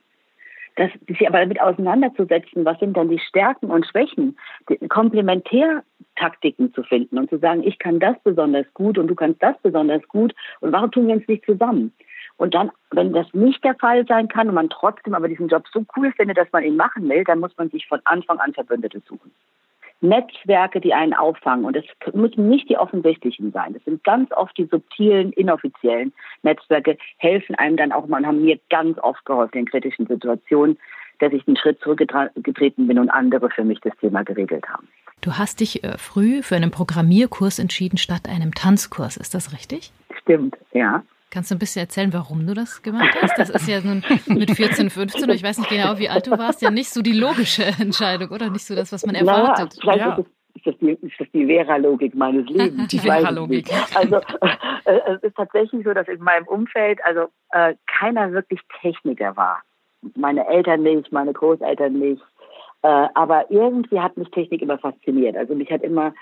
Das, 0.76 0.92
sich 1.08 1.28
aber 1.28 1.40
damit 1.40 1.62
auseinanderzusetzen, 1.62 2.66
was 2.66 2.80
sind 2.80 2.98
dann 2.98 3.10
die 3.10 3.20
Stärken 3.20 3.68
und 3.68 3.86
Schwächen, 3.86 4.38
Komplementärtaktiken 4.90 6.74
zu 6.74 6.84
finden 6.84 7.18
und 7.18 7.30
zu 7.30 7.38
sagen, 7.38 7.64
ich 7.64 7.80
kann 7.80 8.00
das 8.00 8.16
besonders 8.24 8.66
gut 8.74 8.98
und 8.98 9.08
du 9.08 9.16
kannst 9.16 9.42
das 9.44 9.56
besonders 9.62 10.08
gut 10.08 10.34
und 10.62 10.72
warum 10.72 10.92
tun 10.92 11.08
wir 11.08 11.16
uns 11.16 11.28
nicht 11.28 11.46
zusammen? 11.46 11.94
Und 12.38 12.56
dann, 12.56 12.72
wenn 12.92 13.14
das 13.14 13.28
nicht 13.34 13.64
der 13.64 13.76
Fall 13.76 14.06
sein 14.08 14.28
kann 14.28 14.50
und 14.50 14.56
man 14.56 14.70
trotzdem 14.70 15.14
aber 15.14 15.28
diesen 15.28 15.48
Job 15.48 15.66
so 15.72 15.86
cool 15.96 16.12
findet, 16.14 16.38
dass 16.38 16.52
man 16.52 16.64
ihn 16.64 16.76
machen 16.76 17.08
will, 17.08 17.24
dann 17.24 17.40
muss 17.40 17.56
man 17.58 17.70
sich 17.70 17.88
von 17.88 18.02
Anfang 18.06 18.40
an 18.40 18.54
Verbündete 18.54 19.02
suchen. 19.08 19.32
Netzwerke, 20.04 20.82
die 20.82 20.94
einen 20.94 21.14
auffangen. 21.14 21.66
Und 21.66 21.76
es 21.76 21.86
müssen 22.14 22.50
nicht 22.50 22.70
die 22.70 22.78
offensichtlichen 22.78 23.52
sein. 23.52 23.74
Das 23.74 23.84
sind 23.86 24.04
ganz 24.04 24.32
oft 24.34 24.58
die 24.58 24.66
subtilen, 24.66 25.32
inoffiziellen 25.34 26.14
Netzwerke, 26.44 26.98
helfen 27.18 27.56
einem 27.56 27.78
dann 27.78 27.92
auch, 27.92 28.08
man 28.08 28.28
haben 28.28 28.44
mir 28.44 28.60
ganz 28.70 28.98
oft 29.00 29.26
geholfen 29.26 29.60
in 29.60 29.66
kritischen 29.66 30.06
Situationen, 30.06 30.78
dass 31.20 31.32
ich 31.32 31.48
einen 31.48 31.58
Schritt 31.58 31.80
zurückgetreten 31.80 32.88
bin 32.88 33.00
und 33.00 33.10
andere 33.10 33.50
für 33.50 33.64
mich 33.64 33.80
das 33.80 33.96
Thema 33.98 34.24
geregelt 34.24 34.68
haben. 34.68 34.88
Du 35.22 35.38
hast 35.38 35.62
dich 35.62 35.84
äh, 35.84 35.98
früh 35.98 36.44
für 36.44 36.58
einen 36.58 36.72
Programmierkurs 36.72 37.60
entschieden 37.60 37.98
statt 37.98 38.28
einem 38.28 38.54
Tanzkurs, 38.54 39.16
ist 39.16 39.34
das 39.34 39.54
richtig? 39.54 39.94
Stimmt, 40.22 40.58
ja. 40.74 41.04
Kannst 41.34 41.50
du 41.50 41.56
ein 41.56 41.60
bisschen 41.60 41.82
erzählen, 41.82 42.14
warum 42.14 42.46
du 42.46 42.54
das 42.54 42.84
gemacht 42.84 43.18
hast? 43.20 43.40
Das 43.40 43.50
ist 43.50 43.68
ja 43.68 43.82
nun 43.82 44.04
mit 44.28 44.52
14, 44.52 44.92
15, 44.92 45.28
ich 45.32 45.42
weiß 45.42 45.58
nicht 45.58 45.70
genau, 45.72 45.98
wie 45.98 46.08
alt 46.08 46.28
du 46.28 46.32
warst, 46.38 46.62
ja 46.62 46.70
nicht 46.70 46.92
so 46.92 47.02
die 47.02 47.12
logische 47.12 47.64
Entscheidung, 47.80 48.30
oder? 48.30 48.52
Nicht 48.52 48.66
so 48.66 48.76
das, 48.76 48.92
was 48.92 49.04
man 49.04 49.16
erwartet. 49.16 49.80
Naja, 49.84 50.10
ja. 50.10 50.16
ist, 50.18 50.28
ist, 50.54 50.68
das 50.68 50.78
die, 50.78 50.92
ist 50.92 51.20
das 51.20 51.28
die 51.34 51.48
Vera-Logik 51.48 52.14
meines 52.14 52.48
Lebens. 52.50 52.88
Die 52.90 53.00
Vera-Logik. 53.00 53.68
Also 53.96 54.18
äh, 54.86 55.00
es 55.16 55.24
ist 55.24 55.36
tatsächlich 55.36 55.84
so, 55.84 55.92
dass 55.96 56.08
in 56.08 56.22
meinem 56.22 56.46
Umfeld 56.46 57.04
also 57.04 57.30
äh, 57.50 57.74
keiner 57.88 58.32
wirklich 58.32 58.60
Techniker 58.80 59.36
war. 59.36 59.64
Meine 60.16 60.46
Eltern 60.46 60.84
nicht, 60.84 61.12
meine 61.12 61.34
Großeltern 61.34 61.94
nicht. 61.94 62.22
Äh, 62.84 63.08
aber 63.16 63.50
irgendwie 63.50 64.00
hat 64.00 64.18
mich 64.18 64.30
Technik 64.30 64.62
immer 64.62 64.78
fasziniert. 64.78 65.36
Also 65.36 65.56
mich 65.56 65.72
hat 65.72 65.82
immer 65.82 66.14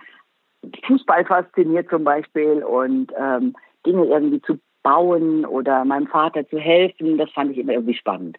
Fußball 0.87 1.25
fasziniert 1.25 1.89
zum 1.89 2.05
Beispiel 2.05 2.63
und 2.63 3.11
ähm, 3.19 3.57
Dinge 3.85 4.05
irgendwie 4.05 4.41
zu 4.43 4.57
bauen 4.83 5.45
oder 5.45 5.85
meinem 5.85 6.07
Vater 6.07 6.47
zu 6.47 6.57
helfen, 6.57 7.17
das 7.17 7.31
fand 7.31 7.51
ich 7.51 7.57
immer 7.57 7.73
irgendwie 7.73 7.95
spannend. 7.95 8.37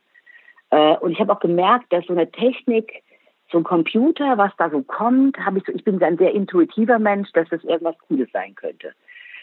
Äh, 0.70 0.97
und 0.97 1.12
ich 1.12 1.20
habe 1.20 1.32
auch 1.32 1.40
gemerkt, 1.40 1.93
dass 1.93 2.07
so 2.07 2.12
eine 2.12 2.30
Technik, 2.30 3.03
so 3.51 3.59
ein 3.59 3.64
Computer, 3.64 4.38
was 4.38 4.53
da 4.57 4.70
so 4.70 4.82
kommt, 4.82 5.38
habe 5.38 5.59
ich 5.59 5.64
so, 5.64 5.72
ich 5.72 5.84
bin 5.84 6.03
ein 6.03 6.18
sehr 6.18 6.32
intuitiver 6.32 6.99
Mensch, 6.99 7.30
dass 7.32 7.49
das 7.51 7.62
irgendwas 7.64 7.99
Cooles 8.09 8.28
sein 8.32 8.55
könnte. 8.55 8.93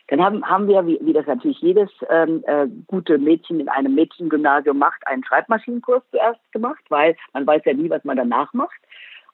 Dann 0.08 0.24
haben, 0.24 0.44
haben 0.44 0.68
wir, 0.68 0.86
wie, 0.88 0.98
wie 1.02 1.14
das 1.14 1.28
natürlich 1.28 1.60
jedes 1.62 1.90
ähm, 2.10 2.44
äh, 2.48 2.68
gute 2.88 3.20
Mädchen 3.20 3.60
in 3.60 3.70
einem 3.70 3.94
Mädchengymnasium 3.94 4.80
macht, 4.80 5.06
einen 5.06 5.24
Schreibmaschinenkurs 5.24 6.02
zuerst 6.10 6.40
gemacht, 6.52 6.84
weil 6.90 7.16
man 7.34 7.46
weiß 7.46 7.62
ja 7.66 7.74
nie, 7.74 7.92
was 7.92 8.04
man 8.04 8.18
danach 8.18 8.52
macht. 8.54 8.80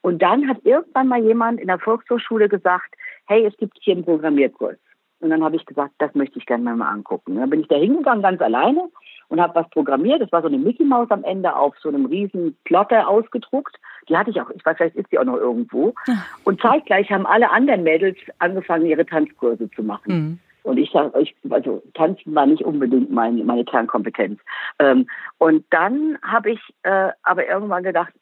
Und 0.01 0.21
dann 0.21 0.47
hat 0.49 0.57
irgendwann 0.65 1.07
mal 1.07 1.23
jemand 1.23 1.61
in 1.61 1.67
der 1.67 1.79
Volkshochschule 1.79 2.49
gesagt, 2.49 2.93
hey, 3.27 3.45
es 3.45 3.55
gibt 3.57 3.77
hier 3.79 3.95
einen 3.95 4.03
Programmierkurs. 4.03 4.77
Und 5.25 5.31
dann 5.31 5.43
habe 5.43 5.55
ich 5.55 5.65
gesagt, 5.65 5.95
das 5.97 6.13
möchte 6.13 6.37
ich 6.37 6.45
gerne 6.45 6.75
mal 6.75 6.87
angucken. 6.87 7.35
Dann 7.35 7.49
bin 7.49 7.61
ich 7.61 7.67
da 7.67 7.77
hingegangen, 7.77 8.21
ganz 8.21 8.39
alleine, 8.39 8.91
und 9.27 9.41
habe 9.41 9.55
was 9.55 9.67
programmiert. 9.71 10.21
Das 10.21 10.31
war 10.31 10.43
so 10.43 10.47
eine 10.47 10.59
Mickey 10.59 10.83
Maus 10.83 11.09
am 11.09 11.23
Ende 11.23 11.55
auf 11.55 11.73
so 11.81 11.89
einem 11.89 12.05
riesen 12.05 12.55
Plotter 12.63 13.07
ausgedruckt. 13.07 13.75
Die 14.07 14.15
hatte 14.15 14.29
ich 14.29 14.39
auch, 14.39 14.51
ich 14.51 14.63
weiß, 14.63 14.77
vielleicht 14.77 14.95
ist 14.95 15.11
die 15.11 15.17
auch 15.17 15.23
noch 15.23 15.37
irgendwo. 15.37 15.95
Und 16.43 16.61
zeitgleich 16.61 17.11
haben 17.11 17.25
alle 17.25 17.49
anderen 17.49 17.81
Mädels 17.81 18.17
angefangen, 18.37 18.85
ihre 18.85 19.03
Tanzkurse 19.03 19.67
zu 19.71 19.81
machen. 19.81 20.13
Mhm. 20.13 20.39
Und 20.61 20.77
ich 20.77 20.91
sage, 20.91 21.19
ich, 21.19 21.35
also 21.49 21.81
tanzen 21.95 22.35
war 22.35 22.45
nicht 22.45 22.63
unbedingt 22.63 23.09
meine, 23.09 23.43
meine 23.43 23.65
Kernkompetenz. 23.65 24.39
Ähm, 24.77 25.07
und 25.39 25.65
dann 25.71 26.19
habe 26.21 26.51
ich 26.51 26.59
äh, 26.83 27.09
aber 27.23 27.47
irgendwann 27.47 27.81
gedacht, 27.81 28.13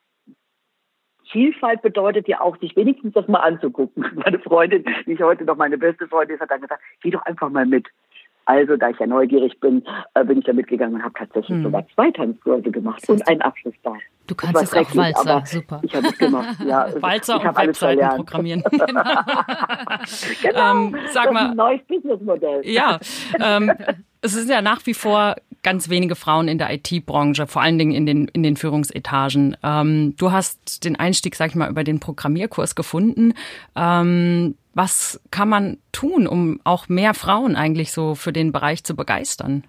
Vielfalt 1.34 1.81
bedeutet 1.81 2.27
ja 2.27 2.41
auch, 2.41 2.57
sich 2.59 2.75
wenigstens 2.75 3.13
das 3.13 3.27
mal 3.27 3.39
anzugucken. 3.39 4.05
Meine 4.23 4.39
Freundin, 4.39 4.86
die 5.05 5.13
ich 5.13 5.21
heute 5.21 5.43
noch 5.43 5.57
meine 5.57 5.77
beste 5.77 6.07
Freundin 6.07 6.36
ist, 6.36 6.41
hat 6.41 6.51
dann 6.51 6.61
gesagt, 6.61 6.81
geh 7.01 7.09
doch 7.09 7.23
einfach 7.23 7.49
mal 7.49 7.65
mit. 7.65 7.88
Also, 8.45 8.75
da 8.75 8.89
ich 8.89 8.99
ja 8.99 9.07
neugierig 9.07 9.59
bin, 9.61 9.84
äh, 10.13 10.25
bin 10.25 10.39
ich 10.39 10.45
da 10.45 10.53
mitgegangen 10.53 10.95
und 10.95 11.03
habe 11.03 11.13
tatsächlich 11.17 11.55
hm. 11.55 11.63
sogar 11.63 11.88
zwei 11.95 12.11
Tanzkurse 12.11 12.71
gemacht 12.71 13.01
das 13.01 13.09
heißt, 13.09 13.21
und 13.21 13.27
einen 13.27 13.41
Abschlussbad. 13.41 13.99
Du 14.27 14.36
kannst 14.36 14.61
jetzt 14.61 14.75
auch 14.75 14.95
Walzer, 14.95 15.43
super. 15.45 15.79
Ich 15.81 15.95
habe 15.95 16.07
es 16.07 16.17
gemacht, 16.17 16.57
ja. 16.65 16.88
Walzer 17.01 17.41
und 17.41 17.57
Webseiten 17.57 18.07
programmieren. 18.15 18.63
genau. 18.71 19.03
Ähm, 20.71 20.95
sag 21.11 21.31
mal, 21.31 21.51
ein 21.51 21.55
neues 21.55 21.81
Businessmodell. 21.88 22.61
Ja, 22.65 22.99
ähm, 23.41 23.71
es 24.21 24.36
ist 24.36 24.49
ja 24.49 24.61
nach 24.61 24.86
wie 24.86 24.93
vor 24.93 25.36
ganz 25.64 25.89
wenige 25.89 26.16
Frauen 26.16 26.47
in 26.47 26.57
der 26.57 26.72
IT-Branche, 26.74 27.47
vor 27.47 27.61
allen 27.61 27.78
Dingen 27.78 27.93
in 27.93 28.05
den, 28.05 28.28
in 28.28 28.43
den 28.43 28.57
Führungsetagen. 28.57 29.57
Ähm, 29.64 30.16
du 30.18 30.32
hast 30.32 30.84
den 30.86 30.97
Einstieg, 30.97 31.36
sag 31.36 31.49
ich 31.49 31.55
mal, 31.55 31.70
über 31.70 31.84
den 31.84 31.99
Programmierkurs 31.99 32.76
gefunden. 32.76 33.34
Ähm, 33.76 34.55
was 34.74 35.22
kann 35.32 35.49
man 35.49 35.78
tun, 35.91 36.28
um 36.28 36.59
auch 36.64 36.89
mehr 36.89 37.14
Frauen 37.14 37.55
eigentlich 37.55 37.91
so 37.91 38.16
für 38.16 38.34
den 38.34 38.51
Bereich 38.51 38.84
zu 38.84 38.95
begeistern? 38.95 39.64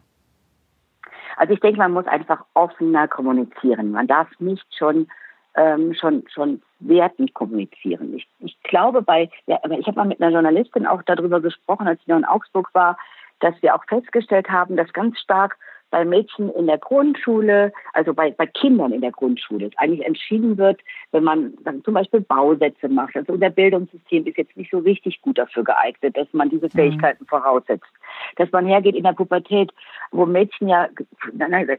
Also 1.37 1.55
ich 1.55 1.61
denke, 1.61 1.79
man 1.79 1.93
muss 1.93 2.07
einfach 2.07 2.45
offener 2.55 3.09
kommunizieren. 3.09 3.91
Man 3.91 4.07
darf 4.07 4.29
nicht 4.39 4.65
schon 4.77 5.09
ähm, 5.57 5.95
schon 5.95 6.25
schon 6.33 6.63
wertend 6.81 7.35
kommunizieren. 7.35 8.15
Ich, 8.15 8.27
ich 8.41 8.61
glaube 8.63 9.03
bei, 9.03 9.31
ja, 9.47 9.59
ich 9.79 9.87
habe 9.87 9.99
mal 9.99 10.07
mit 10.07 10.21
einer 10.21 10.33
Journalistin 10.33 10.87
auch 10.87 11.03
darüber 11.03 11.41
gesprochen, 11.41 11.87
als 11.87 12.01
ich 12.01 12.07
noch 12.07 12.17
in 12.17 12.25
Augsburg 12.25 12.71
war, 12.73 12.99
dass 13.41 13.55
wir 13.63 13.75
auch 13.75 13.85
festgestellt 13.85 14.49
haben, 14.49 14.77
dass 14.77 14.93
ganz 14.93 15.19
stark 15.19 15.57
bei 15.95 16.05
Mädchen 16.05 16.51
in 16.55 16.67
der 16.67 16.79
Grundschule, 16.79 17.73
also 17.93 18.15
bei, 18.15 18.33
bei 18.33 18.47
Kindern 18.47 18.91
in 18.91 19.01
der 19.01 19.13
Grundschule, 19.13 19.71
eigentlich 19.77 20.05
entschieden 20.05 20.59
wird, 20.59 20.81
wenn 21.13 21.23
man 21.23 21.55
dann 21.63 21.85
zum 21.85 21.95
Beispiel 21.95 22.21
Bausätze 22.21 22.89
macht. 22.89 23.15
Also 23.15 23.35
unser 23.35 23.51
Bildungssystem 23.51 24.27
ist 24.27 24.37
jetzt 24.37 24.57
nicht 24.57 24.73
so 24.73 24.79
richtig 24.79 25.23
gut 25.23 25.39
dafür 25.39 25.63
geeignet, 25.63 26.17
dass 26.17 26.27
man 26.33 26.51
diese 26.51 26.67
mhm. 26.67 26.71
Fähigkeiten 26.71 27.23
mhm. 27.23 27.29
voraussetzt. 27.29 27.87
Dass 28.35 28.51
man 28.51 28.67
hergeht 28.67 28.97
in 28.97 29.05
der 29.05 29.13
Pubertät, 29.13 29.71
wo 30.11 30.27
Mädchen 30.27 30.67
ja 30.67 30.89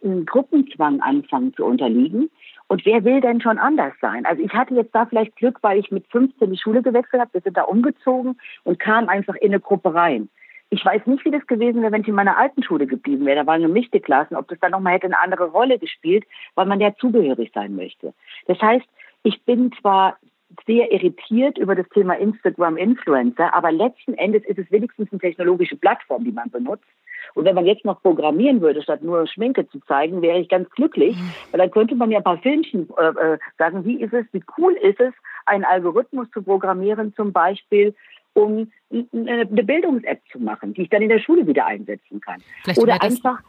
in 0.02 0.26
Gruppenzwang 0.26 1.02
anfangen 1.02 1.54
zu 1.54 1.66
unterliegen. 1.66 2.32
Und 2.70 2.86
wer 2.86 3.04
will 3.04 3.20
denn 3.20 3.42
schon 3.42 3.58
anders 3.58 3.96
sein? 4.00 4.26
Also 4.26 4.42
ich 4.42 4.54
hatte 4.54 4.76
jetzt 4.76 4.96
da 4.96 5.06
vielleicht 5.08 5.36
Glück, 5.36 5.60
weil 5.62 5.78
ich 5.78 5.92
mit 5.92 6.08
15 6.08 6.50
die 6.50 6.58
Schule 6.58 6.82
gewechselt 6.82 7.20
habe. 7.20 7.34
Wir 7.34 7.42
sind 7.42 7.58
da 7.58 7.64
umgezogen 7.64 8.40
und 8.64 8.80
kam 8.80 9.10
einfach 9.10 9.36
in 9.36 9.52
eine 9.52 9.60
Gruppe 9.60 9.94
rein. 9.94 10.30
Ich 10.70 10.84
weiß 10.84 11.06
nicht, 11.06 11.24
wie 11.26 11.32
das 11.32 11.46
gewesen 11.48 11.82
wäre, 11.82 11.92
wenn 11.92 12.02
ich 12.02 12.08
in 12.08 12.16
meiner 12.16 12.38
alten 12.38 12.64
Schule 12.64 12.88
geblieben 12.88 13.26
wäre. 13.26 13.38
Da 13.38 13.46
waren 13.46 13.62
gemischte 13.62 14.00
Klassen, 14.00 14.36
ob 14.36 14.48
das 14.48 14.60
dann 14.60 14.72
nochmal 14.72 14.94
hätte 14.94 15.06
eine 15.06 15.20
andere 15.20 15.46
Rolle 15.46 15.80
gespielt, 15.80 16.26
weil 16.56 16.66
man 16.66 16.82
ja 16.82 16.96
zugehörig 16.96 17.52
sein 17.54 17.76
möchte. 17.76 18.14
Das 18.48 18.60
heißt, 18.60 18.86
ich 19.24 19.44
bin 19.44 19.72
zwar 19.80 20.18
sehr 20.66 20.92
irritiert 20.92 21.58
über 21.58 21.76
das 21.76 21.88
Thema 21.90 22.14
Instagram 22.18 22.78
Influencer, 22.78 23.54
aber 23.54 23.72
letzten 23.72 24.14
Endes 24.14 24.44
ist 24.46 24.60
es 24.60 24.72
wenigstens 24.72 25.12
eine 25.12 25.20
technologische 25.20 25.76
Plattform, 25.76 26.24
die 26.24 26.32
man 26.32 26.50
benutzt. 26.50 26.86
Und 27.34 27.46
wenn 27.46 27.56
man 27.56 27.66
jetzt 27.66 27.86
noch 27.86 28.02
programmieren 28.02 28.62
würde, 28.62 28.82
statt 28.82 29.02
nur 29.02 29.28
Schminke 29.28 29.68
zu 29.68 29.80
zeigen, 29.82 30.22
wäre 30.22 30.40
ich 30.40 30.48
ganz 30.48 30.70
glücklich, 30.70 31.18
weil 31.52 31.60
dann 31.60 31.72
könnte 31.72 31.96
man 31.96 32.12
ja 32.12 32.20
ein 32.20 32.24
paar 32.24 32.38
Filmchen 32.38 32.88
äh, 32.98 33.34
äh 33.34 33.38
sagen, 33.58 33.84
wie 33.84 34.02
ist 34.02 34.14
es, 34.14 34.26
wie 34.32 34.44
cool 34.58 34.74
ist 34.74 35.00
es, 35.00 35.14
einen 35.46 35.64
Algorithmus 35.64 36.30
zu 36.32 36.44
programmieren, 36.44 37.14
zum 37.16 37.34
Beispiel, 37.34 37.96
um 38.36 38.72
eine 38.92 39.46
Bildungs-App 39.46 40.22
zu 40.32 40.40
machen, 40.40 40.74
die 40.74 40.84
ich 40.84 40.90
dann 40.90 41.02
in 41.02 41.10
der 41.10 41.20
Schule 41.20 41.48
wieder 41.48 41.66
einsetzen 41.66 42.22
kann. 42.22 42.42
Vielleicht 42.64 42.80
Oder 42.80 43.02
einfach 43.02 43.42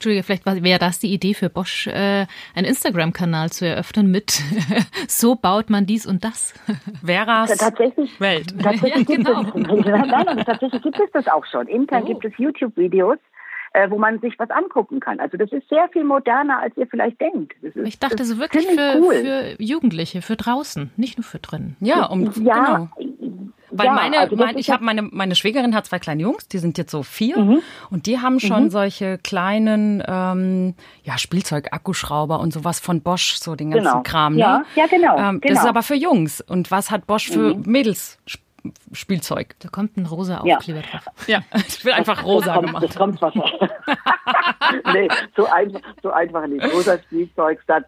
Entschuldige, 0.00 0.22
vielleicht 0.22 0.64
wäre 0.64 0.78
das 0.78 0.98
die 0.98 1.12
Idee 1.12 1.34
für 1.34 1.50
Bosch, 1.50 1.86
äh, 1.86 2.24
einen 2.54 2.66
Instagram-Kanal 2.66 3.50
zu 3.50 3.66
eröffnen 3.66 4.10
mit 4.10 4.30
so 5.08 5.34
baut 5.34 5.68
man 5.68 5.84
dies 5.84 6.06
und 6.06 6.24
das. 6.24 6.54
Veras 7.04 7.54
tatsächlich, 7.58 8.18
Welt. 8.18 8.54
Tatsächlich, 8.62 9.06
ja, 9.10 9.16
genau. 9.16 9.44
gibt 9.44 9.68
es, 9.68 9.84
nein, 9.84 10.08
nein, 10.08 10.44
tatsächlich 10.46 10.80
gibt 10.80 10.98
es 10.98 11.10
das 11.12 11.28
auch 11.28 11.44
schon. 11.44 11.66
Intern 11.66 12.04
oh. 12.04 12.06
gibt 12.06 12.24
es 12.24 12.32
YouTube-Videos, 12.38 13.18
äh, 13.74 13.90
wo 13.90 13.98
man 13.98 14.20
sich 14.20 14.38
was 14.38 14.48
angucken 14.48 15.00
kann. 15.00 15.20
Also 15.20 15.36
das 15.36 15.52
ist 15.52 15.68
sehr 15.68 15.86
viel 15.92 16.04
moderner, 16.04 16.60
als 16.60 16.74
ihr 16.78 16.86
vielleicht 16.86 17.20
denkt. 17.20 17.62
Ist, 17.62 17.76
ich 17.76 17.98
dachte 17.98 18.24
so 18.24 18.38
wirklich 18.38 18.66
für, 18.66 18.96
cool. 19.02 19.14
für 19.16 19.62
Jugendliche, 19.62 20.22
für 20.22 20.36
draußen, 20.36 20.92
nicht 20.96 21.18
nur 21.18 21.24
für 21.24 21.40
drinnen. 21.40 21.76
Ja, 21.80 22.06
um, 22.06 22.32
ja, 22.42 22.88
genau. 22.96 23.29
Weil 23.70 23.86
ja, 23.86 23.92
meine, 23.92 24.18
also 24.18 24.36
mein, 24.36 24.58
ich 24.58 24.70
habe 24.70 24.84
meine, 24.84 25.02
meine 25.02 25.34
Schwägerin 25.34 25.74
hat 25.74 25.86
zwei 25.86 25.98
kleine 25.98 26.22
Jungs, 26.22 26.48
die 26.48 26.58
sind 26.58 26.78
jetzt 26.78 26.90
so 26.90 27.02
vier 27.02 27.38
mhm. 27.38 27.62
und 27.90 28.06
die 28.06 28.18
haben 28.18 28.40
schon 28.40 28.64
mhm. 28.64 28.70
solche 28.70 29.18
kleinen 29.18 30.02
ähm, 30.06 30.74
ja, 31.04 31.18
Spielzeug-Akkuschrauber 31.18 32.40
und 32.40 32.52
sowas 32.52 32.80
von 32.80 33.00
Bosch, 33.00 33.36
so 33.36 33.54
den 33.54 33.70
ganzen 33.70 33.86
genau. 33.86 34.02
Kram. 34.02 34.34
Ne? 34.34 34.40
Ja, 34.40 34.62
ja 34.74 34.86
genau, 34.86 35.16
ähm, 35.16 35.40
genau. 35.40 35.54
Das 35.54 35.64
ist 35.64 35.68
aber 35.68 35.82
für 35.82 35.94
Jungs. 35.94 36.40
Und 36.40 36.70
was 36.70 36.90
hat 36.90 37.06
Bosch 37.06 37.28
für 37.28 37.54
mhm. 37.54 37.62
Mädels? 37.66 38.18
Spielzeug. 38.92 39.54
Da 39.60 39.68
kommt 39.68 39.96
ein 39.96 40.06
rosa 40.06 40.38
Aufkleber 40.38 40.80
ja. 40.80 40.86
drauf. 40.90 41.26
Ja, 41.26 41.40
ich 41.54 41.84
will 41.84 41.92
einfach 41.92 42.24
rosa 42.24 42.54
das 42.54 42.64
gemacht. 42.64 42.84
Das 42.84 42.96
kommt 42.96 43.22
was. 43.22 43.34
nee, 44.94 45.08
so 45.36 45.46
einfach, 45.46 45.80
so 46.02 46.10
einfach 46.10 46.46
nicht. 46.46 46.64
Rosa 46.72 46.98
Spielzeug, 46.98 47.60
das, 47.66 47.84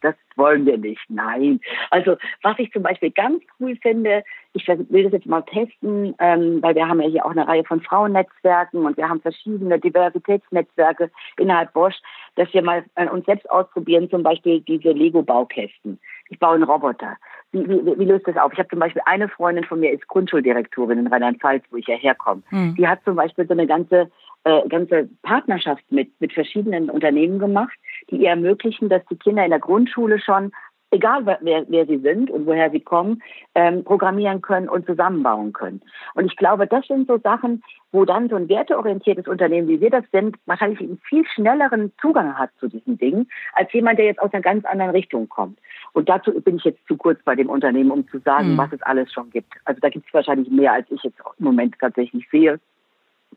das, 0.00 0.14
wollen 0.36 0.64
wir 0.66 0.78
nicht. 0.78 1.00
Nein. 1.08 1.60
Also, 1.90 2.16
was 2.42 2.58
ich 2.58 2.72
zum 2.72 2.82
Beispiel 2.82 3.10
ganz 3.10 3.42
cool 3.60 3.76
finde, 3.82 4.24
ich 4.54 4.66
will 4.66 5.04
das 5.04 5.12
jetzt 5.12 5.26
mal 5.26 5.42
testen, 5.42 6.14
ähm, 6.18 6.62
weil 6.62 6.74
wir 6.74 6.88
haben 6.88 7.00
ja 7.00 7.08
hier 7.08 7.26
auch 7.26 7.30
eine 7.30 7.46
Reihe 7.46 7.64
von 7.64 7.80
Frauennetzwerken 7.80 8.84
und 8.84 8.96
wir 8.96 9.08
haben 9.08 9.20
verschiedene 9.20 9.78
Diversitätsnetzwerke 9.78 11.10
innerhalb 11.38 11.72
Bosch, 11.72 11.96
dass 12.36 12.52
wir 12.52 12.62
mal 12.62 12.84
an 12.94 13.08
uns 13.08 13.26
selbst 13.26 13.48
ausprobieren, 13.50 14.10
zum 14.10 14.22
Beispiel 14.22 14.60
diese 14.60 14.90
Lego-Baukästen. 14.90 15.98
Ich 16.28 16.38
baue 16.38 16.54
einen 16.54 16.64
Roboter. 16.64 17.16
Wie, 17.52 17.68
wie, 17.68 17.98
wie 17.98 18.04
löst 18.04 18.26
das 18.26 18.36
auf? 18.36 18.52
Ich 18.52 18.58
habe 18.58 18.68
zum 18.68 18.78
Beispiel 18.78 19.02
eine 19.04 19.28
Freundin 19.28 19.64
von 19.64 19.80
mir 19.80 19.92
ist 19.92 20.08
Grundschuldirektorin 20.08 20.98
in 20.98 21.06
Rheinland-Pfalz, 21.06 21.64
wo 21.70 21.76
ich 21.76 21.86
ja 21.86 21.96
herkomme. 21.96 22.42
Mhm. 22.50 22.74
Die 22.76 22.88
hat 22.88 23.04
zum 23.04 23.16
Beispiel 23.16 23.46
so 23.46 23.52
eine 23.52 23.66
ganze 23.66 24.10
äh, 24.44 24.68
ganze 24.68 25.08
Partnerschaft 25.22 25.84
mit 25.90 26.10
mit 26.20 26.32
verschiedenen 26.32 26.90
Unternehmen 26.90 27.38
gemacht, 27.38 27.76
die 28.10 28.16
ihr 28.16 28.30
ermöglichen, 28.30 28.88
dass 28.88 29.04
die 29.10 29.16
Kinder 29.16 29.44
in 29.44 29.50
der 29.50 29.60
Grundschule 29.60 30.18
schon 30.18 30.52
egal 30.92 31.26
wer, 31.40 31.64
wer 31.68 31.86
sie 31.86 31.98
sind 31.98 32.30
und 32.30 32.46
woher 32.46 32.70
sie 32.70 32.80
kommen, 32.80 33.22
ähm, 33.54 33.82
programmieren 33.82 34.42
können 34.42 34.68
und 34.68 34.86
zusammenbauen 34.86 35.52
können. 35.52 35.80
Und 36.14 36.26
ich 36.26 36.36
glaube, 36.36 36.66
das 36.66 36.86
sind 36.86 37.08
so 37.08 37.18
Sachen, 37.18 37.62
wo 37.90 38.04
dann 38.04 38.28
so 38.28 38.36
ein 38.36 38.48
werteorientiertes 38.48 39.26
Unternehmen, 39.26 39.68
wie 39.68 39.80
wir 39.80 39.90
das 39.90 40.04
sind, 40.12 40.36
wahrscheinlich 40.46 40.80
einen 40.80 41.00
viel 41.08 41.24
schnelleren 41.34 41.92
Zugang 42.00 42.38
hat 42.38 42.50
zu 42.60 42.68
diesen 42.68 42.98
Dingen, 42.98 43.28
als 43.54 43.72
jemand, 43.72 43.98
der 43.98 44.06
jetzt 44.06 44.20
aus 44.20 44.32
einer 44.32 44.42
ganz 44.42 44.64
anderen 44.66 44.92
Richtung 44.92 45.28
kommt. 45.28 45.58
Und 45.92 46.08
dazu 46.08 46.32
bin 46.32 46.56
ich 46.56 46.64
jetzt 46.64 46.86
zu 46.88 46.96
kurz 46.96 47.22
bei 47.22 47.34
dem 47.34 47.50
Unternehmen, 47.50 47.90
um 47.90 48.08
zu 48.08 48.18
sagen, 48.20 48.54
mhm. 48.54 48.58
was 48.58 48.72
es 48.72 48.82
alles 48.82 49.12
schon 49.12 49.30
gibt. 49.30 49.52
Also 49.64 49.80
da 49.80 49.90
gibt 49.90 50.06
es 50.06 50.14
wahrscheinlich 50.14 50.50
mehr, 50.50 50.72
als 50.72 50.90
ich 50.90 51.02
jetzt 51.02 51.18
im 51.38 51.44
Moment 51.44 51.74
tatsächlich 51.78 52.26
sehe. 52.30 52.58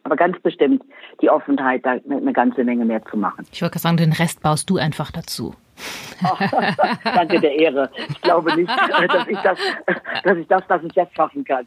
Aber 0.03 0.15
ganz 0.15 0.39
bestimmt 0.39 0.83
die 1.21 1.29
Offenheit, 1.29 1.85
da 1.85 1.97
eine 2.09 2.33
ganze 2.33 2.63
Menge 2.63 2.85
mehr 2.85 3.03
zu 3.05 3.17
machen. 3.17 3.45
Ich 3.51 3.61
wollte 3.61 3.79
sagen, 3.79 3.97
den 3.97 4.13
Rest 4.13 4.41
baust 4.41 4.69
du 4.69 4.77
einfach 4.77 5.11
dazu. 5.11 5.55
Oh, 6.23 6.37
danke 7.03 7.39
der 7.39 7.55
Ehre. 7.55 7.89
Ich 8.09 8.21
glaube 8.21 8.55
nicht, 8.55 8.69
dass 9.09 9.27
ich 9.27 9.37
das, 9.39 9.59
dass 10.23 10.37
ich 10.37 10.47
das, 10.47 10.67
dass 10.67 10.83
ich 10.83 10.93
das 10.93 11.07
schaffen 11.13 11.43
kann. 11.43 11.65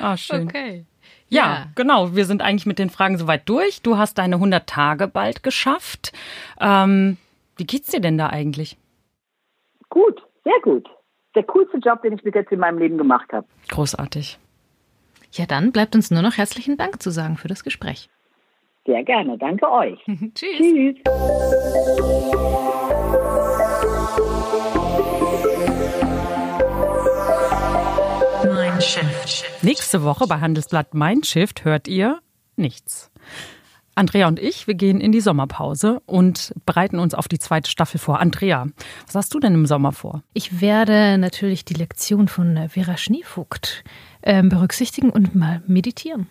Ah, 0.00 0.12
oh, 0.12 0.16
schön. 0.16 0.44
Okay. 0.44 0.84
Ja, 1.28 1.42
ja, 1.42 1.66
genau. 1.74 2.14
Wir 2.14 2.26
sind 2.26 2.42
eigentlich 2.42 2.66
mit 2.66 2.78
den 2.78 2.90
Fragen 2.90 3.16
soweit 3.16 3.48
durch. 3.48 3.80
Du 3.82 3.96
hast 3.96 4.18
deine 4.18 4.36
100 4.36 4.66
Tage 4.66 5.08
bald 5.08 5.42
geschafft. 5.42 6.12
Ähm, 6.60 7.16
wie 7.56 7.64
geht's 7.64 7.90
dir 7.90 8.00
denn 8.00 8.18
da 8.18 8.28
eigentlich? 8.28 8.76
Gut, 9.92 10.22
sehr 10.42 10.58
gut. 10.62 10.88
Der 11.34 11.42
coolste 11.42 11.76
Job, 11.76 12.00
den 12.00 12.14
ich 12.14 12.22
bis 12.22 12.32
jetzt 12.32 12.50
in 12.50 12.60
meinem 12.60 12.78
Leben 12.78 12.96
gemacht 12.96 13.30
habe. 13.30 13.46
Großartig. 13.68 14.38
Ja, 15.32 15.44
dann 15.44 15.70
bleibt 15.70 15.94
uns 15.94 16.10
nur 16.10 16.22
noch 16.22 16.38
herzlichen 16.38 16.78
Dank 16.78 17.02
zu 17.02 17.10
sagen 17.10 17.36
für 17.36 17.48
das 17.48 17.62
Gespräch. 17.62 18.08
Sehr 18.86 19.04
gerne. 19.04 19.36
Danke 19.36 19.70
euch. 19.70 19.98
Tschüss. 20.34 20.96
Tschüss. 28.78 29.44
Nächste 29.60 30.04
Woche 30.04 30.26
bei 30.26 30.40
Handelsblatt 30.40 30.94
Mindshift 30.94 31.66
hört 31.66 31.86
ihr 31.86 32.18
nichts. 32.56 33.12
Andrea 33.94 34.26
und 34.26 34.38
ich, 34.38 34.66
wir 34.66 34.74
gehen 34.74 35.00
in 35.00 35.12
die 35.12 35.20
Sommerpause 35.20 36.00
und 36.06 36.54
bereiten 36.64 36.98
uns 36.98 37.14
auf 37.14 37.28
die 37.28 37.38
zweite 37.38 37.70
Staffel 37.70 37.98
vor. 37.98 38.20
Andrea, 38.20 38.66
was 39.06 39.14
hast 39.14 39.34
du 39.34 39.40
denn 39.40 39.54
im 39.54 39.66
Sommer 39.66 39.92
vor? 39.92 40.22
Ich 40.32 40.60
werde 40.60 41.18
natürlich 41.18 41.64
die 41.64 41.74
Lektion 41.74 42.28
von 42.28 42.68
Vera 42.70 42.96
Schneevogt 42.96 43.84
äh, 44.22 44.42
berücksichtigen 44.42 45.10
und 45.10 45.34
mal 45.34 45.62
meditieren. 45.66 46.26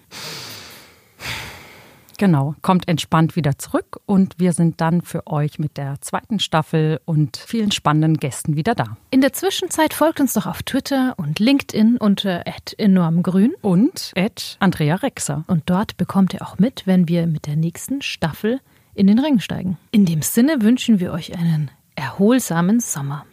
Genau, 2.21 2.53
kommt 2.61 2.87
entspannt 2.87 3.35
wieder 3.35 3.57
zurück 3.57 3.99
und 4.05 4.35
wir 4.37 4.53
sind 4.53 4.79
dann 4.79 5.01
für 5.01 5.25
euch 5.25 5.57
mit 5.57 5.75
der 5.75 5.99
zweiten 6.01 6.37
Staffel 6.37 7.01
und 7.05 7.35
vielen 7.35 7.71
spannenden 7.71 8.17
Gästen 8.17 8.55
wieder 8.55 8.75
da. 8.75 8.95
In 9.09 9.21
der 9.21 9.33
Zwischenzeit 9.33 9.95
folgt 9.95 10.19
uns 10.19 10.33
doch 10.33 10.45
auf 10.45 10.61
Twitter 10.61 11.15
und 11.17 11.39
LinkedIn 11.39 11.97
unter 11.97 12.43
enormgrün 12.77 13.53
und 13.63 14.13
Andrea 14.59 14.97
Rexer. 14.97 15.45
Und 15.47 15.63
dort 15.65 15.97
bekommt 15.97 16.35
ihr 16.35 16.43
auch 16.43 16.59
mit, 16.59 16.85
wenn 16.85 17.07
wir 17.07 17.25
mit 17.25 17.47
der 17.47 17.55
nächsten 17.55 18.03
Staffel 18.03 18.59
in 18.93 19.07
den 19.07 19.17
Ring 19.17 19.39
steigen. 19.39 19.79
In 19.89 20.05
dem 20.05 20.21
Sinne 20.21 20.61
wünschen 20.61 20.99
wir 20.99 21.13
euch 21.13 21.35
einen 21.35 21.71
erholsamen 21.95 22.81
Sommer. 22.81 23.25